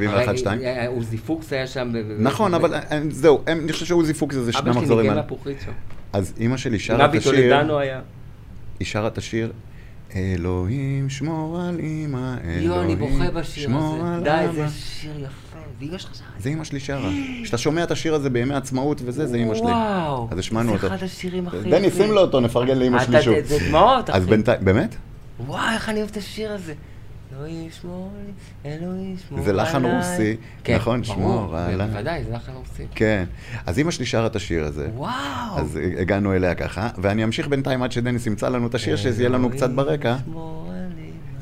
[0.47, 1.93] הרי, אה, עוזי פוקס היה שם.
[2.20, 5.01] נכון, אבל אה, זהו, אני חושב שעוזי פוקס זה שני אבא שלי מחזורים.
[5.05, 5.22] ניגן האלה.
[5.22, 5.72] מהפוכית שם.
[6.14, 8.01] אז אימא שלי שרה את נבי השיר, טולדנו היה.
[8.80, 9.51] היא שרה את השיר,
[10.16, 14.24] אלוהים שמור על אימא, יואו, אני בוכה אלוהים בשיר שמור על הזה.
[14.24, 14.55] די.
[14.55, 15.30] זה שיר יפה.
[15.80, 16.28] ואימא שלך שרה.
[16.39, 17.10] זה אימא שלי שרה.
[17.43, 19.66] כשאתה שומע את השיר הזה בימי עצמאות וזה, זה אימא שלי.
[19.66, 20.28] וואו.
[20.32, 20.88] אז השמענו אותו.
[20.89, 21.72] זה אחד השירים הכי יפים.
[21.72, 23.36] דני, שים לו אותו, נפרגן לאימא שלי אתה- שוב.
[23.43, 24.18] זה דמעות, אחי.
[24.18, 24.95] אז בינתיים, באמת?
[25.47, 26.74] וואי, איך אני אוהב את השיר הזה.
[27.40, 28.32] אלוהים ישמור לי,
[28.72, 29.98] אלוהים ישמור זה לחן עליי.
[29.98, 31.02] רוסי, כן, נכון?
[31.02, 31.88] ברור, שמור עליי.
[31.88, 32.84] בוודאי, זה לחן רוסי.
[32.96, 33.24] כן.
[33.66, 34.88] אז אימא שלי שרה את השיר הזה.
[34.96, 35.12] וואו.
[35.56, 39.30] אז הגענו אליה ככה, ואני אמשיך בינתיים עד שדניס ימצא לנו את השיר, שזה יהיה
[39.30, 40.10] לנו קצת ברקע.
[40.12, 40.20] עליי.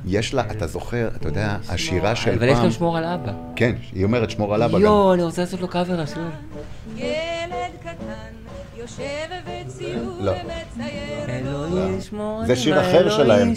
[0.06, 3.32] יש לה, אתה זוכר, אתה יודע, השירה של אבל יש פעם, גם שמור על אבא.
[3.56, 4.82] כן, היא אומרת שמור על אבא גם.
[4.82, 6.30] יואו, אני רוצה לעשות לו קאבר השיר.
[6.96, 8.47] ילד קטן
[10.20, 10.32] לא.
[11.98, 13.54] ישמור זה שיר אחר שלהם.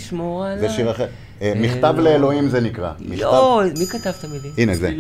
[0.60, 1.06] זה שיר אחר.
[1.42, 2.92] אה, מכתב לאלוהים זה נקרא.
[3.00, 4.52] יואו, מי כתב את המילים?
[4.58, 4.90] הנה זה.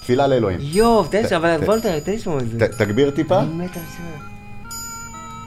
[0.00, 0.58] תפילה לאלוהים.
[0.62, 2.68] יואו, תן לי, אבל בוא נתן, תן לי לשמוע את זה.
[2.78, 3.40] תגביר טיפה.
[3.40, 3.82] אני מת על.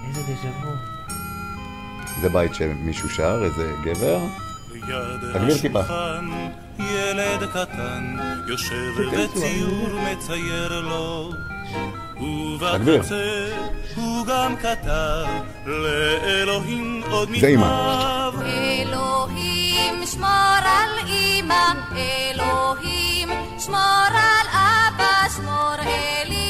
[0.08, 0.72] איזה דז'ה וו.
[2.22, 4.20] זה בית שמישהו שר, איזה גבר.
[5.34, 5.82] תגביר טיפה.
[6.80, 8.16] ילד קטן,
[8.47, 11.32] יושב וציור מצייר לו.
[12.72, 13.01] תגביר.
[13.95, 15.26] הוא גם כתב
[15.65, 18.30] לאלוהים עוד זה אמא.
[18.30, 18.41] מכתב.
[18.45, 20.30] אלוהים שמור
[20.63, 26.41] על אמא אלוהים שמור על אבא שמור אלי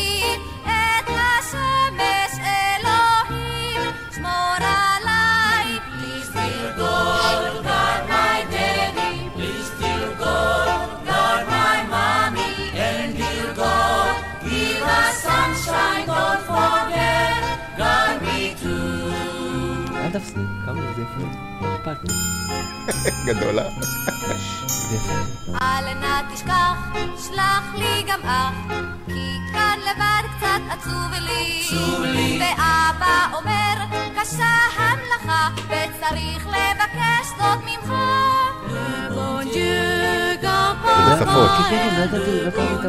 [20.14, 20.36] תפסיק,
[20.66, 21.28] כמה זה יפה.
[21.76, 22.14] אכפת לי.
[23.34, 23.70] גדול, אה?
[25.62, 26.78] אל נא תשכח,
[27.18, 28.54] שלח לי גם אח,
[29.08, 29.22] כי
[29.54, 31.64] כאן לבד קצת עצוב לי.
[31.68, 32.40] עצוב לי.
[32.42, 33.74] ואבא אומר,
[34.22, 34.48] קשה
[34.78, 37.94] המלאכה, וצריך לבקש זאת ממך.
[39.54, 39.60] כן,
[42.10, 42.20] כן,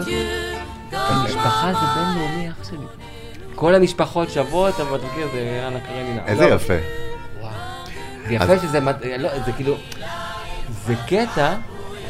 [0.00, 0.54] זה.
[0.90, 2.86] המשפחה זה בינלאומי, אח שלי.
[3.54, 6.26] כל המשפחות שוות, אבל אתה מכיר, זה רנה קרנינה.
[6.26, 7.01] איזה יפה.
[8.32, 9.74] יפה שזה, מד- לא, זה כאילו,
[10.86, 11.54] זה קטע,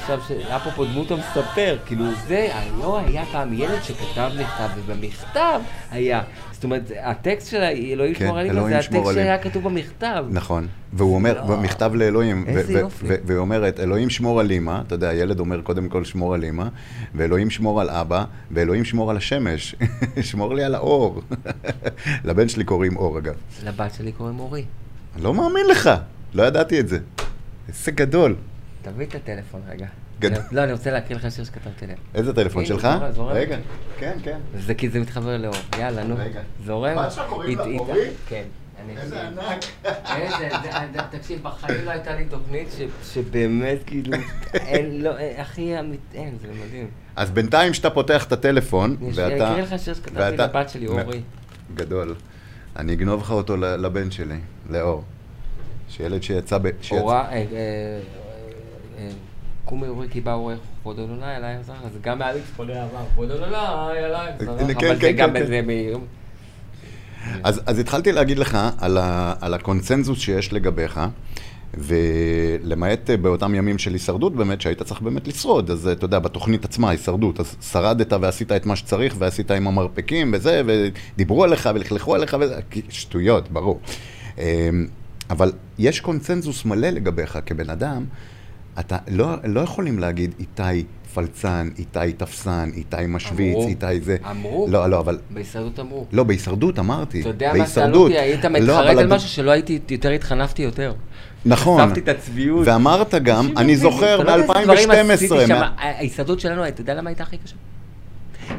[0.01, 0.21] עכשיו,
[0.57, 2.49] אפרופו דמות המספר, כאילו זה,
[2.79, 5.61] לא היה פעם ילד שכתב מכתב, ובמכתב
[5.91, 9.15] היה, זאת אומרת, הטקסט של אלוהים כן, שמור על אמא, אלוהים זה הטקסט.
[9.15, 10.25] שהיה כתוב במכתב.
[10.31, 11.57] נכון, והוא אומר, לא.
[11.57, 13.07] במכתב לאלוהים, איזה יופי.
[13.27, 16.65] והיא אומרת, אלוהים שמור על אמא, אתה יודע, הילד אומר קודם כל שמור על אמא,
[17.15, 19.75] ואלוהים שמור על אבא, ואלוהים שמור על השמש,
[20.31, 21.21] שמור לי על האור.
[22.25, 23.35] לבן שלי קוראים אור אגב.
[23.65, 24.65] לבת שלי קוראים אורי.
[25.15, 25.91] אני לא מאמין לך,
[26.35, 26.99] לא ידעתי את זה.
[27.69, 28.37] איזה גדול.
[28.83, 29.87] תביא את הטלפון רגע.
[30.53, 31.97] לא, אני רוצה להקריא לך שיר שכתבתי להם.
[32.15, 32.89] איזה טלפון הנה, שלך?
[33.29, 33.57] רגע,
[33.99, 34.39] כן, כן.
[34.59, 35.55] זה כי זה מתחבר לאור.
[35.79, 36.17] יאללה, נו.
[36.67, 36.99] זורם.
[36.99, 38.09] הבת שלך קוראים לה הת- הת- אורי?
[38.29, 38.43] כן.
[38.99, 39.65] איזה ענק.
[40.17, 40.49] איזה,
[41.11, 42.69] תקשיב, בחיים לא הייתה לי תוכנית
[43.13, 44.17] שבאמת, כאילו,
[44.55, 46.91] אין, לא, אין, אחי, אמיתי, אין, זה מדהים.
[47.17, 49.27] אז בינתיים שאתה פותח את הטלפון, ואתה...
[49.27, 51.21] אני אקריא לך שיר שכתבתי לבת שלי, אורי.
[51.75, 52.15] גדול.
[52.77, 54.39] אני אגנוב לך אותו לבן שלי,
[54.71, 55.03] לאור.
[55.89, 56.71] שילד שיצא ב...
[56.91, 57.45] אורה, אה, אה,
[58.99, 59.09] אה,
[59.65, 63.31] קומי אורי כי בא אורך, כבוד אדוני עליי עזר, אז גם מאליקס פונה עבר, כבוד
[63.31, 63.57] אדוני
[63.99, 65.43] עליי עזר, הנה, כן, אבל כן, זה גם כן, כן.
[65.43, 65.71] איזה מ...
[67.43, 68.59] אז, אז התחלתי להגיד לך
[69.41, 71.01] על, הקונצנזוס שיש לגביך,
[71.75, 76.91] ולמעט באותם ימים של הישרדות באמת, שהיית צריך באמת לשרוד, אז אתה יודע, בתוכנית עצמה,
[76.91, 82.37] הישרדות, אז שרדת ועשית את מה שצריך, ועשית עם המרפקים וזה, ודיברו עליך ולכלכו עליך
[82.41, 83.81] וזה, שטויות, ברור.
[84.39, 84.71] אה,
[85.31, 88.05] אבל יש קונצנזוס מלא לגביך כבן אדם,
[88.81, 93.69] אתה לא, לא יכולים להגיד איתי פלצן, איתי תפסן, איתי משוויץ, אמרו.
[93.69, 94.17] איתי זה.
[94.31, 94.67] אמרו.
[94.71, 96.07] לא, לא, אבל בהישרדות אמרו.
[96.13, 97.21] לא, בהישרדות אמרתי.
[97.21, 98.03] אתה יודע מה שאלו.
[98.03, 100.95] אותי, היית לא, מתחרט אבל על משהו שלא הייתי, יותר התחנפתי יותר.
[101.45, 101.87] נכון.
[101.87, 102.67] חשפתי את הצביעות.
[102.67, 105.47] ואמרת גם, אני זוכר לא יודע איזה דברים עשיתי ב-2012.
[105.47, 105.61] שם.
[105.79, 107.57] ההישרדות שלנו, אתה יודע למה הייתה הכי קשה?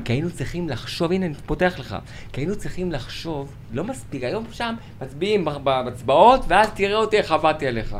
[0.06, 1.96] כי היינו צריכים לחשוב, הנה אני פותח לך,
[2.34, 7.68] כי היינו צריכים לחשוב, לא מספיק, היום שם מצביעים בהצבעות, ואז תראה אותי איך עבדתי
[7.68, 7.96] עליך.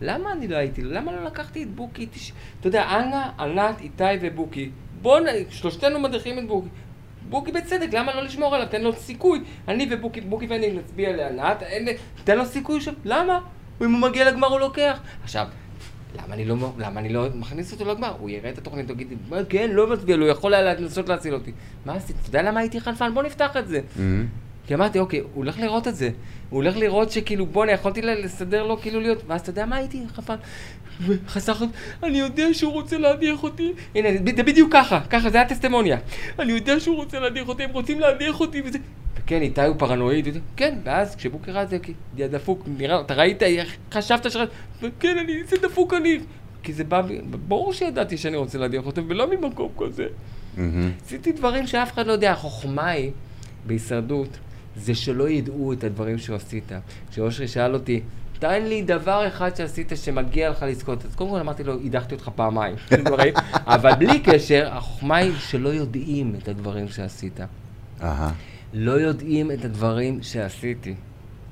[0.00, 2.32] למה אני לא הייתי, למה לא לקחתי את בוקי, תש...
[2.60, 4.70] אתה יודע, אנה, ענת, איתי ובוקי,
[5.02, 6.68] בואו, נ- שלושתנו מדריכים את בוקי.
[7.28, 8.68] בוקי בצדק, למה לא לשמור עליו?
[8.70, 9.40] תן לו סיכוי.
[9.68, 11.62] אני ובוקי, בוקי ואני נצביע לענת,
[12.24, 13.40] תן לו סיכוי שם, למה?
[13.82, 15.00] אם הוא מגיע לגמר הוא לוקח.
[15.24, 15.46] עכשיו,
[16.24, 18.12] למה אני לא, למה אני לא מכניס אותו לגמר?
[18.18, 21.34] הוא יראה את התוכנית, הוא יגיד, "מה, כן, לא מצביע הוא יכול היה לנסות להציל
[21.34, 21.52] אותי.
[21.86, 22.18] מה עשיתי?
[22.20, 23.14] אתה יודע למה הייתי חנפן?
[23.14, 23.80] בוא נפתח את זה.
[23.96, 24.26] מהמם.
[24.66, 26.10] כי אמרתי, אוקיי, הוא הולך לראות את זה.
[26.50, 29.22] הוא הולך לראות שכאילו, בואנה, יכולתי לסדר לו כאילו להיות...
[29.26, 30.34] ואז אתה יודע מה הייתי חנפן?
[31.28, 31.62] חסך,
[32.02, 33.72] אני יודע שהוא רוצה להדיח אותי.
[33.94, 35.98] הנה, זה בדיוק ככה, ככה, זה הטסטימוניה.
[36.38, 38.78] אני יודע שהוא רוצה להדיח אותי, הם רוצים להדיח אותי וזה...
[39.24, 43.14] וכן, איתי הוא פרנואיד, כן, ואז כשבוקר ראה את זה, כי- יא דפוק, נראה, אתה
[43.14, 43.42] ראית,
[43.92, 44.36] חשבת ש...
[45.00, 46.18] כן, אני, זה דפוק אני.
[46.62, 47.02] כי זה בא,
[47.48, 50.06] ברור שידעתי שאני רוצה להדיח אותם, ולא ממקום כזה.
[51.04, 52.32] עשיתי דברים שאף אחד לא יודע.
[52.32, 53.10] החוכמה היא,
[53.66, 54.38] בהישרדות,
[54.76, 56.72] זה שלא ידעו את הדברים שעשית.
[57.10, 58.00] כשאושרי שאל אותי,
[58.38, 61.04] תן לי דבר אחד שעשית שמגיע לך לזכות.
[61.04, 62.74] אז קודם כל אמרתי לו, הדחתי אותך פעמיים.
[63.04, 63.34] דברים.
[63.52, 67.40] אבל בלי קשר, החוכמה היא שלא יודעים את הדברים שעשית.
[68.74, 70.94] לא יודעים את הדברים שעשיתי.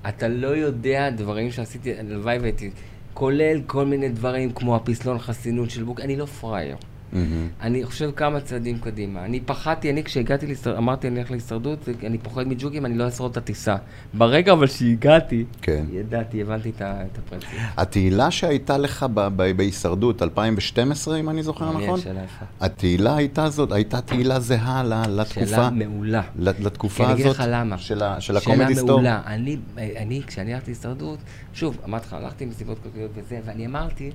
[0.08, 2.70] אתה לא יודע דברים שעשיתי, הלוואי והייתי,
[3.14, 6.76] כולל כל מיני דברים כמו הפסלון חסינות של בוק, אני לא פראייר.
[7.14, 7.48] מהמם.
[7.60, 9.24] אני חושב כמה צעדים קדימה.
[9.24, 13.30] אני פחדתי, אני כשהגעתי, להישרד- אמרתי אני הולך להישרדות, אני פוחד מג'וקים, אני לא אשרוד
[13.30, 13.76] את הטיסה.
[14.14, 15.84] ברגע אבל שהגעתי, כן.
[15.92, 17.50] ידעתי, הבנתי את את הפרינציפ.
[17.76, 22.00] התהילה שהייתה לך ב- ב- בהישרדות, 2012, אם אני זוכר נכון?
[22.00, 22.20] שאלה.
[22.60, 26.22] התהילה הייתה זאת, הייתה תהילה זהה ל- לתקופה, שאלה מעולה.
[26.38, 27.78] ל- כי לתקופה אני אגיד הזאת לך למה.
[27.78, 28.86] של של שאלה הקומדי סטור.
[28.90, 29.20] מעולה.
[29.26, 29.56] אני,
[29.96, 31.18] אני, כשאני הלכתי להישרדות,
[31.52, 34.10] שוב, אמרתי לך, הלכתי מסיבות כלכליות וזה, ואני אמרתי,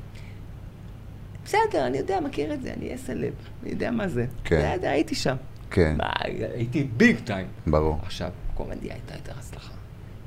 [1.49, 3.33] בסדר, אני יודע, מכיר את זה, אני אהיה סלב,
[3.63, 4.25] אני יודע מה זה.
[4.43, 4.75] כן.
[4.75, 5.35] בסדר, הייתי שם.
[5.71, 5.97] כן,
[6.53, 7.47] הייתי ביג טיים.
[7.67, 7.99] ברור.
[8.01, 9.73] עכשיו, קומדיה הייתה יותר הצלחה.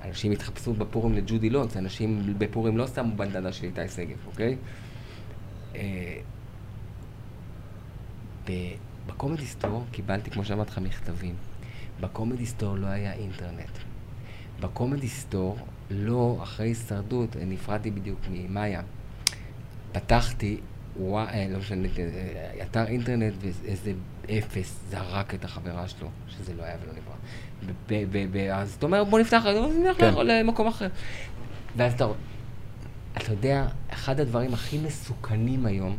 [0.04, 4.56] אנשים התחפשו בפורים לג'ודי לונץ, אנשים בפורים לא שמו בנדנה של איתי שגב, אוקיי?
[5.74, 6.18] אה,
[9.06, 11.34] בקומדי סטור קיבלתי, כמו שאמרתי לך, מכתבים.
[12.00, 13.78] בקומדי סטור לא היה אינטרנט.
[14.60, 15.58] בקומדי סטור,
[15.90, 18.82] לא, אחרי הישרדות, נפרדתי בדיוק ממאיה.
[19.92, 20.60] פתחתי,
[20.96, 21.88] וואי, אה, לא משנה,
[22.62, 23.92] אתר אינטרנט ואיזה
[24.38, 27.14] אפס זרק את החברה שלו, שזה לא היה ולא נברא.
[28.54, 30.14] אז אתה אומר, בוא נפתח, אז נלך כן.
[30.26, 30.88] למקום אחר.
[31.76, 32.06] ואז אתה,
[33.16, 35.96] אתה יודע, אחד הדברים הכי מסוכנים היום,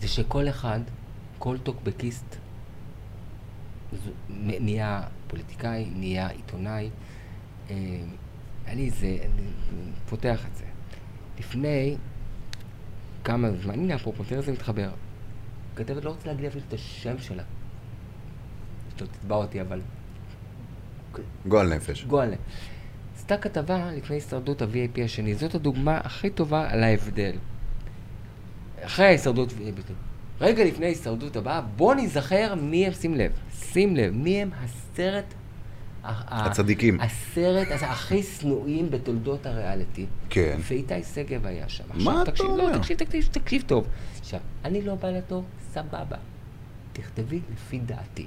[0.00, 0.80] זה שכל אחד,
[1.38, 2.36] כל טוקבקיסט,
[4.38, 6.90] נהיה פוליטיקאי, נהיה עיתונאי.
[7.70, 7.76] אה,
[8.66, 9.42] אני זה, אני
[10.08, 10.64] פותח את זה.
[11.38, 11.96] לפני
[13.24, 14.90] כמה זמן, הנה אפרופו, תראה זה מתחבר.
[15.76, 17.42] כתבת לא רוצה להגיד אפילו את השם שלה.
[18.90, 19.80] שאתה תתבע אותי, אבל
[21.46, 22.04] גועל נפש.
[22.04, 22.34] גועל.
[23.16, 27.32] עשתה כתבה לפני הישרדות ה-VIP השני, זאת הדוגמה הכי טובה על ההבדל.
[28.82, 29.92] אחרי ההישרדות VIP.
[30.40, 35.34] רגע לפני ההישרדות הבאה, בוא ניזכר מי הם, שים לב, שים לב, מי הם הסרט...
[36.04, 37.00] הצדיקים.
[37.00, 40.06] הסרט הכי שנואים בתולדות הריאליטי.
[40.30, 40.58] כן.
[40.60, 41.84] ואיתי שגב היה שם.
[41.94, 42.70] מה אתה תקשיב, אומר?
[42.72, 43.86] לא, תקשיב, תקשיב, תקשיב טוב.
[44.20, 46.16] עכשיו, אני לא בא לטוב, סבבה.
[46.92, 48.26] תכתבי לפי דעתי.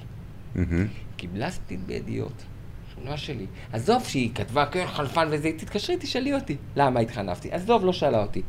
[1.18, 2.44] קיבלה סטית בידיעות.
[2.96, 3.46] תמונה שלי.
[3.74, 6.58] עזוב שהיא כתבה, כן, חלפן וזה, תתקשרי, תשאלי אותי.
[6.76, 7.52] למה התחנפתי?
[7.52, 8.42] עזוב, לא שאלה אותי.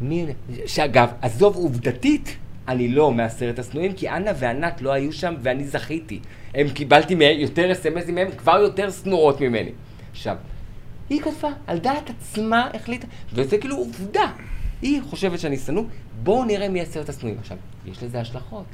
[0.00, 0.26] מי...
[0.66, 2.36] שאגב, עזוב עובדתית,
[2.68, 6.20] אני לא מהסרט השנואים, כי אנה וענת לא היו שם ואני זכיתי.
[6.54, 9.70] הם קיבלתי יותר אס.אם.אסים מהם, כבר יותר שנואות ממני.
[10.10, 10.36] עכשיו,
[11.10, 14.32] היא כתבה, על דעת עצמה החליטה, וזה כאילו עובדה.
[14.82, 15.84] היא חושבת שאני שנוא,
[16.22, 17.38] בואו נראה מי הסרט השנואים.
[17.38, 17.56] עכשיו,
[17.86, 18.66] יש לזה השלכות.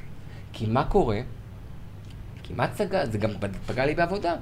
[0.53, 1.21] כי מה קורה?
[2.43, 3.31] כמעט סגר, זה גם
[3.67, 4.35] פגע לי בעבודה.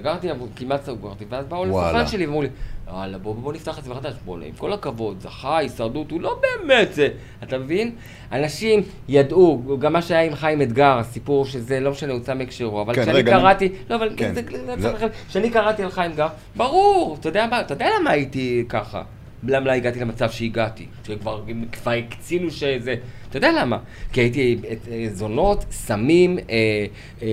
[0.00, 1.64] סגרתי, כמעט סגרתי, ואז באו.
[1.64, 2.48] לסוכן שלי ואמרו לי,
[2.90, 4.14] וואלה, בוא, בוא נפתח את זה מחדש.
[4.24, 7.08] בוא, עם כל הכבוד, זכה, הישרדות, הוא לא באמת זה.
[7.42, 7.94] אתה מבין?
[8.32, 12.94] אנשים ידעו, גם מה שהיה עם חיים אתגר, הסיפור שזה, לא משנה, הוצא מהקשרו, אבל
[12.94, 14.34] כן, כשאני רגע, קראתי, לא, אבל כן.
[14.78, 14.90] לא.
[15.28, 19.02] כשאני קראתי על חיים אתגר, ברור, אתה יודע מה, אתה יודע למה הייתי ככה.
[19.42, 20.86] למה הגעתי למצב שהגעתי?
[21.06, 22.94] שכבר כבר הקצינו שזה...
[23.28, 23.78] אתה יודע למה?
[24.12, 24.58] כי הייתי
[24.90, 26.86] אה, זונות, סמים, אה,
[27.22, 27.28] אה,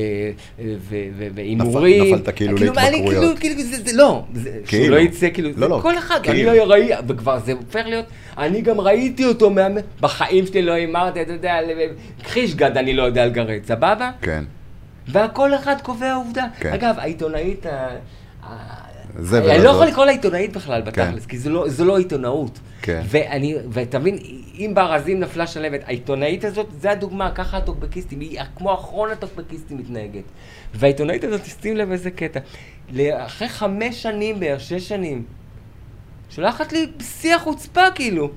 [1.36, 2.14] והימורים.
[2.14, 3.40] נפלת כאילו אני להתמכרויות.
[3.40, 4.86] כאילו, כאילו, זה, לא, כאילו.
[4.86, 6.52] שהוא לא יצא, כאילו, לא, זה לא, כל אחד, כאילו.
[6.52, 8.06] אני לא ראיתי, וכבר זה הופך להיות,
[8.38, 9.52] אני גם ראיתי אותו,
[10.02, 11.56] בחיים שלי לא הימרתי, אתה יודע,
[12.24, 14.12] חישגד אני לא יודע לגרד, סבבה?
[14.22, 14.44] כן.
[15.08, 16.46] והכל אחד קובע עובדה.
[16.60, 16.74] כן.
[16.74, 17.66] אגב, העיתונאית,
[19.20, 19.70] זה אני לא.
[19.70, 20.86] יכול לקרוא לה עיתונאית בכלל, כן.
[20.88, 22.60] בתכלס, כי זו לא- לא עיתונאות.
[22.82, 23.02] כן.
[23.06, 24.18] ואני, ותבין,
[24.60, 30.24] אם בארזים נפלה שלהבת, העיתונאית הזאת, זה הדוגמה, ככה הטוקבקיסטים, היא כמו אחרון הטוקבקיסטים מתנהגת.
[30.74, 32.40] והעיתונאית הזאת, שים לב איזה קטע,
[33.14, 35.24] אחרי חמש שנים בערך, שש שנים,
[36.30, 38.30] שולחת לי בשיא החוצפה כאילו.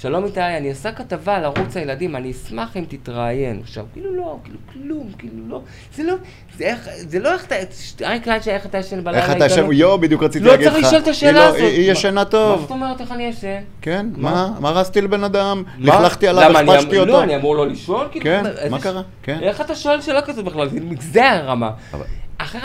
[0.00, 3.60] שלום איתי, אני עושה כתבה על ערוץ הילדים, אני אשמח אם תתראיין.
[3.62, 5.60] עכשיו, כאילו לא, כאילו כלום, כאילו לא,
[5.94, 6.14] זה לא,
[6.56, 7.54] זה איך, זה לא איך אתה,
[8.04, 9.72] אריק ליינשטיין, איך אתה ישן בלילה איך אתה ישן?
[9.72, 10.72] יואו, בדיוק רציתי לא להגיד לך.
[10.72, 11.60] צריך לשאול את השאלה לא- הזאת.
[11.60, 12.66] היא ישנה מה זאת טוב.
[12.70, 13.60] אומרת איך אני ישן?
[13.82, 14.54] כן, מה?
[14.60, 14.68] מה?
[14.68, 15.62] הרסתי לבן אדם?
[15.78, 17.12] לכלכתי עליו, הכפשתי אמ- אותו.
[17.12, 18.08] לא, אני אמור לא לשאול?
[18.10, 19.02] כאילו, כן, מה קרה?
[19.22, 19.38] כן.
[19.42, 20.68] איך אתה שואל שאלה כזאת בכלל?
[21.00, 21.70] זה- הרמה.
[22.38, 22.60] אחרי...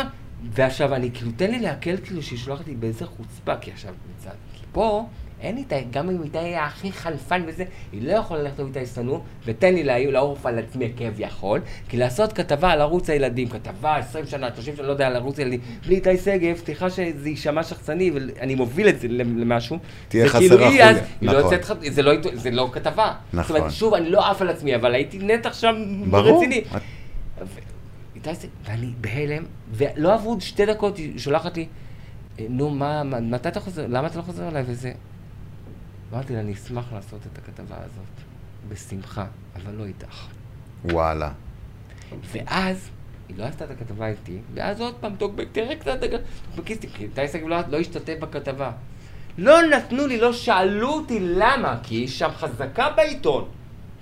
[0.53, 4.31] ועכשיו, אני כאילו, תן לי לעכל כאילו שהיא שולחת לי באיזה חוצפה, כי עכשיו, מצד...
[4.71, 5.05] פה,
[5.41, 9.19] אין איתה, גם אם איתה היה הכי חלפן וזה, היא לא יכולה ללכת איתה שנוא,
[9.45, 14.25] ותן לי לה- לעורף על עצמי כביכול, כי לעשות כתבה על ערוץ הילדים, כתבה 20
[14.25, 18.11] שנה, 30 שנה, לא יודע, על ערוץ הילדים, בלי איתי שגב, סליחה שזה יישמע שחצני,
[18.11, 19.77] ואני מוביל את זה למשהו.
[20.07, 20.57] תהיה זה כאילו.
[20.59, 20.79] היא
[21.21, 21.53] לא נכון.
[21.53, 23.13] יוצאת, ח- זה לא, זה לא כתבה.
[23.33, 23.43] נכון.
[23.47, 25.75] זאת אומרת, שוב, אני לא עף על עצמי, אבל הייתי נתח שם
[26.09, 26.37] ברור.
[26.37, 26.63] רציני.
[28.15, 31.65] איתי זה, ואני בהלם, ולא עברו שתי דקות, היא שולחת לי,
[32.39, 34.91] "אה, נו, מה- מתי אתה חוזר, למה אתה לא חוזר אליי וזה?
[36.13, 38.25] אמרתי לה, אני אשמח לעשות את הכתבה הזאת,
[38.69, 40.27] בשמחה, אבל לא איתך.
[40.85, 41.31] וואלה.
[42.31, 42.89] ואז,
[43.29, 45.99] היא לא עשתה את הכתבה איתי, ואז עוד פעם, טוקבק, תראה קצת,
[46.55, 48.71] טוקבקיסטים, כי איתי שגב לא, השתתף בכתבה.
[49.37, 53.49] לא נתנו לי, לא שאלו אותי למה, כי היא שם חזקה בעיתון.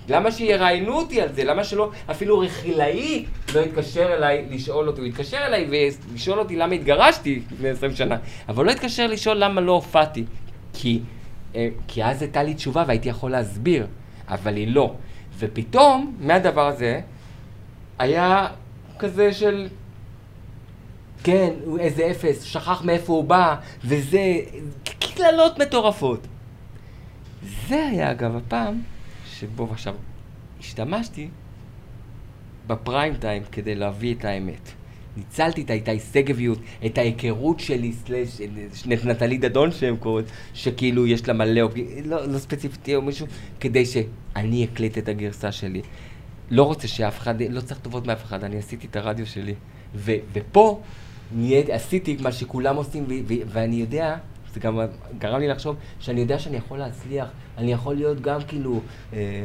[0.08, 1.44] למה שיראיינו אותי על זה?
[1.44, 5.00] למה שלא, אפילו רכילאי לא יתקשר אליי לשאול אותי?
[5.00, 8.16] הוא יתקשר אליי ולשאול אותי למה התגרשתי לפני 20 שנה,
[8.48, 10.24] אבל לא יתקשר לשאול למה לא הופעתי.
[10.72, 11.00] כי,
[11.88, 13.86] כי אז הייתה לי תשובה והייתי יכול להסביר,
[14.28, 14.94] אבל היא לא.
[15.38, 17.00] ופתאום, מהדבר הזה,
[17.98, 18.48] היה
[18.98, 19.68] כזה של...
[21.22, 24.20] כן, איזה אפס, שכח מאיפה הוא בא, וזה...
[25.20, 26.26] קללות מטורפות.
[27.68, 28.82] זה היה אגב הפעם
[29.26, 29.94] שבו עכשיו
[30.60, 31.28] השתמשתי
[32.66, 34.72] בפריים טיים כדי להביא את האמת.
[35.16, 38.40] ניצלתי את האיתי שגביות, את ההיכרות שלי, slash,
[38.86, 41.62] נטלי דדון שהם קוראים, שכאילו יש לה מלא,
[42.04, 43.26] לא, לא ספציפית או מישהו,
[43.60, 45.82] כדי שאני אקליט את הגרסה שלי.
[46.50, 49.54] לא רוצה שאף אחד, לא צריך טובות מאף אחד, אני עשיתי את הרדיו שלי.
[49.94, 50.80] ו, ופה
[51.36, 54.16] נהיית, עשיתי מה שכולם עושים, ו, ו, ואני יודע,
[54.54, 54.78] זה גם
[55.18, 58.80] גרם לי לחשוב, שאני יודע שאני יכול להצליח, אני יכול להיות גם כאילו
[59.12, 59.44] אה,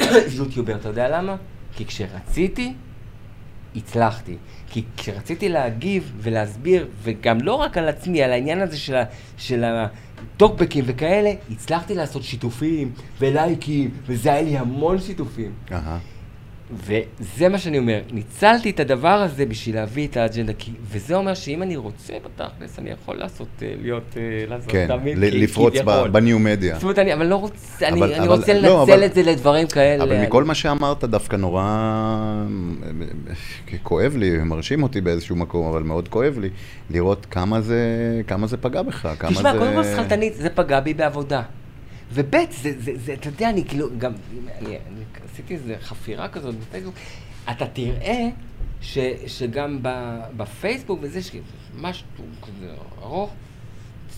[0.36, 1.36] יוטיובר, אתה יודע למה?
[1.76, 2.72] כי כשרציתי,
[3.76, 4.36] הצלחתי.
[4.70, 9.04] כי כשרציתי להגיב ולהסביר, וגם לא רק על עצמי, על העניין הזה של, ה,
[9.36, 15.52] של הטוקבקים וכאלה, הצלחתי לעשות שיתופים ולייקים, וזה היה לי המון שיתופים.
[15.72, 15.98] אהה.
[16.76, 21.34] וזה מה שאני אומר, ניצלתי את הדבר הזה בשביל להביא את האג'נדה, כי, וזה אומר
[21.34, 25.38] שאם אני רוצה בתכלס, אני יכול לעשות, אה, להיות, אה, לעשות, כן, תמיד, ל- כי-
[25.40, 25.74] לפרוץ
[26.12, 26.74] בניו מדיה.
[26.74, 29.14] זאת אומרת, אני, אבל לא רוצה, אני, אבל- אני אבל- רוצה לא, לנצל אבל- את
[29.14, 30.04] זה לדברים כאלה.
[30.04, 31.64] אבל מכל מה שאמרת דווקא נורא
[33.82, 36.48] כואב לי, מרשים אותי באיזשהו מקום, אבל מאוד כואב לי
[36.90, 37.80] לראות כמה זה,
[38.26, 39.36] כמה זה פגע בך, כמה זה...
[39.38, 41.42] תשמע, קודם כל שכלתנית, זה פגע בי בעבודה.
[42.14, 44.12] וב' זה, זה, זה, אתה יודע, אני כאילו, גם,
[44.58, 46.94] אני, אני עשיתי איזה חפירה כזאת בפייסבוק,
[47.50, 48.28] אתה תראה
[48.80, 49.78] ש, שגם
[50.36, 52.06] בפייסבוק וזה, שמשהו
[52.42, 53.30] כזה ארוך,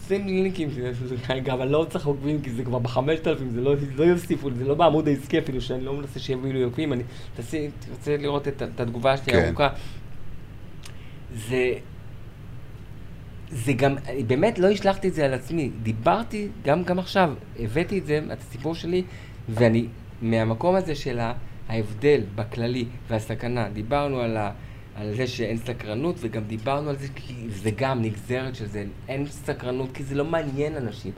[0.08, 3.60] שים לי לינקים, שזה רגע, אבל לא צריך עוקבים, כי זה כבר בחמשת אלפים, זה
[3.60, 7.02] לא, לא יוסיפו, זה לא בעמוד העסקי אפילו, שאני לא מנסה שיביאו לי עוקבים, אני,
[7.36, 9.38] תעשי, תרצה לראות את, את התגובה שלי כן.
[9.38, 9.68] הארוכה.
[11.34, 11.74] זה...
[13.50, 13.96] זה גם,
[14.26, 15.70] באמת לא השלכתי את זה על עצמי.
[15.82, 19.02] דיברתי, גם, גם עכשיו, הבאתי את זה, את הסיפור שלי,
[19.48, 19.86] ואני,
[20.22, 21.20] מהמקום הזה של
[21.68, 24.50] ההבדל בכללי והסכנה, דיברנו על, ה,
[24.96, 28.84] על זה שאין סקרנות, וגם דיברנו על זה כי זה גם נגזרת של זה.
[29.08, 31.12] אין סקרנות כי זה לא מעניין אנשים.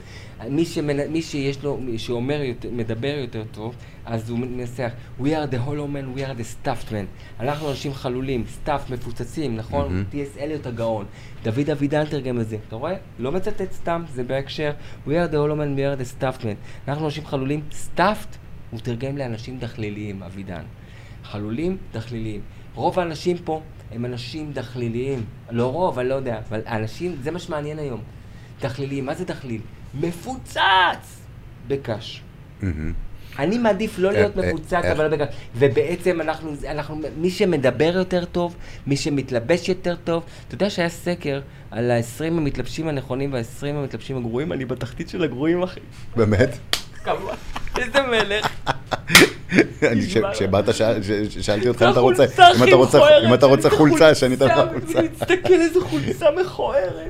[0.49, 1.11] מי, שמנ...
[1.11, 3.75] מי שיש לו, מי שאומר, יותר, מדבר יותר טוב,
[4.05, 7.05] אז הוא מנסח, We are the hollow man, we are the stuffed man.
[7.39, 9.93] אנחנו אנשים חלולים, stuffed, מפוצצים, נכון?
[9.93, 10.03] מהמם.
[10.11, 10.39] T.S.
[10.39, 11.05] אליוט הגאון.
[11.43, 12.57] דוד אבידן תרגם את זה.
[12.67, 12.95] אתה רואה?
[13.19, 14.71] לא מצטט סתם, זה בהקשר.
[15.07, 16.87] We are the hollow man, we are the stuffed man.
[16.87, 18.37] אנחנו אנשים חלולים, stuffed,
[18.71, 20.63] הוא תרגם לאנשים דחליליים, אבידן.
[21.23, 22.41] חלולים, דחליליים.
[22.77, 25.25] רוב האנשים פה הם אנשים דחליליים.
[25.51, 28.01] לא רוב, אני לא יודע, אבל האנשים, זה מה שמעניין היום.
[28.61, 29.05] דחליליים.
[29.05, 29.61] מה זה דחליל?
[29.93, 31.21] מפוצץ!
[31.67, 32.21] בקש.
[33.39, 34.85] אני מעדיף לא להיות אה, אה, מפוצץ, איך?
[34.85, 35.27] אבל בגלל...
[35.55, 38.55] ובעצם אנחנו, אנחנו, מי שמדבר יותר טוב,
[38.87, 41.41] מי שמתלבש יותר טוב, אתה יודע שהיה סקר
[41.71, 45.79] על ה-20 המתלבשים הנכונים וה-20 המתלבשים הגרועים, אני בתחתית של הגרועים, אחי.
[46.15, 46.57] באמת?
[47.77, 48.47] איזה מלך.
[50.33, 50.65] כשבאת,
[51.41, 52.25] שאלתי אותך אם אתה רוצה,
[53.27, 54.99] אם אתה רוצה- חולצה, שאני אתן לך חולצה.
[55.07, 57.09] תסתכל איזה חולצה מכוערת.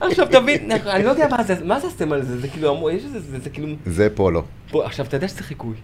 [0.00, 3.02] עכשיו תבין, אני לא יודע מה זה, מה זה הסמל הזה, זה כאילו, אמרו, יש
[3.04, 4.42] איזה, זה כאילו, זה פולו.
[4.74, 5.74] עכשיו, אתה יודע שזה חיקוי.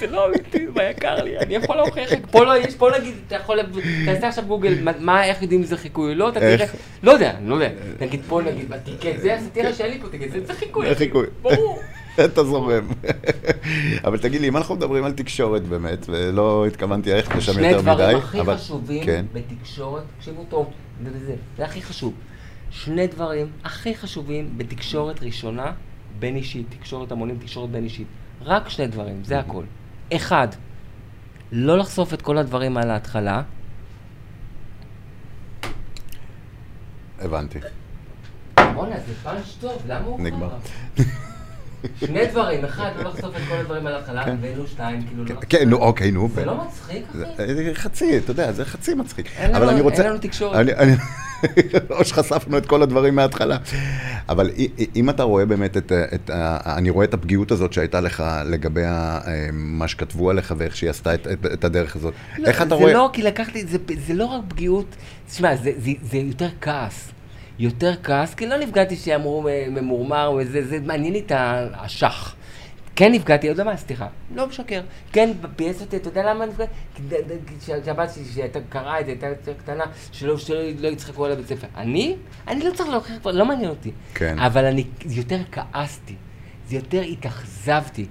[0.00, 3.34] זה לא אמיתי, מה יקר לי, אני יכול להוכיח, פה לא, יש, פה נגיד, אתה
[3.34, 3.58] יכול,
[4.06, 6.40] תעשה עכשיו גוגל, מה- איך יודעים אם זה חיקוי או לא, אתה?
[6.40, 6.66] תראה,
[7.02, 7.68] לא יודע, לא יודע,
[8.00, 10.54] נגיד פה נגיד, בטיקט, זה, תראה שאין לי פה טיקט, זה-.
[10.54, 10.86] חיקוי.
[11.42, 11.80] ברור.
[12.24, 12.86] אתה זורם.
[14.04, 17.82] אבל תגיד לי, אם אנחנו מדברים על תקשורת באמת, ולא התכוונתי ללכת לשם שני יותר
[17.82, 19.24] מדי, דברים הכי אבל- חשובים כן.
[19.32, 20.70] בתקשורת, תקשיבו טוב,
[21.04, 22.14] זה וזה, זה הכי חשוב.
[22.70, 25.72] שני דברים הכי חשובים בתקשורת ראשונה,
[26.18, 28.06] בין אישית, תקשורת המונים, תקשורת בין אישית.
[28.42, 29.64] רק שני דברים, זה הכל.
[30.12, 30.48] אחד,
[31.52, 33.42] לא לחשוף את כל הדברים על ההתחלה.
[37.20, 37.58] הבנתי.
[38.74, 40.48] בואנה, זה פאנץ' טוב, למה הוא נגמר.
[42.00, 44.36] שני דברים, אחד, לא לחשוף את כל הדברים על ההתחלה, כן.
[44.40, 45.34] ואלו שתיים, כאילו לא...
[45.48, 46.28] כן, נו, אוקיי, נו.
[46.34, 47.18] זה לא מצחיק, אחי?
[47.36, 49.26] זה- זה חצי, אתה יודע, זה חצי מצחיק.
[49.36, 50.02] אין אבל אני רוצה...
[50.02, 50.56] אין לנו תקשורת.
[50.56, 50.94] אני- אני-
[51.90, 53.56] או שחשפנו את כל הדברים מההתחלה.
[54.28, 54.50] אבל
[54.96, 56.58] אם אתה רואה באמת את, את ה...
[56.76, 60.90] אני רואה את הפגיעות הזאת שהייתה לך לגבי ה- אה, מה שכתבו עליך ואיך שהיא
[60.90, 62.14] עשתה את- את את הדרך הזאת.
[62.38, 62.92] לא, איך אתה זה רואה...
[62.92, 64.96] לא, כי לקחתי, זה, זה לא רק פגיעות,
[65.30, 67.08] תשמע, זה, זה, זה יותר כעס.
[67.58, 72.34] יותר כעס, כי לא נפגעתי שאמרו ממורמר וזה, זה מעניין לי את האשך.
[72.96, 74.80] כן נפגעתי, אתה יודע מה, סליחה, לא משקר.
[75.12, 76.72] כן, ביאס אותי, אתה יודע למה נפגעתי?
[76.94, 77.54] כי ד- ד- כי
[77.84, 81.46] שהבת שלי, שהייתה קראה את זה, הייתה יותר קטנה, שלא, שלא לא יצחקו על הבית
[81.46, 81.66] ספר.
[81.76, 82.16] אני?
[82.48, 83.90] אני לא צריך להוכיח לא מעניין אותי.
[84.14, 84.38] כן.
[84.38, 86.14] אבל אני יותר כעסתי,
[86.68, 88.06] זה יותר התאכזבתי.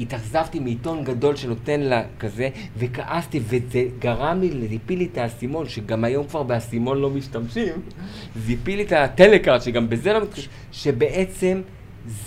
[0.00, 5.68] התאכזבתי מעיתון גדול שנותן לה כזה, וכעסתי, וזה גרם לי, זה הפיל לי את האסימון,
[5.68, 7.72] שגם היום כבר באסימון לא משתמשים,
[8.36, 11.60] זה הפיל לי את הטלקארט, שגם בזה לא מתחשבים, שבעצם,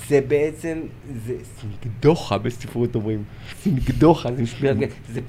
[0.07, 0.79] זה בעצם,
[1.25, 3.23] זה סינגדוחה בספרות אומרים,
[3.61, 4.73] סינגדוחה, זה משפיע,
[5.09, 5.21] זה,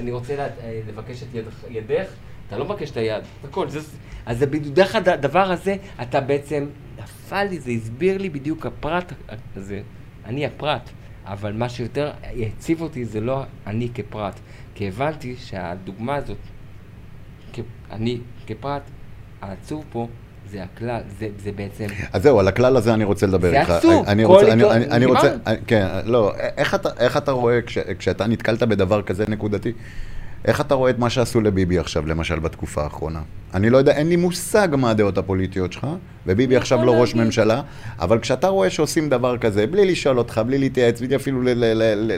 [0.00, 0.48] אני רוצה לה-
[0.88, 2.06] לבקש את ידך, ידך,
[2.48, 3.80] אתה לא מבקש את היד, הכל, זה,
[4.26, 4.38] אז
[4.72, 6.66] דרך הדבר הזה, אתה בעצם,
[7.02, 9.12] נפל לי, זה הסביר לי בדיוק הפרט
[9.56, 9.80] הזה,
[10.24, 10.90] אני הפרט,
[11.26, 12.10] אבל מה שיותר
[12.46, 14.34] הציב אותי זה לא אני כפרט,
[14.74, 16.36] כי הבנתי שהדוגמה הזאת,
[17.52, 18.82] כ- אני כפרט,
[19.42, 20.08] העצוב פה
[20.50, 23.70] זה הכלל, זה, זה בעצם, אז זהו, על הכלל הזה אני רוצה לדבר זה איתך.
[23.70, 25.14] עצוב, אני כל רוצה, אני, עיתון- אני, אני דיברנו.
[25.28, 29.72] רוצה, אני- כן, לא, איך אתה, איך אתה רואה, כש, כשאתה נתקלת בדבר כזה נקודתי,
[30.44, 33.20] איך אתה רואה את מה שעשו לביבי עכשיו, למשל, בתקופה האחרונה?
[33.54, 35.86] אני לא יודע, אין לי מושג מה הדעות הפוליטיות שלך,
[36.26, 37.14] וביבי עכשיו לא ראש.
[37.14, 37.62] ממשלה,
[37.98, 41.40] אבל כשאתה רואה שעושים דבר כזה, בלי לשאול אותך, בלי להתייעץ, בלי אפילו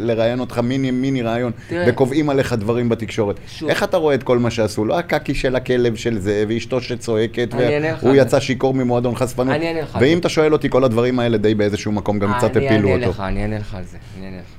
[0.01, 1.85] לראיין אותך מיני מיני ראיון, תראה.
[1.89, 3.41] וקובעים עליך דברים בתקשורת.
[3.69, 4.85] איך אתה רואה את כל מה שעשו?
[4.85, 7.49] לא הקקי של הכלב של זה, ואשתו שצועקת,
[8.03, 8.15] והוא.
[8.15, 9.57] יצא שיכור ממועדון חשפנות.
[10.01, 10.19] ואם.
[10.19, 13.23] אתה שואל אותי, כל הדברים האלה די באיזשהו מקום גם קצת אני הפילו אותו.
[13.23, 14.58] אני אענה לך על זה, אני אענה לך.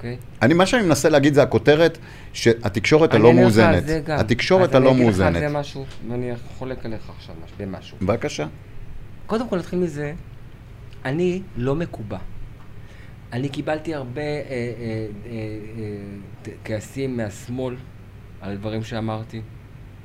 [0.00, 0.16] אוקיי?
[0.42, 1.98] אני, מה שאני מנסה להגיד זה הכותרת
[2.32, 3.86] שהתקשורת הלא מאוזנת.
[3.86, 4.18] זה גם.
[4.18, 5.40] התקשורת אז אני הלא אגיד לך על מאוזנת.
[5.40, 7.96] זה משהו, ואני חולק עליך עכשיו מש- במשהו.
[8.02, 8.46] בבקשה.
[9.26, 10.12] קודם כל נתחיל מזה,
[11.04, 12.18] אני לא מקובע.
[13.32, 14.46] אני קיבלתי הרבה אה, אה,
[15.26, 15.32] אה,
[16.46, 17.76] אה, כעסים מהשמאל
[18.40, 19.40] על דברים שאמרתי.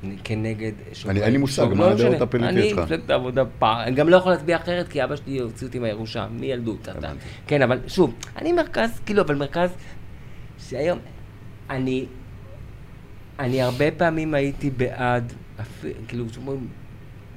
[0.04, 1.22] אני כנגד שומרי...
[1.22, 2.20] אין לי מושג, מה הדעות.
[2.20, 2.78] הפוליטיות שלך?
[2.78, 5.78] אני מפלגת העבודה פעם, אני גם לא יכול להצביע אחרת כי אבא שלי הוציא אותי
[5.78, 6.88] מהירושה, מילדות.
[7.46, 9.70] כן, אבל שוב, אני מרכז, כאילו, אבל מרכז
[10.58, 10.98] שהיום,
[11.70, 12.06] אני,
[13.38, 15.32] אני הרבה פעמים הייתי בעד,
[16.08, 16.66] כאילו, שאומרים,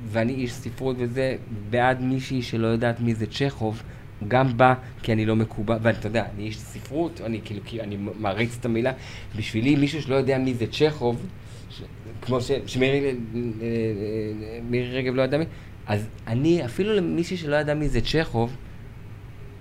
[0.08, 1.36] ואני איש ספרות וזה,
[1.70, 3.84] בעד מישהי שלא יודעת מי זה צ'כוב,
[4.28, 4.74] גם בה,
[5.04, 8.66] כי אני לא מקובע, ואתה יודע, אני איש ספרות, אני כאילו, כי אני מעריץ את
[8.66, 8.92] המילה,
[9.36, 11.26] בשבילי מישהו שלא יודע מי זה צ'כוב,
[12.22, 15.46] כמו ש, שמירי אה, אה, מירי רגב לא ידעה מי,
[15.88, 18.56] אז אני, אפילו למישהי שלא ידעה מי זה צ'כוב,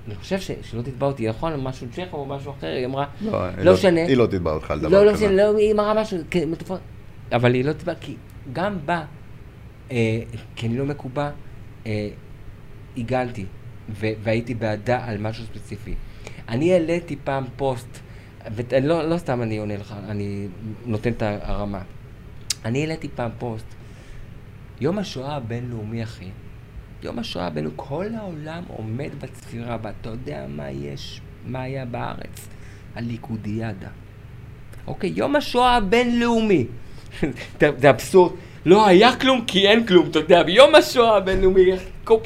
[0.07, 1.61] אני חושב ש, שלא תתבע אותי, נכון?
[1.61, 4.01] משהו צ'כוב או משהו אחר, היא אמרה, לא, היא לא משנה.
[4.01, 5.27] היא לא תתבע אותך על דבר לא, לא כזה.
[5.27, 6.49] משנה, לא, היא אמרה משהו, כן.
[7.33, 8.17] אבל היא לא תתבע, כי
[8.53, 9.05] גם בה,
[9.91, 10.21] אה,
[10.57, 11.31] כי אני לא מקובע,
[11.87, 12.09] אה,
[13.91, 15.95] ו- והייתי בעדה על משהו ספציפי.
[16.49, 17.99] אני העליתי פעם פוסט,
[18.55, 20.49] ולא לא סתם אני עונה לך, אני
[20.87, 21.83] נותן את הרמה.
[22.65, 23.67] אני העליתי פעם פוסט,
[24.81, 26.29] יום השואה הבינלאומי, אחי.
[27.03, 32.49] יום השואה הבינלאומי, כל העולם עומד בצפירה, ואתה יודע מה יש, מה היה בארץ?
[32.95, 33.89] הליכודיאדה.
[34.87, 36.67] אוקיי, יום השואה הבינלאומי.
[37.61, 38.33] זה אבסורד.
[38.67, 41.65] לא היה כלום כי אין כלום, אתה יודע, ביום השואה הבינלאומי,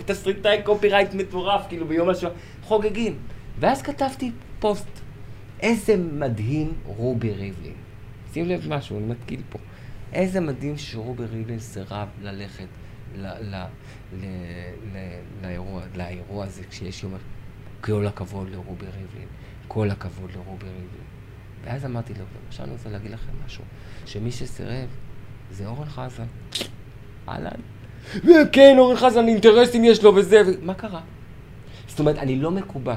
[0.07, 2.33] תסריטאי קופירייט מטורף, כאילו ביום השואה,
[2.63, 3.15] חוגגים.
[3.61, 4.31] ואז כתבתי
[4.61, 4.89] פוסט,
[5.61, 7.75] איזה מדהים רובי ריבלין.
[8.33, 9.59] שים לב משהו, אני מתקיל פה.
[10.13, 12.67] איזה מדהים שרובי ריבלין סירב ללכת
[15.95, 17.15] לאירוע, הזה כשיש יום...
[17.81, 19.29] כל הכבוד לרובי ריבלין,
[19.69, 21.05] כל הכבוד לרובי ריבלין.
[21.65, 23.65] ואז אמרתי לו, עכשיו אני רוצה להגיד לכם משהו,
[24.07, 24.89] שמי שסירב
[25.51, 26.25] זה אורן חזן.
[27.29, 27.61] אהלן.
[28.15, 30.65] וכן, אורן חזן, אינטרסים יש לו וזה, ו...
[30.65, 31.01] מה קרה?
[31.87, 32.95] זאת אומרת, אני לא מקובע.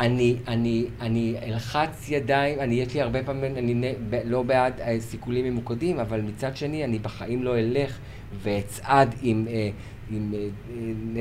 [0.00, 4.80] אני, אני, אני אלחץ ידיים, אני, יש לי הרבה פעמים, אני נ, ב, לא בעד
[4.80, 7.98] אה, סיכולים ממוקדים, אבל מצד שני, אני בחיים לא אלך
[8.42, 9.68] ואצעד עם, אה,
[10.10, 10.48] עם, אה, אה,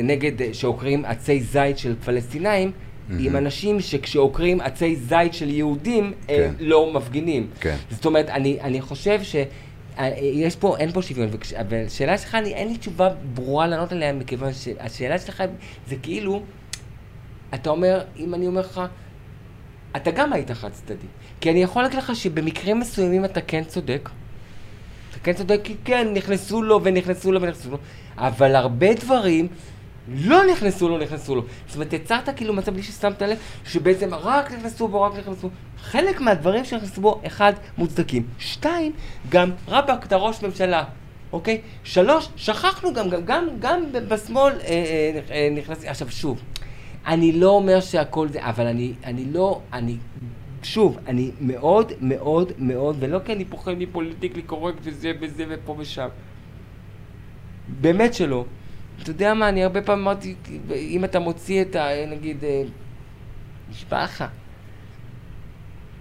[0.03, 2.71] נגד, אה, שעוקרים עצי זית של פלסטינאים,
[3.19, 6.35] עם אנשים שכשעוקרים עצי זית של יהודים, כן.
[6.35, 6.53] כן.
[6.59, 7.47] לא מפגינים.
[7.59, 7.75] כן.
[7.89, 9.35] זאת אומרת, אני, אני חושב ש...
[10.21, 13.91] יש פה, אין פה שוויון, וכש- אבל השאלה שלך, אני, אין לי תשובה ברורה לענות
[13.91, 15.43] עליה, מכיוון שהשאלה שלך
[15.87, 16.41] זה כאילו,
[17.53, 18.81] אתה אומר, אם אני אומר לך,
[19.95, 21.07] אתה גם היית חד צדדי.
[21.41, 24.09] כי אני יכול להגיד לך שבמקרים מסוימים אתה כן צודק.
[25.11, 27.77] אתה כן צודק, כי כן, נכנסו לו ונכנסו לו ונכנסו לו,
[28.17, 29.47] אבל הרבה דברים
[30.07, 31.43] לא נכנסו לו, נכנסו לו.
[31.67, 35.49] זאת אומרת, יצרת כאילו מצב בלי ששמת לב, שבעצם רק נכנסו בו, רק נכנסו בו.
[35.81, 38.27] חלק מהדברים שנכנסו בו, אחד, מוצדקים.
[38.39, 38.91] שתיים,
[39.29, 40.83] גם רבאק, אתה ראש ממשלה.
[41.33, 41.61] אוקיי?
[41.83, 45.85] שלוש, שכחנו גם, גם, גם, גם בשמאל אה, אה, אה, נכנס...
[45.85, 46.41] עכשיו שוב,
[47.07, 49.97] אני לא אומר שהכל זה, אבל אני, אני לא, אני,
[50.63, 56.07] שוב, אני מאוד מאוד מאוד, ולא כי אני פוחד מפוליטיקלי קורקט וזה וזה ופה ושם.
[57.81, 58.45] באמת שלא.
[59.01, 60.35] אתה יודע מה, אני הרבה פעמים אמרתי,
[60.71, 61.87] אם אתה מוציא את ה...
[62.07, 62.63] נגיד, אה,
[63.91, 64.23] לך,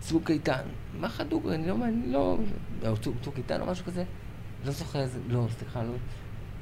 [0.00, 0.62] צוק איתן,
[1.00, 4.04] מה דוגרי, אני לא, אני לא, צוק, צוק איתן או משהו כזה,
[4.64, 5.92] לא זוכר איזה, לא, סליחה, לא.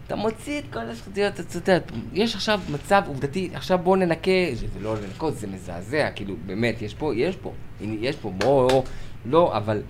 [0.06, 1.78] אתה מוציא את כל השחציות, אתה יודע,
[2.12, 6.94] יש עכשיו מצב עובדתי, עכשיו בואו ננקה, זה לא לנקות, זה מזעזע, כאילו, באמת, יש
[6.94, 8.84] פה, יש פה, יש פה, בואו,
[9.24, 9.82] לא, אבל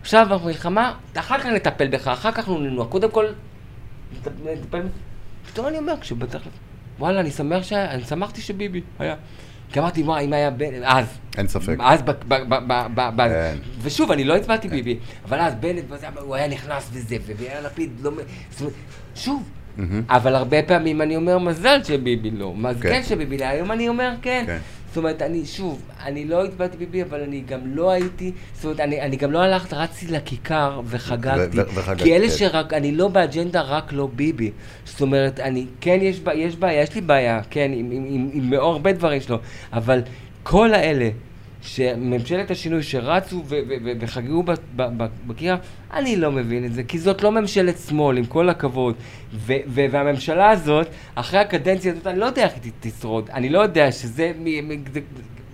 [0.00, 3.26] עכשיו אנחנו במלחמה, אחר כך נטפל בך, אחר כך ננוע, קודם כל,
[4.12, 4.28] נטפ-
[4.60, 4.82] נטפל,
[5.52, 6.40] פתאום אני אומר, כשבטח,
[6.98, 7.72] וואלה, אני שמח ש...
[7.72, 9.16] אני שמחתי שביבי היה.
[9.72, 11.06] כי אמרתי, וואי, אם היה בנט, אז.
[11.38, 11.76] אין ספק.
[11.80, 13.56] אז, ב, ב, ב, ב, ב, ב, כן.
[13.82, 15.84] ושוב, אני לא הצבעתי ביבי, אבל אז בנט,
[16.20, 18.10] הוא היה נכנס וזה, ויאיר לפיד לא...
[18.50, 18.74] זאת אומרת,
[19.14, 19.42] שוב,
[20.08, 23.02] אבל הרבה פעמים אני אומר מזל שביבי לא, מזל כן.
[23.02, 24.44] שביבי לא, היום אני אומר כן.
[24.46, 24.58] כן.
[24.94, 28.80] זאת אומרת, אני, שוב, אני לא הצבעתי ביבי, אבל אני גם לא הייתי, זאת אומרת,
[28.80, 31.58] אני, אני גם לא הלכתי, רצתי לכיכר וחגגתי.
[31.58, 32.34] ו- ו- וחגגת, כי אלה כן.
[32.34, 34.50] שרק, אני לא באג'נדה רק לא ביבי.
[34.84, 38.50] זאת אומרת, אני, כן, יש, יש בעיה, יש לי בעיה, כן, עם, עם, עם, עם
[38.50, 39.38] מאוד הרבה דברים שלו,
[39.72, 40.02] אבל
[40.42, 41.08] כל האלה,
[41.64, 43.42] שממשלת השינוי שרצו
[44.00, 44.42] וחגגו
[45.26, 45.54] בקיר,
[45.92, 48.94] אני לא מבין את זה, כי זאת לא ממשלת שמאל, עם כל הכבוד.
[49.46, 54.32] והממשלה הזאת, אחרי הקדנציה הזאת, אני לא יודע איך היא תשרוד, אני לא יודע שזה...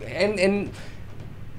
[0.02, 0.38] אין...
[0.38, 0.66] אין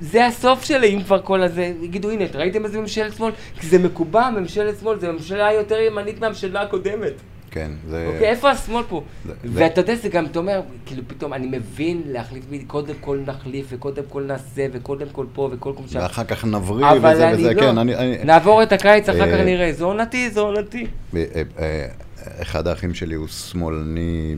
[0.01, 3.31] זה הסוף שלי, אם כבר כל הזה, יגידו, הנה, ראיתם איזה ממשלת שמאל?
[3.59, 7.13] כי זה מקובע, ממשלת שמאל, זה ממשלה יותר ימנית מהממשלה הקודמת.
[7.51, 8.07] כן, זה...
[8.13, 9.03] אוקיי, איפה השמאל פה?
[9.25, 13.65] זה- ואתה יודע, זה גם, אתה אומר, כאילו, פתאום, אני מבין להחליף, קודם כל נחליף,
[13.69, 15.99] וקודם כל נעשה, וקודם כל פה, וקודם כל שם.
[15.99, 17.61] ואחר כך נבריא וזה וזה, לא.
[17.61, 17.95] כן, אני...
[17.95, 19.73] אני- נעבור את הקיץ, אחר כך אה, נראה.
[19.73, 20.87] זה עונתי, זה עונתי.
[21.15, 21.23] אה,
[21.59, 21.87] אה,
[22.41, 24.35] אחד האחים שלי הוא שמאלני,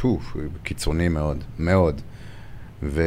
[0.00, 2.00] פוף, קיצוני מאוד, מאוד.
[2.82, 3.02] ו...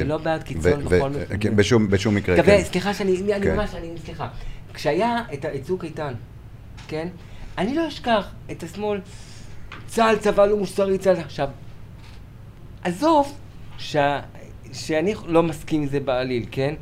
[0.00, 1.36] אני לא בעד קיצון בכל מקרה.
[1.40, 2.60] כן, בשום, בשום מקרה, כן.
[2.64, 3.56] סליחה שאני, אני כן.
[3.56, 4.28] ממש, אני, סליחה.
[4.74, 6.12] כשהיה את צוק איתן,
[6.88, 7.08] כן?
[7.58, 9.00] אני לא אשכח את השמאל,
[9.86, 11.16] צה"ל צבא לא מוסרי, צה"ל...
[11.16, 11.48] עכשיו,
[12.84, 13.38] עזוב
[13.78, 14.20] שה-
[14.72, 16.74] שאני לא מסכים עם זה בעליל, כן?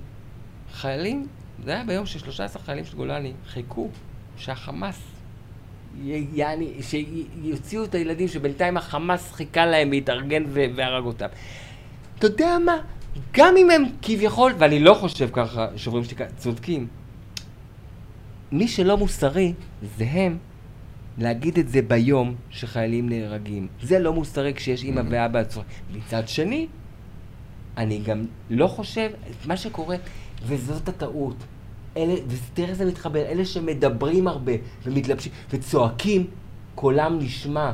[0.73, 1.27] חיילים,
[1.65, 3.89] זה היה ביום ש-13 חיילים של גולני חיכו
[4.37, 5.03] שהחמאס,
[6.05, 11.27] יעני, שיוציאו את הילדים שבינתיים החמאס חיכה להם להתארגן והרג אותם.
[12.19, 12.77] אתה יודע מה?
[13.33, 16.87] גם אם הם כביכול, ואני לא חושב ככה, שוברים שתיקה, צודקים.
[18.53, 19.53] מי שלא מוסרי
[19.97, 20.39] זה הם
[21.21, 23.69] להגיד את זה ביום שחיילים נהרגים.
[23.83, 25.63] זה לא מוסרי כשיש אימא ואבא עצמם.
[25.93, 26.67] מצד שני,
[27.77, 29.11] אני גם לא חושב,
[29.47, 29.97] מה שקורה,
[30.47, 31.37] וזאת הטעות,
[31.97, 34.53] אלה, ותראה איך זה מתחבר, אלה שמדברים הרבה
[34.85, 36.27] ומתלבשים וצועקים,
[36.75, 37.73] קולם נשמע.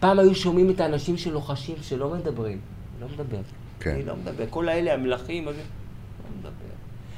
[0.00, 2.58] פעם היו שומעים את האנשים שלוחשים שלא מדברים.
[3.00, 3.38] לא מדבר.
[3.80, 3.90] כן.
[3.90, 4.44] אני לא מדבר.
[4.50, 6.74] כל האלה, המלכים, הזה, לא מדבר.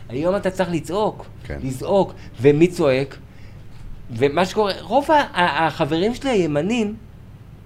[0.09, 1.26] היום אתה צריך לצעוק.
[1.44, 1.59] כן.
[1.62, 2.14] לזעוק.
[2.40, 3.18] ומי צועק?
[4.11, 6.95] ומה שקורה, רוב החברים שלי הימנים,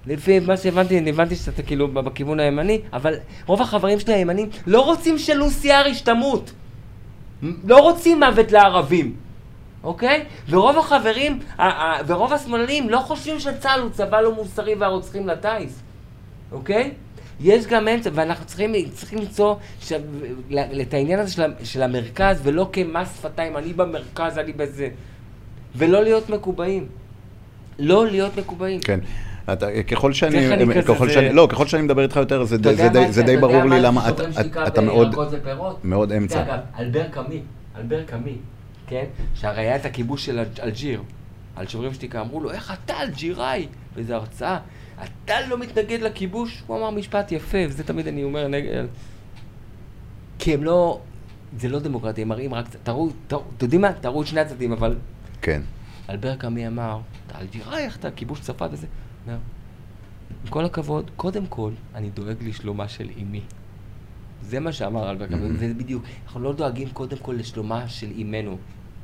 [0.05, 3.15] לפי מה שהבנתי, אני הבנתי שאתה כאילו בכיוון הימני, אבל
[3.45, 6.51] רוב החברים שלי הימנים לא רוצים שלוסי אריש תמות.
[7.63, 9.15] לא רוצים מוות לערבים,
[9.83, 10.25] אוקיי?
[10.49, 11.39] ורוב החברים,
[12.07, 15.81] ורוב השמאלנים לא חושבים שצה"ל הוא צבא לא מוסרי והרוצחים לטיס,
[16.51, 16.91] אוקיי?
[17.39, 19.93] יש גם אמצע, ואנחנו צריכים, צריכים למצוא ש...
[20.81, 24.89] את העניין הזה של, של המרכז, ולא כמס שפתיים, אני במרכז, אני בזה.
[25.75, 26.87] ולא להיות מקובעים.
[27.79, 28.79] לא להיות מקובעים.
[28.79, 28.99] כן.
[29.53, 32.55] אתה, ככל שאני, אני כזה, ככל זה- שאני, לא, ככל שאני מדבר איתך יותר, זה,
[32.55, 35.15] אתה זה, די, זה- די אתה ברור לי למה אתה, שתיקה אתה מאוד?
[35.83, 36.41] מאוד אמצע.
[36.41, 37.41] אגב, אלבר קאמי,
[37.77, 38.35] אלבר קאמי,
[38.87, 39.05] כן?
[39.35, 41.01] שהרי היה את הכיבוש של אלג- אלג'יר.
[41.55, 43.67] על שוברים שתיקה, אמרו לו, איך אתה אלג'יראי?
[43.95, 44.57] באיזו הרצאה.
[45.03, 46.63] אתה לא מתנגד לכיבוש?
[46.67, 48.85] הוא אמר משפט יפה, וזה תמיד אני אומר נגד...
[50.39, 50.99] כי הם לא...
[51.57, 52.65] זה לא דמוקרטיה, הם מראים רק...
[52.83, 53.93] תראו, תראו, אתם יודעים מה?
[53.93, 54.95] תראו את שני הצדדים, אבל...
[55.41, 55.61] כן.
[56.09, 56.99] אלבר קאמי אמר,
[57.41, 58.87] אלג'יראי, איך אתה כיבוש צרפת וזה.
[59.27, 59.37] אומר,
[60.43, 63.41] עם כל הכבוד, קודם כל, אני דואג לשלומה של אמי.
[64.41, 65.59] זה מה שאמר אלבר קאמי, Mhm.
[65.59, 66.03] זה בדיוק.
[66.25, 68.57] אנחנו לא דואגים קודם כל לשלומה של אמנו.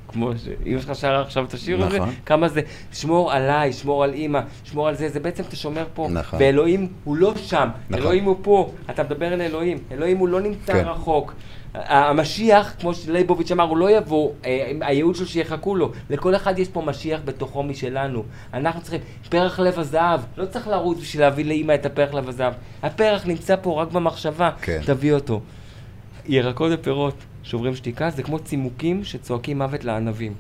[0.07, 2.13] כמו שאמא שלך שרה עכשיו את השיר הזה, נכון.
[2.25, 2.61] כמה זה,
[2.93, 6.07] שמור עליי, שמור על אימא, שמור על זה, זה בעצם אתה שומר פה.
[6.11, 6.39] נכון.
[6.41, 8.01] ואלוהים הוא לא שם, נכון.
[8.03, 10.85] אלוהים הוא פה, אתה מדבר אל אלוהים, אלוהים הוא לא נמצא כן.
[10.88, 11.34] רחוק.
[11.73, 15.91] המשיח, כמו שלייבוביץ' אמר, הוא לא יבוא, אה, הייעוד שלו שיחכו לו.
[16.09, 18.23] לכל אחד יש פה משיח בתוכו משלנו.
[18.53, 22.53] אנחנו צריכים, פרח לב הזהב, לא צריך לרוץ בשביל להביא לאימא את הפרח לב הזהב.
[22.84, 24.81] הפרח נמצא פה רק במחשבה, כן.
[24.85, 25.41] תביא אותו.
[26.25, 27.15] ירקות ופירות,
[27.47, 30.33] שוברים שתיקה, זה כמו צימוקים שצועקים מוות לענבים.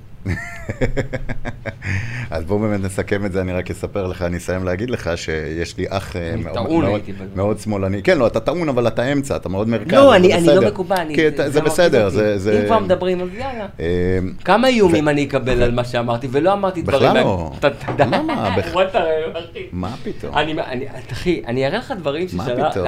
[2.31, 5.77] אז בואו באמת נסכם את זה, אני רק אספר לך, אני אסיים להגיד לך שיש
[5.77, 6.35] לי אח אה,
[7.35, 8.03] מאוד- שמאלני.
[8.03, 9.93] כן, לא, אתה טעון, אבל אתה אמצע, אתה מאוד מרכז.
[9.93, 10.33] לא, אני.
[10.55, 11.15] לא מקובע, אני...
[11.15, 12.09] כי אתה- זה בסדר.
[12.09, 12.37] זה...
[12.37, 13.65] זה- אם כבר מדברים, אז יאללה.
[13.79, 13.85] אה,
[14.45, 16.99] כמה איומים אני אקבל על מה שאמרתי, ולא אמרתי דברים...
[17.09, 17.51] בכלל מה- לא.
[17.59, 17.67] אתה-.
[17.99, 18.55] למה?
[19.71, 20.33] מה פתאום?
[20.37, 22.71] אני, אני, אחי, אני אראה לך דברים מה ששלח...
[22.71, 22.85] פתאום?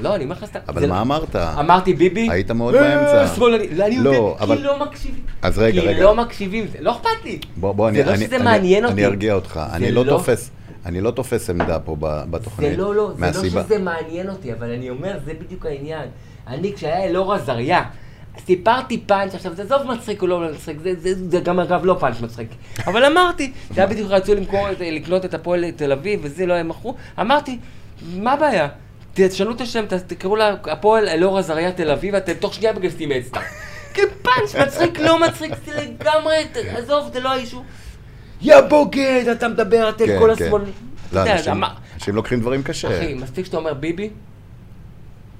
[0.00, 0.58] לא, אני אומר לך סתם.
[0.68, 1.36] אבל מה לא- אמרת?
[1.36, 2.28] אמרתי ביבי.
[2.30, 3.34] היית מאוד אה, באמצע.
[3.34, 3.66] שמאלני.
[3.76, 5.20] לא, אני לא, יודע, אבל- כי לא מקשיבים.
[5.42, 6.02] אז רגע, כי רגע.
[6.02, 7.38] לא מקשיבים, לא אכפת לי.
[7.56, 8.94] בוא, בוא, זה אני, לא אני, שזה אני, מעניין אותי.
[8.94, 9.60] אני ארגיע אותך.
[9.72, 10.50] אני לא, לא- תופס,
[10.86, 12.70] אני לא תופס עמדה פה בתוכנית.
[12.70, 16.08] זה לא, לא, זה מהסיבה- לא שזה מעניין אותי, אבל אני אומר, זה בדיוק העניין.
[16.46, 17.82] אני, כשהיה אלאור עזריה,
[18.46, 21.96] סיפרתי פאנץ', עכשיו, זה עזוב מצחיק או לא מצחיק, זה, זה, זה גם אגב לא
[22.00, 22.48] פאנץ' מצחיק.
[22.86, 26.68] אבל אמרתי, זה היה בדיוק רצו למכור, לקנות את הפועל תל אביב, וזה לא הם
[26.68, 27.58] מכרו, אמרתי,
[28.16, 28.68] מה הבעיה?
[29.14, 33.40] תשנו את השם, תקראו לה הפועל אלאור עזריה תל אביב, אתם תוך שנייה מגייסים אצטה.
[33.96, 37.64] כפאנץ' מצחיק, לא מצחיק, זה לגמרי, ת- עזוב, זה לא האישו.
[38.42, 40.44] יא בוגד, אתה מדבר, אתם כן, כל כן.
[40.44, 40.62] השמאל.
[41.12, 41.22] לא,
[41.96, 42.88] אנשים, לוקחים דברים קשה.
[42.98, 44.10] אחי, מספיק שאתה אומר ביבי,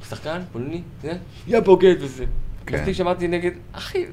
[0.08, 1.12] שחקן, פולני, זה,
[1.46, 2.24] יא בוגד וזה.
[2.66, 2.78] כן.
[2.78, 4.06] מספיק שאמרתי נגד, אחי,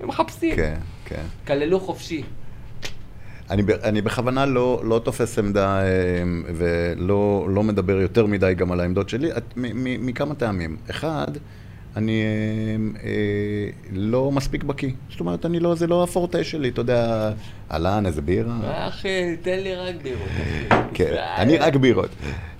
[0.00, 0.56] הם מחפשים.
[0.56, 0.74] כן,
[1.04, 1.22] כן.
[1.46, 2.22] כללו חופשי.
[3.50, 5.86] אני, אני בכוונה לא, לא תופס עמדה אה,
[6.54, 10.76] ולא לא מדבר יותר מדי גם על העמדות שלי, את- מ- מ- מכמה טעמים.
[10.90, 11.26] אחד,
[11.96, 12.26] אני אה,
[13.04, 13.10] אה,
[13.92, 14.90] לא מספיק בקיא.
[15.10, 17.30] זאת אומרת, אני לא, זה לא הפורטה שלי, אתה יודע,
[17.72, 18.58] אהלן, איזה בירה.
[18.88, 19.08] אחי,
[19.42, 20.28] תן לי רק דירות.
[20.94, 22.10] כן, אני רק בירות.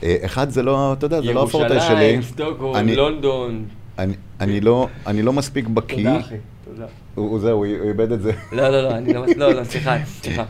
[0.02, 1.76] אה, אחד, זה לא, אתה יודע, זה לא הפורטה שלי.
[2.04, 3.64] ירושלים, סטוקהולם, אני- לונדון.
[3.98, 5.96] אני, אני, לא, אני לא מספיק בקיא.
[5.96, 6.34] תודה, אחי.
[6.64, 6.86] תודה.
[7.14, 8.32] הוא זהו, הוא איבד את זה.
[8.52, 10.44] לא, לא, לא, אני לא, לא, לא, סליחה, סליחה.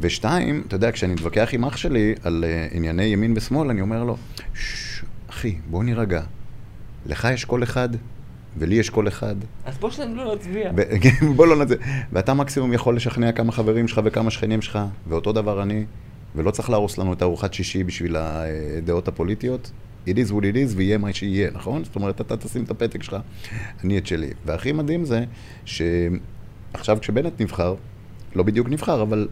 [0.00, 4.04] ושתיים, אתה יודע, כשאני מתווכח עם אח שלי על uh, ענייני ימין ושמאל, אני אומר
[4.04, 4.16] לו,
[4.54, 6.20] "ששש, אחי, בוא נירגע.
[7.08, 7.88] לך יש קול אחד,
[8.58, 9.36] ולי יש קול אחד.
[9.64, 10.70] אז בוא שלנו לא נצביע.
[11.02, 11.74] כן, בוא לא נצא.
[12.12, 14.78] ואתה מקסימום יכול לשכנע כמה חברים שלך וכמה שכנים שלך,
[15.08, 15.84] ואותו דבר אני,
[16.34, 19.70] ולא צריך להרוס לנו את ארוחת שישי בשביל הדעות הפוליטיות.
[20.06, 21.84] it is what it is ויהיה מה שיהיה, נכון?
[21.84, 23.16] זאת אומרת, אתה תשים את הפתק שלך,
[23.84, 24.30] אני את שלי.
[24.44, 25.24] והכי מדהים זה
[25.64, 27.74] שעכשיו כשבנט נבחר,
[28.34, 29.28] לא בדיוק נבחר, אבל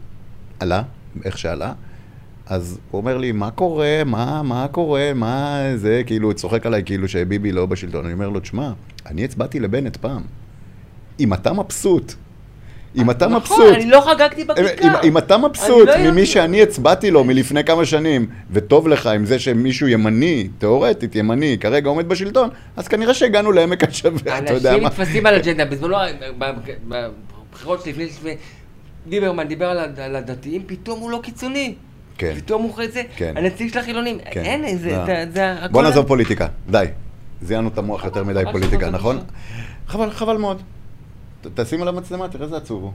[0.59, 0.83] עלה,
[1.25, 1.73] איך שעלה,
[2.49, 6.83] אז הוא אומר לי, מה קורה, מה, מה קורה, מה זה, כאילו, הוא צוחק עליי
[6.85, 8.05] כאילו שביבי לא בשלטון.
[8.05, 8.71] אני אומר לו, תשמע,
[9.05, 10.21] אני הצבעתי לבנט פעם.
[11.19, 12.13] אם אתה מבסוט,
[12.95, 15.01] אם אתה נכון, מבסוט, אני לא חגגתי בכיכר.
[15.03, 16.25] אם אתה מבסוט לא ממי.
[16.25, 21.89] שאני הצבעתי לו מלפני כמה שנים, וטוב לך עם זה שמישהו ימני, תיאורטית ימני, כרגע
[21.89, 24.89] עומד בשלטון, אז כנראה שהגענו לעמק השווה, אתה יודע אנשים מה?
[24.89, 25.65] נתפסים על אג'נדה.
[25.65, 25.95] בזמנו,
[26.37, 26.51] ב-
[26.87, 28.35] בבחירות שלי, לפני לפני,
[29.07, 31.75] ליברמן דיבר על הדתיים, פתאום הוא לא קיצוני.
[32.17, 32.33] כן.
[32.35, 33.33] פתאום הוא זה, כן.
[33.37, 34.17] הנציג של החילונים.
[34.31, 34.41] כן.
[34.41, 35.05] אין, זה, לא.
[35.05, 35.73] זה, זה, הכל...
[35.73, 36.85] בוא נעזוב פוליטיקה, די.
[37.41, 39.19] זיינו את המוח יותר מדי פוליטיקה, נכון?
[39.87, 40.61] חבל, חבל מאוד.
[41.53, 42.91] תשים על המצלמה, תראה איזה עצוב הוא.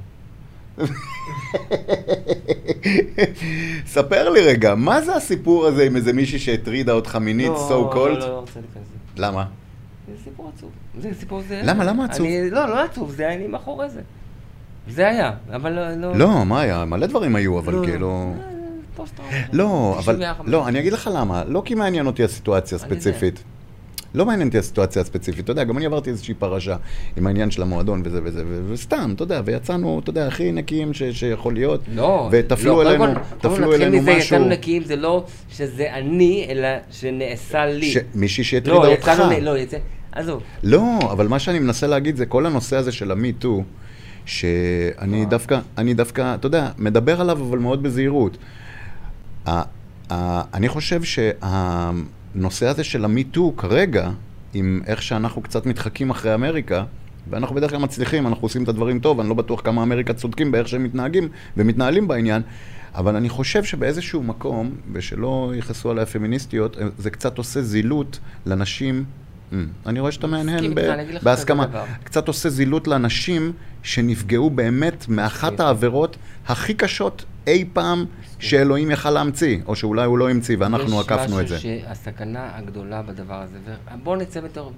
[3.86, 7.72] ספר לי רגע, מה זה הסיפור הזה עם איזה מישהי שהטרידה אותך מינית, לא, so
[7.72, 8.18] לא, called?
[8.18, 8.86] לא, לא רוצה להיכנס
[9.16, 9.26] לזה.
[9.26, 9.44] למה?
[10.08, 10.70] זה סיפור עצוב.
[11.00, 11.60] זה סיפור זה...
[11.64, 11.84] למה?
[11.84, 12.26] למה עצוב?
[12.26, 14.00] אני, לא, לא עצוב, זה היה לי מאחורי זה.
[14.88, 15.90] זה היה, אבל לא...
[15.90, 16.84] לא, לא, מה היה?
[16.84, 17.84] מלא דברים היו, אבל לא.
[17.84, 18.34] כאילו...
[18.97, 19.36] פוסט-טראומה.
[19.52, 20.14] לא, אבל...
[20.14, 20.51] 94.
[20.51, 21.44] לא, אני אגיד לך למה.
[21.44, 22.77] לא כי מעניין אותי הסיטואציה.
[22.77, 23.43] הספציפית.
[24.14, 25.44] לא מעניין אותי הסיטואציה הספציפית.
[25.44, 26.77] אתה יודע, גם אני עברתי איזושהי פרשה
[27.16, 31.02] עם העניין של המועדון וזה וזה, וסתם, אתה יודע, ויצאנו, אתה יודע, הכי נקיים ש-
[31.02, 31.81] שיכול להיות.
[31.94, 33.05] לא, וטפלו לא, אלינו,
[33.40, 34.19] קודם נתחיל אלינו משהו.
[34.36, 37.90] יצאנו נקיים, זה לא שזה אני, אלא שנעשה לי.
[37.93, 39.02] ש- מישהי שהטרידה לא, אותך.
[39.14, 39.77] יצאנו, לא, יצא...
[40.12, 40.43] עזוב.
[40.62, 43.62] לא, אבל מה שאני מנסה להגיד זה כל הנושא הזה של המי-טו,
[44.27, 48.36] שאני דווקא, אני דווקא, אתה יודע, מדבר עליו אבל מאוד בזהירות.
[50.55, 54.10] אני חושב שהנושא הזה של המי-טו כרגע,
[54.55, 56.85] עם איך שאנחנו קצת מתחקים אחרי אמריקה,
[57.31, 60.51] ואנחנו בדרך כלל מצליחים, אנחנו עושים את הדברים טוב, אני לא בטוח כמה אמריקה צודקים
[60.51, 62.43] באיך שהם מתנהגים ומתנהלים בעניין,
[62.94, 69.05] אבל אני חושב שבאיזשהו מקום, ושלא יכעסו עליי הפמיניסטיות, זה קצת עושה זילות לנשים.
[69.05, 69.55] Mm,
[69.86, 71.66] אני רואה שאתה מהנהן ב- בהסכמה.
[72.05, 73.52] קצת עושה זילות לאנשים
[73.82, 76.16] שנפגעו באמת מאחת העבירות
[76.47, 78.05] הכי קשות אי פעם
[78.43, 81.55] שאלוהים יכל להמציא, או שאולי הוא לא המציא ואנחנו עקפנו את זה.
[81.56, 83.59] יש משהו שהסכנה הגדולה בדבר הזה,
[83.94, 84.73] ובואו נצא בתור,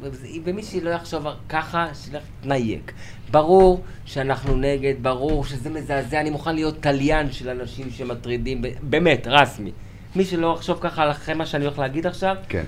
[0.44, 2.92] ומי שלא יחשוב ככה, שילך להתנייק.
[3.30, 9.72] ברור שאנחנו נגד, ברור שזה מזעזע, אני מוכן להיות תליין של אנשים שמטרידים, באמת, רסמי.
[10.16, 12.64] מי שלא יחשוב ככה אחרי מה שאני הולך להגיד עכשיו, כן,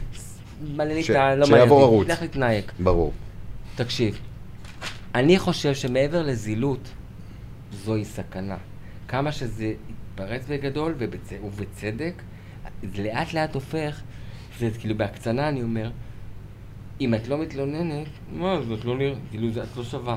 [0.77, 1.35] מלא לי ש- את ה...
[1.35, 2.13] לא מעניין אותי.
[2.13, 2.73] לך להתנייק.
[2.79, 3.13] ברור.
[3.75, 4.19] תקשיב,
[5.15, 6.89] אני חושב שמעבר לזילות,
[7.85, 8.57] זוהי סכנה.
[9.09, 9.73] כמה שזה
[10.21, 11.33] יתפרץ בגדול, ובצ...
[11.45, 12.23] ובצדק,
[12.95, 14.01] זה לאט לאט הופך,
[14.59, 15.91] זה כאילו בהקצנה אני אומר,
[17.01, 20.17] אם את לא מתלוננת, מה, אז את לא נראית, כאילו, זה- את לא שווה.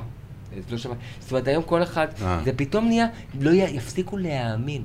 [0.59, 0.95] את לא שווה.
[1.19, 2.41] זאת אומרת, היום כל אחד, אה.
[2.43, 3.05] זה פתאום נהיה,
[3.41, 3.55] לא י...
[3.55, 4.81] יפסיקו להאמין.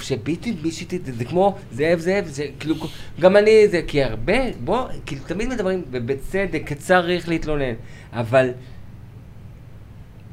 [0.00, 2.74] שביטי בישיתי, זה כמו זאב זאב, זה כאילו,
[3.20, 4.34] גם אני זה, כי הרבה,
[4.64, 7.74] בוא, כאילו תמיד מדברים, ובצדק, צריך להתלונן,
[8.12, 8.50] אבל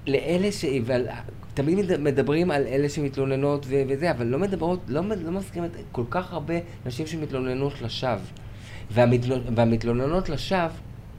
[0.07, 0.66] לאלה ש...
[0.86, 1.07] ועל,
[1.56, 6.03] תמיד מד- מדברים על אלה שמתלוננות ו- וזה, אבל לא מדברות, לא, לא מזכירים כל
[6.10, 6.53] כך הרבה
[6.86, 8.15] נשים שמתלוננות לשווא.
[8.91, 9.40] והמתלונ...
[9.56, 10.68] והמתלוננות לשווא,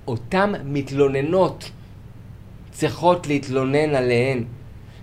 [0.08, 1.70] אותן מתלוננות
[2.70, 4.44] צריכות להתלונן עליהן.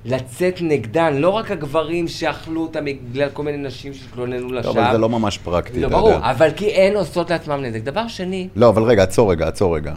[0.06, 4.72] לצאת נגדן, לא רק הגברים שאכלו אותם בגלל כל מיני נשים שהתלוננו לא, לשווא.
[4.84, 6.32] אבל זה לא ממש פרקטי, לא, ברור, יודע.
[6.32, 7.82] אבל כי הן עושות לעצמם נזק.
[7.82, 9.94] דבר שני, לא, אבל רגע, עצור רגע, עצור רגע.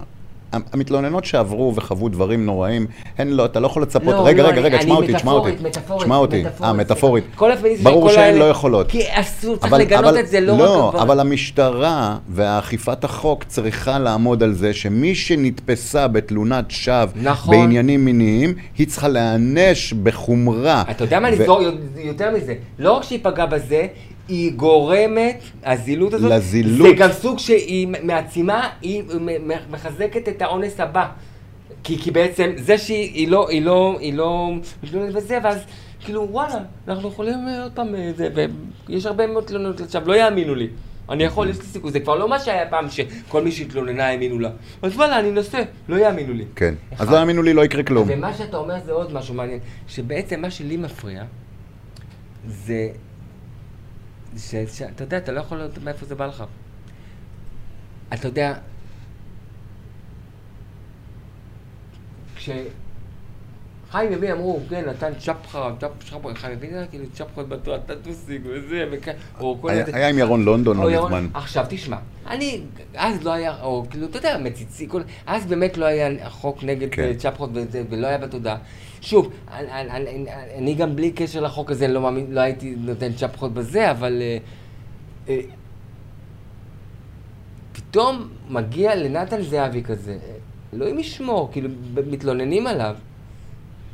[0.72, 2.86] המתלוננות שעברו וחוו דברים נוראים,
[3.18, 5.50] הן לא, אתה לא יכול לצפות, לא, רגע, לא, רגע, רגע, תשמע אותי, תשמע אותי.
[5.98, 7.24] תשמע אותי, אה, מטאפורית.
[7.24, 7.38] סליחה.
[7.38, 8.88] כל הפמיניסטים ברור שהן לא יכולות.
[8.88, 11.02] כי אסור, צריך לגנות את זה, לא רק לא.
[11.02, 17.56] אבל המשטרה ואכיפת החוק צריכה לעמוד על זה שמי שנתפסה בתלונת שווא נכון.
[17.56, 20.84] בעניינים מיניים, היא צריכה להיענש בחומרה.
[20.90, 21.60] אתה יודע מה, לסגור
[21.96, 23.86] יותר מזה, לא רק שהיא פגעה בזה,
[24.28, 26.88] היא גורמת, הזילות הזאת, לזילות.
[26.88, 29.02] זה גם סוג שהיא מעצימה, היא
[29.70, 31.08] מחזקת את האונס הבא.
[31.84, 34.52] כי, כי בעצם זה שהיא היא לא, היא לא, היא לא
[35.14, 35.58] בזה, ואז
[36.04, 36.58] כאילו וואלה,
[36.88, 38.28] אנחנו יכולים אה, עוד פעם, אה, זה,
[38.88, 40.68] ויש הרבה מאוד תלונות עכשיו, לא יאמינו לי.
[41.08, 44.38] אני יכול, יש לי סיכוי, זה כבר לא מה שהיה פעם שכל מי שהתלוננה האמינו
[44.38, 44.50] לה.
[44.82, 46.44] אז וואלה, אני אנסה, לא יאמינו לי.
[46.56, 47.10] כן, אז.
[47.10, 48.08] לא יאמינו לי, לא יקרה כלום.
[48.10, 49.58] ומה שאתה אומר זה עוד משהו מעניין,
[49.88, 51.24] שבעצם מה שלי מפריע,
[52.46, 52.88] זה,
[54.36, 56.44] שאתה יודע, אתה לא יכול לדעת מאיפה זה בא לך.
[58.14, 58.54] אתה יודע,
[63.90, 68.42] חיים יבין אמרו, כן, נתן צ'פחה, צ'פחה, חיים יבין, היה כאילו צ'פחות בתורה, אתה תוסיק
[68.44, 68.84] וזה,
[69.40, 69.96] או כל איזה...
[69.96, 71.28] היה עם ירון לונדון לא מזמן.
[71.34, 71.96] עכשיו תשמע,
[72.26, 72.60] אני,
[72.94, 74.88] אז לא היה, או כאילו, אתה יודע, מציצי,
[75.26, 77.02] אז באמת לא היה חוק נגד כן.
[77.02, 78.56] אה, צ'פחות וזה, ולא היה בתודעה.
[79.06, 80.26] שוב, אני, אני, אני,
[80.58, 84.38] אני גם בלי קשר לחוק הזה, לא מאמין, לא הייתי נותן צ'פחות בזה, אבל אה,
[85.28, 85.40] אה,
[87.72, 90.36] פתאום מגיע לנתן זהבי כזה, אה,
[90.74, 91.68] אלוהים ישמור, כאילו,
[92.06, 92.96] מתלוננים עליו.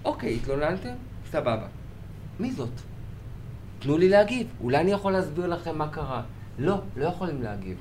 [0.05, 0.94] אוקיי, התלוננתם?
[1.30, 1.66] סבבה.
[2.40, 2.80] מי זאת?
[3.78, 6.22] תנו לי להגיב, אולי אני יכול להסביר לכם מה קרה.
[6.59, 7.76] לא, לא יכולים להגיב.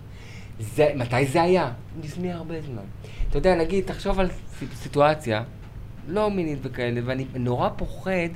[0.59, 1.71] זה, מתי זה היה?
[2.03, 2.83] לפני הרבה זמן.
[3.29, 4.29] אתה יודע, נגיד, תחשוב על
[4.75, 5.43] סיטואציה,
[6.11, 8.29] לא מינית וכאלה, ואני נורא פוחד,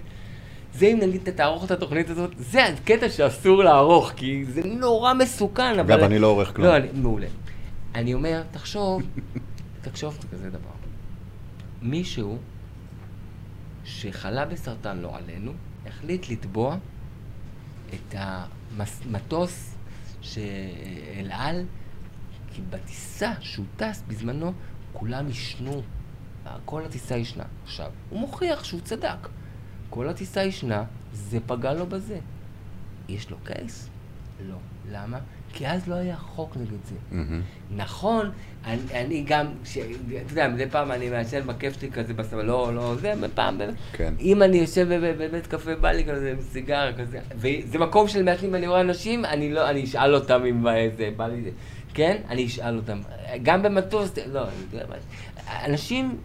[0.73, 5.13] זה אם נגיד אתה תערוך את התוכנית הזאת, זה הקטע שאסור לערוך, כי זה נורא
[5.13, 5.93] מסוכן, אבל...
[5.93, 6.67] אגב, אני לא עורך כלום.
[6.67, 7.27] לא, אני, מעולה.
[7.95, 9.01] אני אומר, תחשוב,
[9.83, 10.69] תחשוב כזה דבר.
[11.81, 12.37] מישהו
[13.85, 15.51] שחלה בסרטן, לא עלינו,
[15.87, 16.77] החליט לתבוע
[17.93, 19.75] את המטוס
[20.21, 20.41] של
[21.29, 21.63] על,
[22.53, 24.53] כי בטיסה שהוא טס בזמנו,
[24.93, 25.81] כולם עישנו.
[26.65, 27.43] כל הטיסה ישנה.
[27.63, 29.27] עכשיו, הוא מוכיח שהוא צדק.
[29.89, 32.17] כל הטיסה ישנה, זה פגע לו בזה.
[33.09, 33.89] יש לו קייס?
[34.49, 34.55] לא.
[34.91, 35.17] למה?
[35.53, 36.95] כי אז לא היה חוק נגד זה.
[37.11, 37.41] מהמם.
[37.75, 38.31] נכון,
[38.65, 39.87] אני, אני גם, ש, אתה
[40.31, 43.57] יודע, מדי פעם אני מעשן בכיף שלי כזה בסבבה, לא, לא, זה, פעם.
[43.93, 44.13] כן.
[44.19, 48.23] אם אני יושב בב- בבית קפה, בא לי כזה עם סיגר כזה, וזה מקום של
[48.23, 50.65] מעשנים ואני רואה אנשים, אני לא, אני אשאל אותם אם
[50.97, 51.49] זה, בא לי זה,
[51.93, 52.21] כן?
[52.29, 53.01] אני אשאל אותם.
[53.43, 54.95] גם במטוס, לא, אני יודע מה,
[55.65, 56.17] אנשים,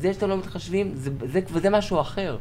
[0.00, 2.36] זה שאתם לא מתחשבים, זה, זה, זה, זה משהו אחר.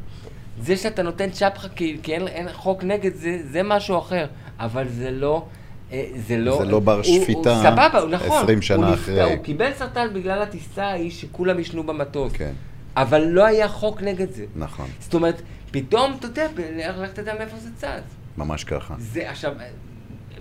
[0.61, 4.25] זה שאתה נותן צ'פחה כי, כי אין, אין חוק נגד זה, זה משהו אחר.
[4.59, 5.45] אבל זה לא...
[5.91, 6.57] אה, זה לא...
[6.61, 8.43] זה לא בר הוא- שפיטה הוא, סבבה, נכון.
[8.43, 9.21] 20 שנה הוא אחרי.
[9.33, 12.33] הוא קיבל סרטן בגלל הטיסה ההיא שכולם עישנו במטוס.
[12.33, 12.51] כן,
[12.95, 14.45] אבל לא היה חוק נגד זה.
[14.55, 15.41] נכון, זאת אומרת,
[15.71, 16.47] פתאום, אתה יודע,
[17.03, 18.03] לך תדע מאיפה זה צץ.
[18.37, 18.95] ממש ככה.
[18.99, 19.53] זה עכשיו...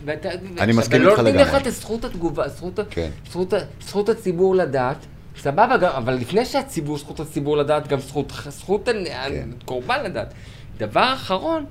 [0.04, 0.28] ואתה-
[0.58, 1.60] אני מסכים ולא איתך נותנים לגמרי.
[1.60, 3.10] לך את זכות התגובה, זכות, כן.
[3.30, 4.96] זכות, זכות הציבור לדעת,
[5.38, 9.48] סבבה, גם, אבל לפני שהציבור, זכות הציבור לדעת, גם זכות, זכות כן.
[9.62, 10.34] הקורבן לדעת.
[10.76, 11.64] דבר אחרון,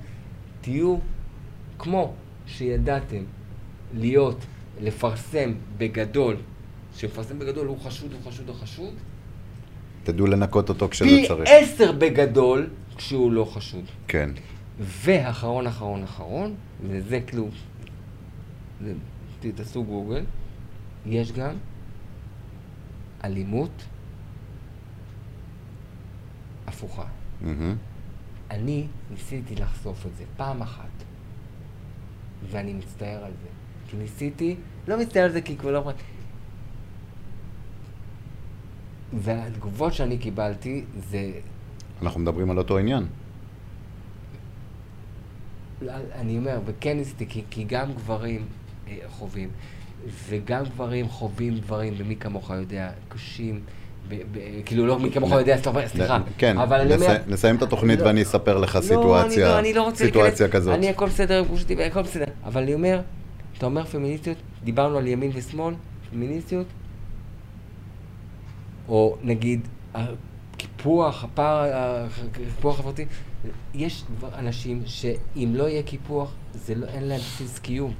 [0.61, 0.97] תהיו
[1.79, 2.13] כמו
[2.47, 3.23] שידעתם
[3.93, 4.45] להיות,
[4.81, 6.35] לפרסם בגדול,
[6.95, 8.93] שמפרסם בגדול הוא חשוד, הוא חשוד, הוא חשוד,
[10.03, 11.49] תדעו לנקות אותו כשזה פי צריך.
[11.53, 12.67] עשר בגדול
[12.97, 13.83] כשהוא לא חשוד.
[14.07, 14.29] כן,
[14.79, 16.55] ואחרון, אחרון, אחרון,
[16.87, 17.49] וזה כאילו,
[19.55, 20.23] תעשו גוגל,
[21.05, 21.55] יש גם
[23.25, 23.83] אלימות
[26.67, 27.05] הפוכה.
[27.41, 27.75] מהמם.
[28.51, 31.03] אני ניסיתי לחשוף את זה פעם אחת,
[32.51, 33.47] ואני מצטער על זה.
[33.87, 34.55] כי ניסיתי,
[34.87, 35.91] לא מצטער על זה כי כבר לא...
[39.13, 41.31] והתגובות שאני קיבלתי זה
[42.01, 43.07] אנחנו מדברים על אותו עניין.
[45.91, 48.47] אני אומר, וכן ניסיתי, כי, כי גם גברים
[48.87, 49.49] אה, חווים,
[50.29, 53.59] וגם גברים חווים דברים, ומי כמוך יודע, קשים,
[54.65, 55.57] כאילו לא מי כמוך יודע,
[55.87, 56.19] סליחה.
[56.37, 56.57] כן,
[57.27, 60.75] נסיים את התוכנית לא, ואני אספר לך לא, סיטואציה, לא, סיטואציה להיכנס- כזאת.
[60.75, 62.25] אני הכל בסדר, עם גושתי, הכל בסדר.
[62.43, 63.01] אבל אני אומר,
[63.57, 65.73] אתה אומר פמיניסטיות, דיברנו על ימין ושמאל,
[66.11, 66.65] פמיניסטיות,
[68.89, 71.71] או נגיד הקיפוח, הפער,
[72.31, 73.05] הקיפוח החברתי,
[73.73, 74.03] יש
[74.37, 76.31] אנשים שאם לא יהיה קיפוח,
[76.69, 77.93] אין להם בסיס קיום.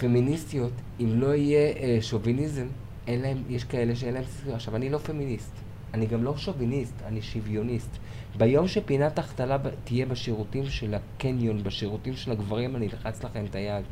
[0.00, 2.66] פמיניסטיות, אם לא יהיה אה, שוביניזם,
[3.06, 4.54] אין להם, יש כאלה שאין להם בסיס קיום.
[4.54, 5.52] עכשיו, אני לא פמיניסט,
[5.94, 7.90] אני גם לא שוביניסט, אני שוויוניסט.
[8.36, 13.54] ביום שפינת החתלה ב- תהיה בשירותים של הקניון, בשירותים של הגברים, אני אלחץ לכם את
[13.54, 13.84] היד.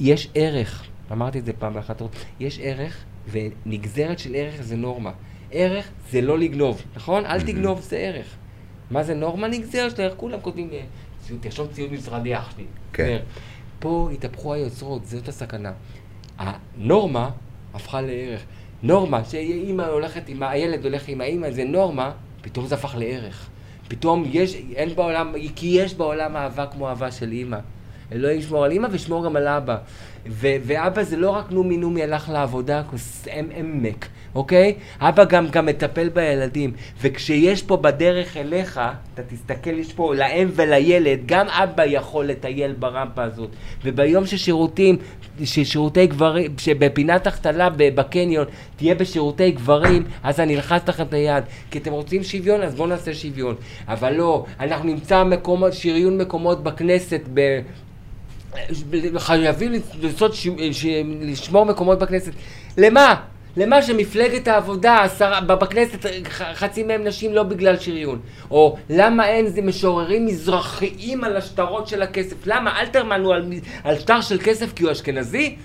[0.00, 2.02] יש ערך, אמרתי את זה פעם באחת,
[2.40, 5.12] יש ערך, ונגזרת של ערך זה נורמה.
[5.52, 7.26] ערך זה לא לגנוב, נכון?
[7.26, 8.36] אל תגנוב, זה ערך.
[8.90, 9.48] מה זה נורמה?
[9.48, 10.80] נגזרת של ערך, כולם כותבים, אה,
[11.40, 12.64] תרשום ציוד משרדי אח שלי.
[12.92, 13.18] כן.
[13.80, 15.72] פה התהפכו היוצרות, זאת הסכנה.
[16.38, 17.30] הנורמה
[17.74, 18.42] הפכה לערך.
[18.82, 22.12] נורמה, שאימא הולכת עם, הילד הולך עם האימא, זה נורמה,
[22.42, 23.48] פתאום זה הפך לערך.
[23.88, 27.58] פתאום יש, אין בעולם, כי יש בעולם אהבה כמו אהבה של אימא.
[28.12, 29.76] אלוהים ישמור על אימא וישמור גם על אבא.
[30.28, 34.74] ו- ואבא זה לא רק נומי נומי הלך לעבודה, כוס אם עמק, אוקיי?
[35.00, 36.72] אבא גם, גם מטפל בילדים.
[37.00, 38.80] וכשיש פה בדרך אליך,
[39.14, 43.50] אתה תסתכל, יש פה לאם ולילד, גם אבא יכול לטייל ברמפה הזאת.
[43.84, 44.96] וביום ששירותים,
[45.44, 48.46] ששירותי גברים, שבפינת החתלה בקניון
[48.76, 51.44] תהיה בשירותי גברים, אז אני אלחץ לכם את היד.
[51.70, 53.54] כי אתם רוצים שוויון, אז בואו נעשה שוויון.
[53.88, 57.60] אבל לא, אנחנו נמצא מקומות, שריון מקומות בכנסת ב...
[59.18, 59.72] חייבים
[60.32, 60.48] ש...
[60.72, 60.86] ש...
[61.20, 62.32] לשמור מקומות בכנסת.
[62.78, 63.14] למה?
[63.56, 66.06] למה שמפלגת העבודה, עשרה, ב- בכנסת,
[66.54, 68.20] חצי מהם נשים לא בגלל שריון.
[68.50, 72.46] או למה אין זה משוררים מזרחיים על השטרות של הכסף?
[72.46, 73.52] למה אלתרמן הוא על,
[73.84, 75.56] על שטר של כסף כי הוא אשכנזי?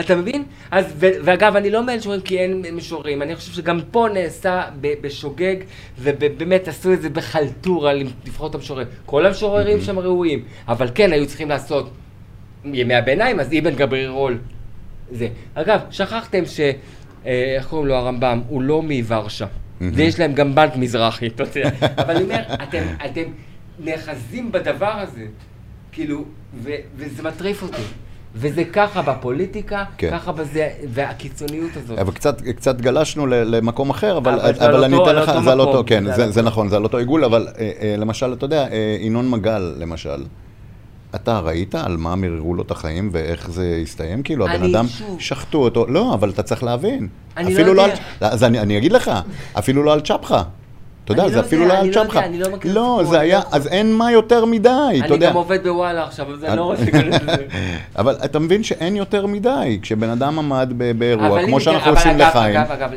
[0.00, 0.44] אתה מבין?
[0.70, 4.62] אז, ו, ואגב, אני לא מאלה שאומרים כי אין משוררים, אני חושב שגם פה נעשה
[4.80, 5.56] ב, בשוגג,
[5.98, 8.86] ובאמת עשו את זה בחלטורה לבחור את המשוררים.
[9.06, 11.90] כל המשוררים שם ראויים, אבל כן, היו צריכים לעשות
[12.74, 14.38] ימי הביניים, אז אבן גברירול.
[15.12, 15.28] זה.
[15.54, 16.60] אגב, שכחתם ש...
[17.26, 18.40] אה, איך קוראים לו הרמב"ם?
[18.48, 19.46] הוא לא מוורשה.
[19.80, 21.70] ויש להם גם בנק מזרחי, אתה יודע.
[22.02, 23.22] אבל אני אומר, אתם, אתם
[23.78, 25.24] נאחזים בדבר הזה,
[25.92, 26.24] כאילו,
[26.62, 27.82] ו, וזה מטריף אותי.
[28.34, 30.10] וזה ככה בפוליטיקה, כן.
[30.10, 31.98] ככה בזה, והקיצוניות הזאת.
[31.98, 35.60] אבל קצת, קצת גלשנו ל- למקום אחר, אבל, אבל אבל אני אתן לך, זה על
[35.60, 36.30] אותו, כן, זה זה.
[36.30, 39.74] זה נכון, זה על אותו עיגול, אבל אה, אה, למשל, אתה יודע, אה, ינון מגל,
[39.78, 40.24] למשל,
[41.14, 44.22] אתה ראית על מה מיררו לו את החיים ואיך זה הסתיים?
[44.22, 47.08] כאילו, הבן אני, אדם, שוב- שחטו אותו, לא, אבל אתה צריך להבין.
[47.36, 47.94] אני אפילו לא לא יודע.
[48.20, 49.10] על, אז אני, אני אגיד לך,
[49.58, 50.42] אפילו לא על צ'פחה.
[51.04, 52.24] אתה יודע, אני זה לא אפילו לא אני על לא צ'פחה.
[52.24, 53.44] אני לא מכיר את לא, זה אני היה, לא.
[53.52, 55.30] אז אין מה יותר מדי, אתה אני יודע.
[55.30, 57.46] גם עובד בוואלה עכשיו, אז אני לא רוצה להיכנס לזה.
[57.98, 62.10] אבל אתה מבין שאין יותר מדי, כשבן אדם עמד באירוע, אבל כמו שאנחנו אבל עושים
[62.12, 62.56] אגב, לחיים.
[62.56, 62.90] אגב, אגב,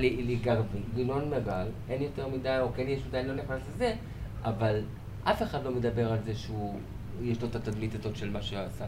[0.43, 0.61] גר
[0.95, 1.53] גינון מגל,
[1.89, 3.91] אין יותר מדי, או כן יש מדי, אני לא נכנס לזה,
[4.45, 4.75] אבל
[5.23, 6.73] אף אחד לא מדבר על זה שהוא,
[7.23, 8.85] יש לו את התדמית הזאת של מה שהוא עשה.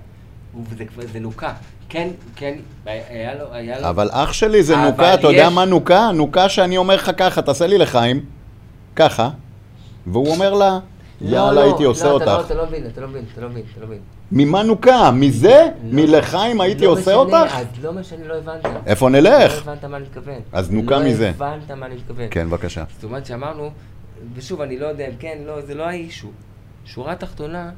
[0.69, 1.53] וזה כבר, זה נוקה.
[1.89, 3.89] כן, כן, היה לו, היה לו...
[3.89, 6.11] אבל אח שלי זה נוקה, אתה יודע יש- מה נוקה?
[6.13, 8.25] נוקה שאני אומר לך ככה, תעשה לי לחיים,
[8.95, 9.29] ככה,
[10.07, 10.79] והוא אומר לה,
[11.21, 12.45] לא, יאללה, לא, הייתי עושה לא, אתה לא- אותך.
[12.45, 13.99] אתה לא מבין, אתה לא מבין, אתה לא מבין, אתה לא מבין.
[14.31, 15.11] ממה נוקה?
[15.11, 15.49] מזה?
[15.83, 16.01] לא.
[16.03, 17.55] מלחיים הייתי לא עושה משנה, אותך?
[17.55, 18.65] אז לא משנה, לא הבנת.
[18.87, 19.61] איפה לא נלך?
[19.67, 20.39] הבנת מה אני מתכוון.
[20.51, 21.31] אז נוקה מזה.
[21.39, 22.27] לא הבנת מה אני מתכוון.
[22.31, 22.83] כן, בבקשה.
[22.95, 23.69] זאת אומרת שאמרנו,
[24.35, 26.27] ושוב, אני לא יודע אם כן, לא, זה לא האישו.
[26.85, 27.69] שורה תחתונה,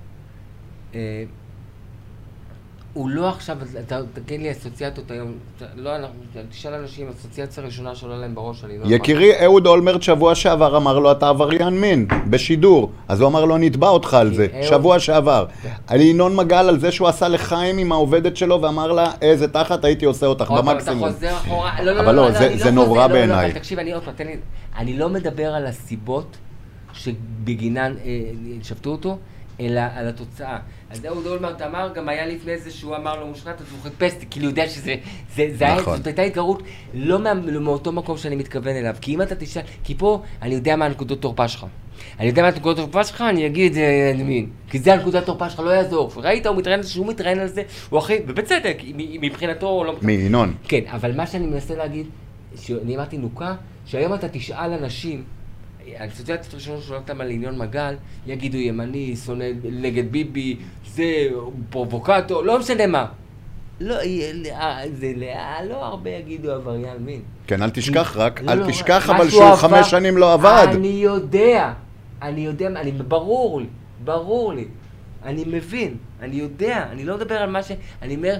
[2.93, 5.31] הוא לא עכשיו, אתה תגיד לי אסוציאציות היום,
[5.75, 6.13] לא, אנחנו,
[6.49, 8.83] תשאל אנשים, אסוציאציה ראשונה שעולה להם בראש, אני לא...
[8.87, 12.91] יקירי, אהוד אולמרט שבוע שעבר אמר לו, אתה עבריין מין, בשידור.
[13.07, 15.45] אז הוא אמר לו, נתבע אותך על זה, שבוע שעבר.
[15.87, 19.85] על ינון מגל, על זה שהוא עשה לחיים עם העובדת שלו, ואמר לה, איזה תחת
[19.85, 21.09] הייתי עושה אותך, פעם, אתה במקסימום.
[21.11, 23.53] חוזר אחורה, לא, לא, אבל לא, לא, זה- אני לא נורא לא, לא, בעיניי.
[23.53, 24.35] תקשיב, אני עוד פעם, תן לי,
[24.77, 26.37] אני לא מדבר על הסיבות
[26.93, 28.11] שבגינן אה,
[28.63, 29.17] שפטו אותו,
[29.59, 30.57] אלא על התוצאה.
[30.89, 34.13] אז אהוד אולמרט אמר, גם היה לפני זה שהוא אמר לו מושחת, אז הוא חיפש,
[34.29, 34.95] כאילו, יודע שזה,
[35.35, 35.97] זה, זה היה, נכון.
[35.97, 36.63] זאת הייתה התגרות
[36.93, 38.95] לא מה, לא מאותו מקום שאני מתכוון אליו.
[39.01, 41.65] כי אם אתה תשאל, כי פה אני יודע מה הנקודות תורפה שלך.
[42.19, 44.49] אני יודע מה הנקודות תורפה שלך, אני אגיד, אה, אני מבין.
[44.69, 46.11] כי זה הנקודת תורפה שלך, לא יעזור.
[46.15, 49.95] ראית, הוא מתראיין על זה, שהוא מתראיין על זה, הוא הכי, ובצדק, מבחינתו לא...
[50.01, 50.53] מי, ינון?
[50.67, 52.07] כן, אבל מה שאני מנסה להגיד,
[52.55, 53.55] שאני אמרתי נוקה,
[53.85, 55.23] שהיום אתה תשאל אנשים,
[55.97, 57.95] האסוציאציות הראשונות שואלים אותם על ינון מגל,
[58.27, 60.57] יגידו ימני, שונא נגד ביבי,
[60.87, 61.03] זה
[61.69, 63.05] פרובוקטור, לא משנה מה.
[63.79, 65.27] לא, אה, זה לא,
[65.69, 67.21] לא הרבה יגידו עבריין מין.
[67.47, 70.67] כן, אל תשכח רק, לא, אל לא, תשכח אבל שהוא עבר- חמש שנים לא עבד.
[70.71, 71.73] אני יודע,
[72.21, 73.67] אני יודע, אני, ברור לי,
[74.03, 74.65] ברור לי.
[75.23, 77.71] אני מבין, אני יודע, אני לא מדבר על מה ש...
[78.01, 78.35] אני אומר,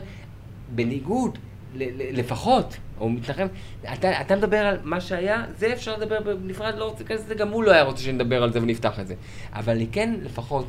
[0.76, 1.38] בניגוד,
[1.76, 3.48] ל, ל, לפחות, או מתנחם,
[3.94, 7.50] אתה, אתה מדבר על מה שהיה, זה אפשר לדבר בנפרד, לא רוצה להיכנס לזה, גם
[7.50, 9.16] הוא לא היה רוצה שנדבר על זה ונפתח את זה.
[9.54, 10.66] אבל כן, לפחות,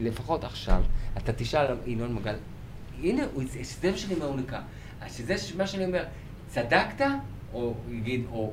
[0.00, 0.82] לפחות עכשיו,
[1.18, 2.34] אתה תשאל ינון מגל,
[3.02, 4.58] הנה, הוא- זה מה שאני אומר, הוא נקרא.
[5.08, 6.04] שזה מה שאני אומר,
[6.48, 7.06] צדקת,
[7.52, 8.52] או יגיד, או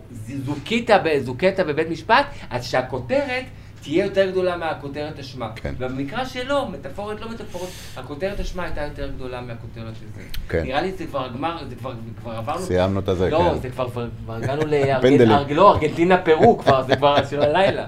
[1.20, 3.46] זוכית בבית משפט, אז שהכותרת
[3.86, 5.50] תהיה יותר גדולה מהכותרת אשמה.
[5.56, 5.74] כן.
[5.78, 10.22] במקרה שלו, מטאפורית, לא מטאפורית, הכותרת אשמה הייתה יותר גדולה מהכותרת של זה.
[10.50, 10.64] כן.
[10.64, 12.62] נראה לי זה כבר גמר, זה כבר, כבר עברנו...
[12.62, 13.62] סיימנו את הזה, לא, כן.
[13.62, 14.66] זה כבר, כבר כבר הגענו.
[14.66, 17.86] לארגנטינה, לא, ארגנטינה פרו כבר, זה כבר של הלילה.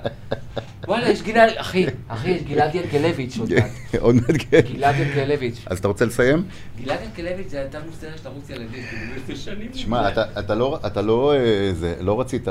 [0.87, 3.71] וואלה, יש גלעד, אחי, אחי, יש גלעד ינקלביץ' עוד מעט.
[4.05, 4.61] עוד מעט כן.
[4.73, 5.65] גלעד ינקלביץ'.
[5.65, 6.43] אז אתה רוצה לסיים?
[6.83, 8.83] גלעד ינקלביץ' זה הייתה מוסרת של ערוץ ילדים,
[9.25, 9.67] כאילו, שנים.
[9.71, 12.47] תשמע, אתה, לא, אתה לא, אה, זה, לא רצית,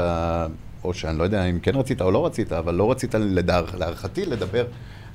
[0.87, 3.15] או שאני לא יודע אם כן רצית או לא רצית, אבל לא רצית
[3.79, 4.65] להערכתי לדבר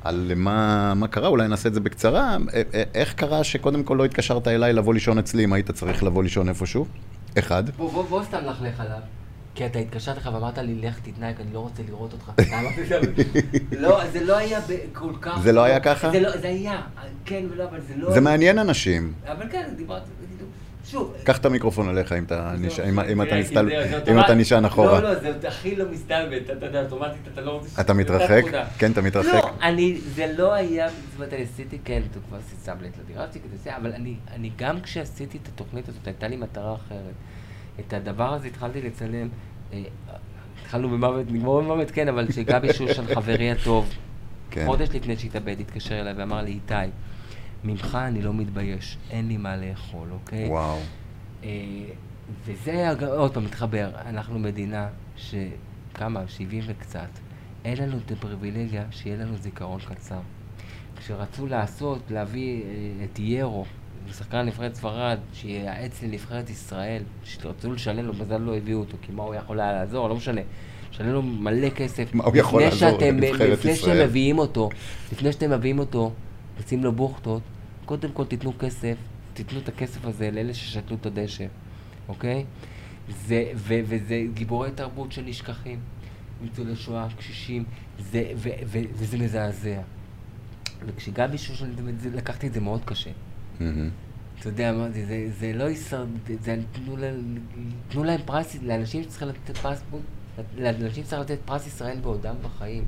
[0.03, 2.37] על מה, מה קרה, אולי נעשה את זה בקצרה.
[2.93, 6.49] איך קרה שקודם כל לא התקשרת אליי לבוא לישון אצלי אם היית צריך לבוא לישון
[6.49, 6.85] איפשהו?
[7.39, 7.69] אחד.
[7.69, 8.99] בוא, בוא, בוא סתם לך עליו.
[9.55, 12.31] כי אתה התקשרת לך ואמרת לי, לך תתנהג, אני לא רוצה לראות אותך.
[13.71, 14.59] לו, לא, זה לא היה
[14.93, 15.39] כל כך...
[15.43, 16.11] זה לא היה ככה?
[16.11, 16.81] זה לא, זה היה,
[17.25, 18.13] כן ולא, אבל זה לא...
[18.13, 19.13] זה מעניין אנשים.
[19.27, 20.09] אבל כן, דיברתי,
[20.85, 21.13] שוב...
[21.23, 25.01] קח את המתרחק עליך אם אתה לא, אם- אתה אם אתה נשען אחורה.
[25.01, 27.81] לא, לא, זה הכי לא מסתלבט, אתה יודע, אוטומטית אתה לא רוצה...
[27.81, 28.43] אתה מתרחק?
[28.77, 29.33] כן, אתה מתרחק.
[29.33, 33.39] לא, אני, זה לא היה, זאת אומרת, אני עשיתי, כן, אתה כבר סאבלט לדירה שלי
[33.41, 34.15] כדי זה, אבל אני,
[34.57, 37.13] גם כשעשיתי את התוכנית הזאת, הייתה לי מטרה אחרת.
[37.79, 39.27] את הדבר הזה התחלתי לצלם,
[39.73, 39.81] אה,
[40.61, 43.89] התחלנו במוות, נגמור במוות, כן, אבל שגבי שושן, חברי הטוב,
[44.51, 44.65] כן.
[44.65, 46.73] חודש לפני שהתאבד, התקשר אליי ואמר לי, איתי,
[47.63, 50.47] ממך אני לא מתבייש, אין לי מה לאכול, אוקיי?
[50.47, 50.77] וואו.
[51.43, 51.49] אה,
[52.45, 57.09] וזה היה עוד פעם מתחבר, אנחנו מדינה שכמה, 70 וקצת,
[57.65, 60.19] אין לנו את הפריבילגיה שיהיה לנו זיכרון קצר.
[60.97, 63.65] כשרצו לעשות, להביא אה, את ירו,
[64.11, 69.23] שחקן נבחרת ספרד, שייעץ לנבחרת ישראל, שרצו לשלם לו, מזל לא הביאו אותו, כי מה
[69.23, 70.41] הוא יכול היה לעזור, לא משנה.
[70.91, 72.13] לשלם לו מלא כסף.
[72.13, 73.95] מה הוא יכול לפני לעזור לנבחרת לפני ישראל?
[73.95, 74.69] שאתם מביאים אותו,
[75.11, 76.11] לפני שאתם מביאים אותו,
[76.57, 77.41] יוצאים לו בוכטות,
[77.85, 78.95] קודם כל תיתנו כסף,
[79.33, 81.45] תיתנו את הכסף הזה לאלה ששתלו את הדשא,
[82.07, 82.45] אוקיי?
[83.09, 85.79] זה, ו, וזה גיבורי תרבות שנשכחים,
[86.41, 87.63] ניצולי שואה, קשישים,
[87.99, 89.81] זה, ו, ו, וזה מזעזע.
[90.85, 91.69] וכשגבי שושן,
[92.13, 93.09] לקחתי את זה מאוד קשה.
[94.39, 96.07] אתה יודע, אמרתי, זה, זה לא הישרד...
[96.41, 97.37] זה תנו, להם,
[97.89, 99.83] תנו להם פרס, לאנשים שצריכים לתת פרס,
[100.57, 102.83] לאנשים שצריך לתת פרס ישראל בעודם בחיים.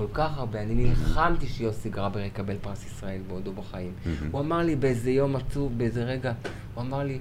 [0.00, 3.92] כל כך הרבה, אני נלחמתי שיוסי גרבר יקבל פרס ישראל בעודו בחיים.
[4.30, 6.32] הוא אמר לי באיזה יום עצוב, באיזה רגע,
[6.74, 7.18] הוא אמר לי,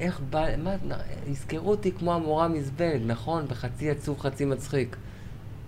[0.00, 0.70] איך בא, מה,
[1.26, 3.46] יזכרו אותי כמו המורה מזבלת, נכון?
[3.48, 4.96] בחצי עצוב, חצי מצחיק.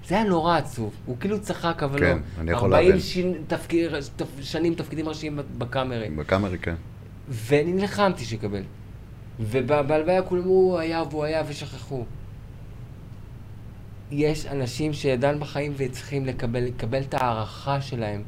[0.09, 2.41] זה היה נורא עצוב, הוא כאילו צחק, אבל כן, לא.
[2.41, 3.03] אני יכול 40 להבין.
[3.03, 6.11] שין- תפקיד, תפ- שנים תפקידים ראשיים בקאמרי.
[6.11, 6.75] בקאמרי, כן.
[7.29, 8.63] ואני נלחמתי שיקבל.
[9.41, 12.05] ובהלוויה כולם הוא היה והוא היה ושכחו.
[14.11, 18.23] יש אנשים שידן בחיים וצריכים לקבל, לקבל את ההערכה שלהם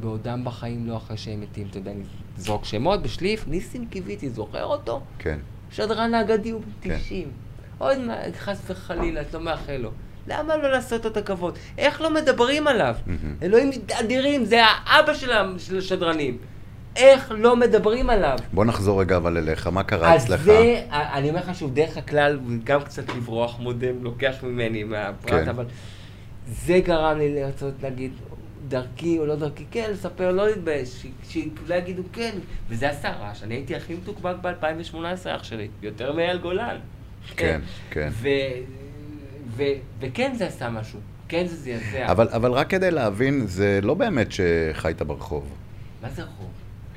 [0.00, 1.66] בעודם בחיים, לא אחרי שהם מתים.
[1.70, 2.02] אתה יודע, אני
[2.36, 5.00] זרוק שמות בשליף, ניסים קיוויתי, זוכר אותו?
[5.18, 5.38] כן.
[5.70, 6.98] שדרן האגדי הוא בן כן.
[6.98, 7.28] 90.
[7.78, 9.90] עוד מה, חס וחלילה, את לא מאחל לו.
[10.28, 11.58] למה לא לעשות לו את הכבוד?
[11.78, 12.94] איך לא מדברים עליו?
[13.42, 15.14] אלוהים אדירים, זה האבא
[15.58, 16.38] של השדרנים.
[16.96, 18.38] איך לא מדברים עליו?
[18.52, 20.42] בוא נחזור רגע אבל אליך, מה קרה אז אצלך?
[20.42, 25.48] זה, אני אומר לך שוב, דרך הכלל, גם קצת לברוח מודם, לוקח ממני מהפרט, כן.
[25.48, 25.64] אבל
[26.48, 28.12] זה גרם לי לרצות להגיד,
[28.68, 32.30] דרכי או לא דרכי, כן, לספר, לא להתבייש, שאולי יגידו כן,
[32.68, 34.96] וזה עשה רעש, אני הייתי הכי מתוקבק ב-2018,
[35.26, 36.76] אח שלי, יותר מאייל גולן.
[37.36, 37.60] כן,
[37.90, 38.08] כן.
[38.12, 38.28] ו-
[39.56, 39.62] ו-
[40.00, 40.98] וכן זה עשה משהו,
[41.28, 42.10] כן זה זעזע.
[42.10, 45.54] אבל, אבל רק כדי להבין, זה לא באמת שחיית ברחוב.
[46.02, 46.50] מה זה רחוב?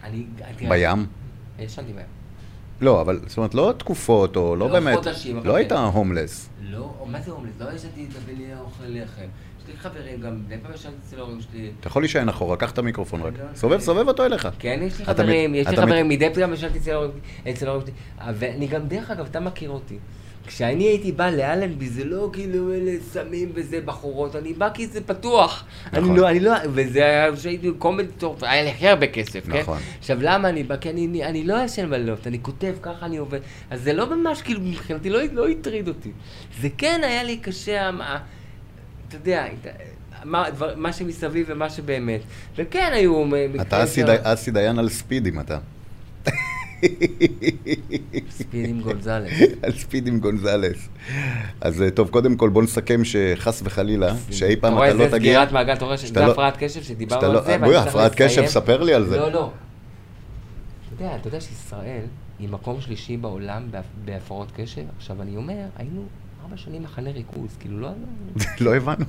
[0.10, 0.70] אני...
[0.70, 1.06] בים?
[1.60, 2.06] ישנתי בים.
[2.82, 5.56] לא, אבל זאת אומרת, לא תקופות, או לא לא באמת, חודשים, לא כן.
[5.56, 6.50] היית הומלס.
[6.62, 7.52] לא, מה זה הומלס?
[7.60, 9.22] לא ישנתי בלי אוכל לחם.
[9.62, 11.72] יש לי חברים גם, מדי פעם ישנתי אצל ההורים שלי.
[11.80, 13.34] אתה יכול להישען אחורה, קח את המיקרופון רק.
[13.38, 13.80] לא, סובב.
[13.80, 14.48] סובב אותו אליך.
[14.60, 16.80] כן, יש לי חברים, יש לי חברים, מדי פעם ישנתי
[17.50, 18.34] אצל ההורים שלי.
[18.34, 19.98] ואני גם, דרך אגב, אתה מכיר אותי.
[20.48, 25.02] כשאני הייתי בא לאלנבי, זה לא כאילו אלה סמים וזה בחורות, אני בא כי זה
[25.02, 25.66] פתוח.
[25.88, 26.10] נכון.
[26.10, 29.60] אני לא, אני לא, וזה היה, כשהייתי קומדי טוב, היה לי הכי הרבה כסף, כן?
[29.60, 29.78] נכון.
[30.00, 30.78] עכשיו, למה אני בא?
[30.78, 33.40] כי אני, אני לא ישן בלילות, אני כותב, ככה אני עובד.
[33.70, 36.12] אז זה לא ממש, כאילו, מבחינתי לא, לא הטריד אותי.
[36.62, 37.90] זה כן היה לי קשה,
[39.08, 39.46] אתה יודע,
[40.24, 42.22] מה, דבר, מה שמסביב ומה שבאמת.
[42.56, 43.24] וכן היו...
[43.62, 43.84] אתה
[44.24, 45.58] אסי דיין על ספידים, אתה.
[48.30, 49.32] ספיד עם גונזלס.
[49.64, 50.90] על ספיד עם גונזלס.
[51.62, 55.10] אז אה, טוב, קודם כל בוא נסכם שחס וחלילה, שאי פעם אתה אתה לא רואה,
[55.10, 55.32] זה תגיע...
[55.34, 58.46] סגירת מעגל, אתה רואה שזה לא- הפרעת קשב שדיברנו על לא- זה, בואי, הפרעת קשב,
[58.46, 59.18] ספר לי על זה.
[59.18, 59.52] לא, לא.
[60.96, 62.02] אתה יודע, אתה יודע שישראל
[62.40, 64.82] היא מקום שלישי בעולם בהפ- בהפרעות קשב?
[64.98, 66.02] עכשיו, אני אומר, היינו
[66.44, 67.90] ארבע שנים מחנה ריכוז, כאילו, לא...
[68.62, 69.06] לא הבנו.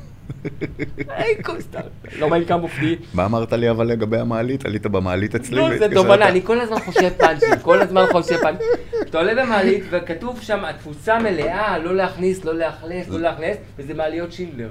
[2.18, 2.96] לא מיין כמה מופני.
[3.14, 4.66] מה אמרת לי אבל לגבי המעלית?
[4.66, 5.56] עלית במעלית אצלי?
[5.56, 5.86] לא, זה?
[5.94, 8.66] תובנה, אני כל הזמן חושב פאנצ'ים, כל הזמן חושב פאנצ'ים.
[9.02, 14.32] אתה עולה במעלית וכתוב שם, התפוסה מלאה, לא להכניס, לא לאכלס, לא לאכלס, וזה מעליות
[14.32, 14.70] שינדלר.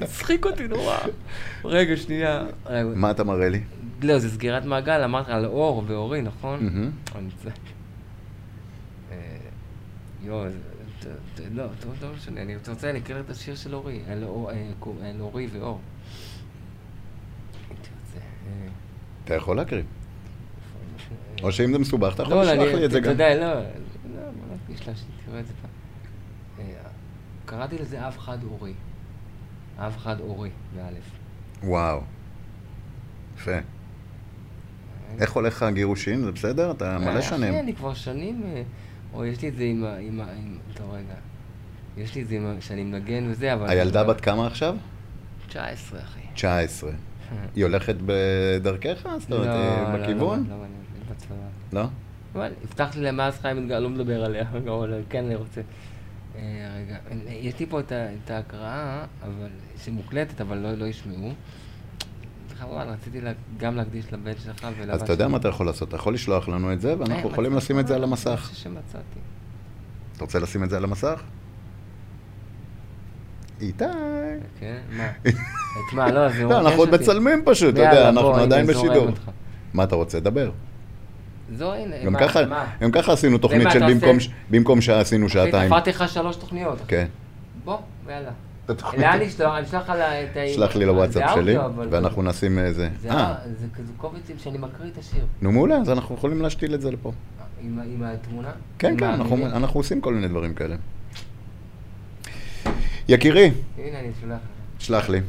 [0.00, 0.46] מצחיק.
[0.46, 0.96] אותי נורא.
[1.64, 2.44] רגע, שנייה.
[2.94, 3.60] מה אתה מראה לי?
[4.02, 6.90] לא, זה סגירת מעגל, אמרת על אור ואורי, נכון?
[9.10, 9.16] אה,
[10.22, 10.46] יואו,
[11.52, 14.28] לא, טוב, לא משנה, אני רוצה אקריא את השיר של אורי, על אה,
[14.78, 15.80] קו- על אורי ואור.
[18.16, 18.68] אה,
[19.24, 19.82] אתה יכול להקריא.
[21.42, 23.12] או שאם זה מסובך, אתה יכול לא, לשלוח לי את זה אתה גם.
[23.12, 23.60] יודע, לא, לא,
[24.14, 25.70] בוא נקדיש לה שתראה את זה פעם.
[26.66, 26.74] אה,
[27.46, 28.72] קראתי לזה אב חד אורי.
[29.78, 31.10] אב חד אורי, באלף.
[31.64, 32.00] וואו.
[33.36, 33.56] יפה.
[35.18, 36.20] איך הולך הגירושין?
[36.24, 36.70] זה בסדר?
[36.70, 37.54] אתה מלא אה, שנים.
[37.54, 38.62] אני כבר שנים, אה,
[39.14, 39.96] או יש לי את זה עם ה...
[39.96, 40.24] עם ה...
[40.24, 41.14] עם- טוב, רגע.
[41.96, 42.60] יש לי את זה עם ה...
[42.60, 43.68] שאני מנגן וזה, אבל...
[43.70, 44.76] הילדה בת כמה עכשיו?
[45.48, 46.20] 19, אחי.
[46.34, 46.90] 19.
[47.54, 49.06] היא הולכת בדרכך?
[49.18, 50.44] זאת אומרת, לא, אה, לא, בכיוון?
[50.48, 51.34] לא, לא, אני בצבא.
[51.72, 51.84] לא?
[52.34, 55.60] אבל הבטחתי להם מאז חיים אתגר, לא מדבר עליה, אבל כן אני רוצה.
[56.36, 56.40] אה,
[56.76, 56.96] רגע,
[57.28, 59.48] יש לי פה את ההקראה, אבל,
[59.84, 60.86] שמוקלטת, אבל לא לא
[62.62, 65.88] חבל, רציתי לה- גם להקדיש לבן שלך ולבת אז אתה יודע מה אתה יכול לעשות?
[65.88, 68.50] אתה יכול לשלוח לנו את זה, ואנחנו אה, יכולים לשים את זה על המסך.
[68.54, 69.18] שמצאתי.
[70.16, 71.22] אתה רוצה לשים את זה על המסך?
[73.60, 73.84] איתי.
[74.60, 75.08] כן, מה?
[75.26, 75.32] את
[75.92, 76.10] מה?
[76.10, 76.94] לא, זה לא, אנחנו עוד.
[76.94, 79.08] מצלמים פשוט, אתה יודע, אנחנו עדיין בשידור.
[79.74, 80.20] מה אתה רוצה?
[80.20, 80.50] דבר.
[81.54, 82.66] זו הנה, גם מה, ככה, מה?
[82.80, 84.16] גם ככה עשינו תוכנית של במקום,
[84.50, 85.66] במקום שעה עשינו שעתיים.
[85.68, 86.78] תפרתי לך שלוש תוכניות.
[86.88, 87.06] כן.
[87.64, 87.78] בוא,
[88.08, 88.30] יאללה.
[88.68, 89.54] לאן לשלוח?
[89.56, 90.40] אני אשלח את ה...
[90.54, 91.54] שלח לי לוואטסאפ שלי,
[91.90, 92.88] ואנחנו נשים איזה...
[93.00, 93.34] זה אה,
[93.74, 95.26] כזה קובצים שאני מקריא את השיר.
[95.42, 97.12] נו מעולה, אז אנחנו יכולים להשתיל את זה לפה.
[97.62, 98.50] עם התמונה?
[98.78, 100.76] כן, כן, אנחנו, עושים כל מיני דברים כאלה.
[103.08, 104.84] יקירי, הנה, אני שולח לך.
[104.84, 105.20] שלח לי.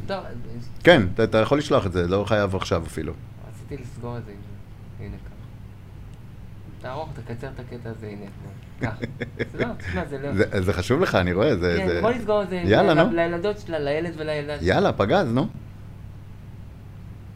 [0.84, 3.14] כן, אתה, יכול לשלוח את זה, לא חייב עכשיו אפילו.
[3.50, 4.32] רציתי לסגור את זה.
[5.00, 5.33] הנה.
[6.84, 8.26] תערוך, תקצר את הקטע הזה, הנה.
[10.10, 10.62] זה לא, לא...
[10.62, 11.76] זה, חשוב לך, אני רואה, זה...
[11.88, 12.02] כן.
[12.02, 12.56] בוא נסגור את זה.
[12.56, 13.12] יאללה, נו.
[13.16, 14.54] לילדות שלה, לילד ולילדה.
[14.66, 15.48] יאללה, פגז, נו.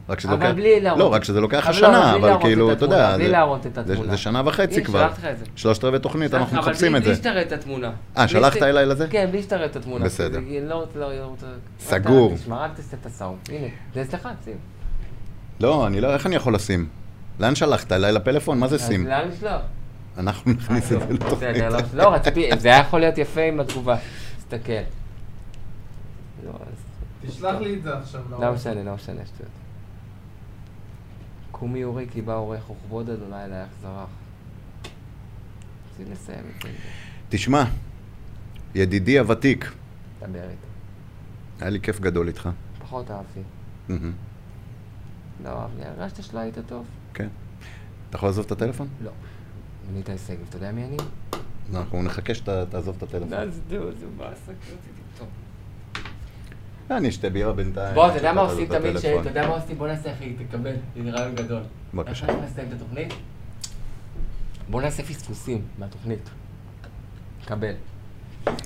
[0.10, 0.56] רק שזה אבל לוקח...
[0.56, 1.00] בלי להראות.
[1.00, 3.74] לא, רק שזה לוקח אבל השנה, בלי אבל כאילו, את אתה יודע, בלי להראות את
[3.76, 4.12] זה- התמונה.
[4.12, 5.08] זה שנה וחצי הנה, כבר.
[5.08, 5.46] שלחתי לך את זה.
[5.56, 7.22] שלושת רבעי תוכנית, אנחנו אבל מחפשים בלי- את בלי זה.
[7.22, 7.88] שתראה את התמונה.
[7.88, 9.08] אה, בלי שלחת אליי לזה?
[9.10, 10.06] כן, בלי שתראה את התמונה.
[10.06, 10.40] בסדר.
[10.66, 10.86] לא.
[11.80, 12.36] סגור.
[12.36, 13.38] תשמע, אל תעשה את הסאונד.
[13.50, 14.58] הנה, זה אצלך, שים.
[15.60, 16.88] לא, אני לא, איך אני יכול לשים?
[17.40, 17.92] לאן שלחת?
[17.92, 18.60] אליי לפלפון?
[18.60, 19.08] מה זה אז שים?
[19.08, 19.62] לאן לשלוח?
[20.18, 21.38] אנחנו נכניס את זה לתוכנית.
[21.56, 23.98] בסדר, לא- לא, רציתי, זה היה יכול להיות יפה עם התגובה.
[24.38, 24.74] תסתכל.
[26.46, 28.22] לא, אז- תשלח לי את זה עכשיו.
[28.40, 29.52] לא משנה, לא משנה, שטויות.
[31.52, 34.08] קומי אורי כי בא עורך וכבוד אדוני אלייך זרח.
[35.92, 36.70] רוצים לסיים את זה.
[37.30, 37.64] תשמע,
[38.76, 39.72] ידידי הוותיק,
[40.20, 40.68] דבר איתו.
[41.60, 42.50] היה לי כיף גדול איתך.
[42.80, 43.40] פחות אהבתי.
[45.44, 46.86] לא אהבתי, הרגשת שלא היית טוב?
[47.18, 47.28] כן.
[48.10, 48.88] אתה יכול לעזוב את הטלפון?
[49.04, 49.12] לא.
[49.90, 50.98] אני איתי שגב, אתה יודע מי אני?
[51.76, 53.34] אנחנו נחכה שתעזוב את הטלפון.
[53.34, 54.52] אז זהו, זה באסה
[55.18, 55.28] טוב.
[56.92, 57.96] אני אשתה בירה בינתיים.
[57.96, 58.96] בוא, אתה יודע מה עושים תמיד.
[58.98, 59.78] אתה יודע מה עושים?
[59.78, 61.62] בוא נעשה אחי, תקבל, זה רעיון גדול.
[61.94, 62.26] בבקשה.
[62.28, 63.14] איך נסיים את התוכנית?
[64.70, 66.30] בוא נעשה פספוסים מהתוכנית.
[67.46, 67.74] קבל.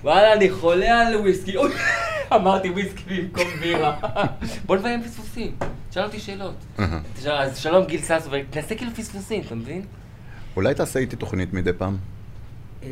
[0.04, 1.56] וואלה, אני חולה על וויסקי.
[2.36, 3.98] אמרתי וויסקי במקום בירה.
[4.66, 5.56] בוא נביים פספוסים.
[5.92, 6.56] שאל אותי שאלות.
[7.14, 9.82] תשאל, אז שלום גיל ססו, ותנסה כאילו פספוסים, אתה מבין?
[10.56, 11.98] אולי תעשה איתי תוכנית מדי פעם?
[12.84, 12.90] אמ,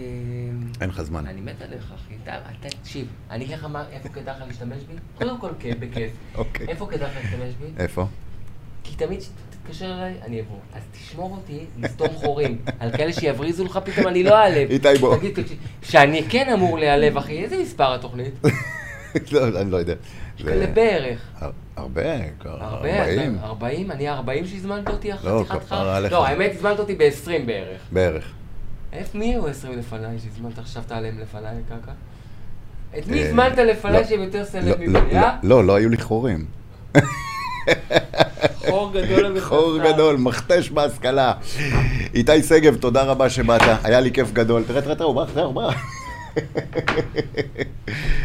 [0.82, 1.28] אין לך זמן.
[1.28, 2.14] אני מת עליך, אחי.
[2.24, 4.94] אתה, תקשיב, אני אגיד לך מה, איפה כדאי לך להשתמש בי?
[5.18, 6.12] קודם כל, כיף, בכיף.
[6.36, 6.68] אוקיי.
[6.68, 7.84] איפה כדאי לך להשתמש בי?
[7.84, 8.08] איפה?
[8.84, 10.58] כי תמיד כשתתקשר אליי, אני אבוא.
[10.74, 12.58] אז תשמור אותי לסתום חורים.
[12.80, 14.70] על כאלה שיבריזו לך פתאום, אני לא אעלב.
[14.72, 15.18] איתי, בוא.
[15.18, 17.44] תגיד, תקשיב, שאני כן אמור להיעלב, אחי.
[17.44, 18.34] איזה מספר התוכנית?
[19.32, 19.94] לא, אני לא יודע.
[20.44, 21.20] זה- בערך.
[21.40, 22.02] הר- הרבה,
[22.62, 23.36] ארבעים.
[23.40, 23.92] אתה- 40?
[23.92, 25.90] אני 40 שהזמנת אותי אחרי לא, חתיכת כפרה חר?
[25.90, 26.12] עליך.
[26.14, 27.82] לא, האמת, הזמנת אותי ב-20 בערך.
[27.92, 28.24] בערך.
[28.94, 31.92] איפה, מי היו 20 לפניי שהזמנת, חשבת עליהם לפניי, קקה?
[32.98, 35.38] את מי אה, הזמנת לפניי לא, שהם יותר סלב לא, לא, ממני, אה?
[35.44, 36.46] לא, לא היו לי חורים.
[38.70, 39.42] חור גדול המכנסיים.
[39.50, 41.34] חור גדול, מכתש בהשכלה.
[42.14, 44.64] איתי שגב, תודה רבה שבאת, היה לי כיף גדול.
[44.68, 45.76] תראה, תראה, תראה, הוא ברח, תראה, הוא ברח.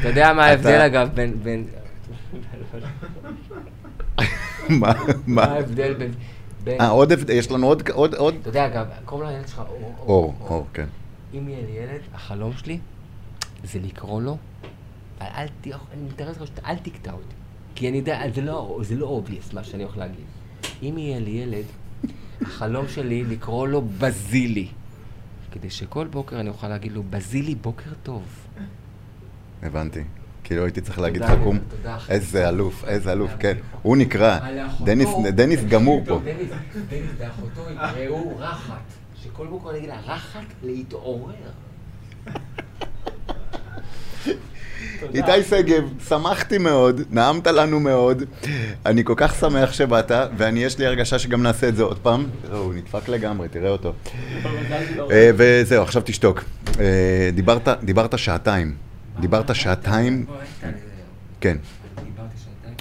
[0.00, 1.34] אתה יודע מה ההבדל אגב בין...
[1.42, 1.66] בין-
[4.68, 4.92] מה,
[5.26, 5.42] מה?
[5.44, 6.12] ההבדל בין...
[6.80, 7.88] אה, עוד, הבד- יש לנו עוד?
[8.40, 9.94] אתה יודע אגב, קוראים לילד שלך אור.
[9.98, 10.86] אור, אור, כן.
[11.34, 12.78] אם יהיה לי ילד, החלום שלי
[13.64, 14.36] זה לקרוא לו,
[15.20, 15.66] אבל אל ת...
[15.66, 17.34] אני מתארץ לך שאתה, אל תקטע אותי.
[17.74, 20.24] כי אני יודע, זה לא, זה לא obvious מה שאני הולך להגיד.
[20.82, 21.64] אם יהיה לי ילד,
[22.42, 24.68] החלום שלי לקרוא לו בזילי.
[25.54, 28.22] כדי שכל בוקר אני אוכל להגיד לו, בזילי, בוקר טוב.
[29.62, 30.04] הבנתי.
[30.44, 31.58] כאילו הייתי צריך להגיד לך קום.
[32.08, 33.56] איזה אלוף, איזה אלוף, כן.
[33.82, 34.38] הוא נקרא.
[34.84, 36.20] דניס, דניס גמור פה.
[36.24, 36.50] דניס,
[36.90, 38.82] דניס ואחותו יקראו רחת.
[39.22, 41.34] שכל בוקר אני אגיד לה, רחת להתעורר.
[45.14, 48.22] איתי שגב, שמחתי מאוד, נעמת לנו מאוד,
[48.86, 52.26] אני כל כך שמח שבאת, ואני, יש לי הרגשה שגם נעשה את זה עוד פעם.
[52.42, 53.92] תראה, הוא נדפק לגמרי, תראה אותו.
[55.10, 56.44] אה, וזהו, עכשיו תשתוק.
[56.80, 58.74] אה, דיברת, דיברת שעתיים.
[59.20, 60.26] דיברת שעתיים,
[61.40, 61.56] כן.
[62.04, 62.76] דיברתי שעתיים.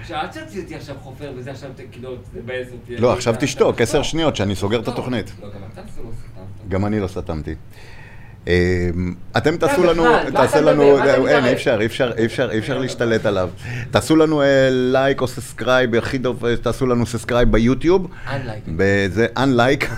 [0.00, 2.96] עכשיו, אל תוציא אותי עכשיו חופר וזה עכשיו כאילו, זה מבאס אותי.
[2.96, 4.02] לא, עכשיו תשתוק, עשר.
[4.02, 5.32] שניות שאני סוגר את לא, התוכנית.
[5.42, 6.10] לא, לא.
[6.68, 7.54] גם אני לא סתמתי.
[8.48, 8.90] אה,
[9.36, 10.98] אתם תעשו לנו, תעשה לנו,
[11.28, 11.44] אין?
[11.44, 13.50] אי אפשר, אי אפשר, אי אפשר, אי אפשר להשתלט עליו.
[13.90, 18.06] תעשו לנו אה, לייק או סאסקרייב, הכי טוב, אה, תעשו לנו סאסקרייב ביוטיוב.
[18.30, 18.64] אנלייק.
[18.76, 19.90] בזה, אנלייק.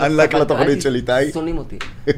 [0.00, 0.34] אנלייק.
[0.34, 1.32] לתוכנית של איתי.
[1.32, 1.78] שונאים אותי.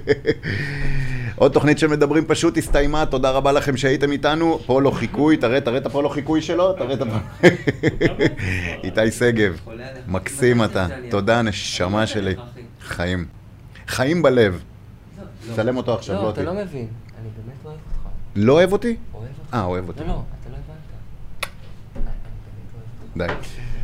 [1.36, 4.58] עוד תוכנית שמדברים פשוט הסתיימה, תודה רבה לכם שהייתם איתנו.
[4.66, 7.20] פולו חיקוי, תראה, תראה את הפולו חיקוי שלו, תראה את הפולו.
[8.84, 9.60] איתי שגב.
[10.08, 10.86] מקסים אתה.
[11.10, 12.34] תודה, נשמה שלי.
[12.80, 13.24] חיים.
[13.88, 14.62] חיים בלב.
[15.48, 15.54] לא.
[15.56, 16.40] צלם אותו עכשיו, לא לא, אותי.
[16.42, 16.86] אתה לא מבין.
[17.20, 18.08] אני באמת לא אוהב אותך.
[18.36, 18.96] לא אוהב אותי?
[19.14, 19.54] אוהב אותך.
[19.54, 20.00] אה, אוהב אותי.
[20.00, 22.06] לא, לא, אתה לא הבנת.
[23.16, 23.26] לא.
[23.26, 23.32] די.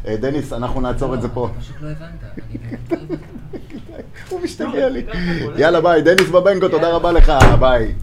[0.06, 1.48] אה, דניס, אנחנו נעצור את זה פה.
[1.52, 2.00] אתה פשוט לא הבנת.
[2.02, 3.28] אני באמת לא אוהב אותך.
[4.30, 5.04] הוא משתגע לי.
[5.56, 6.02] יאללה, ביי.
[6.02, 7.32] דניס בבנגו, תודה רבה לך.
[7.60, 7.94] ביי.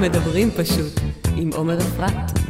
[0.00, 1.00] מדברים פשוט
[1.36, 2.43] עם עומר אפרת.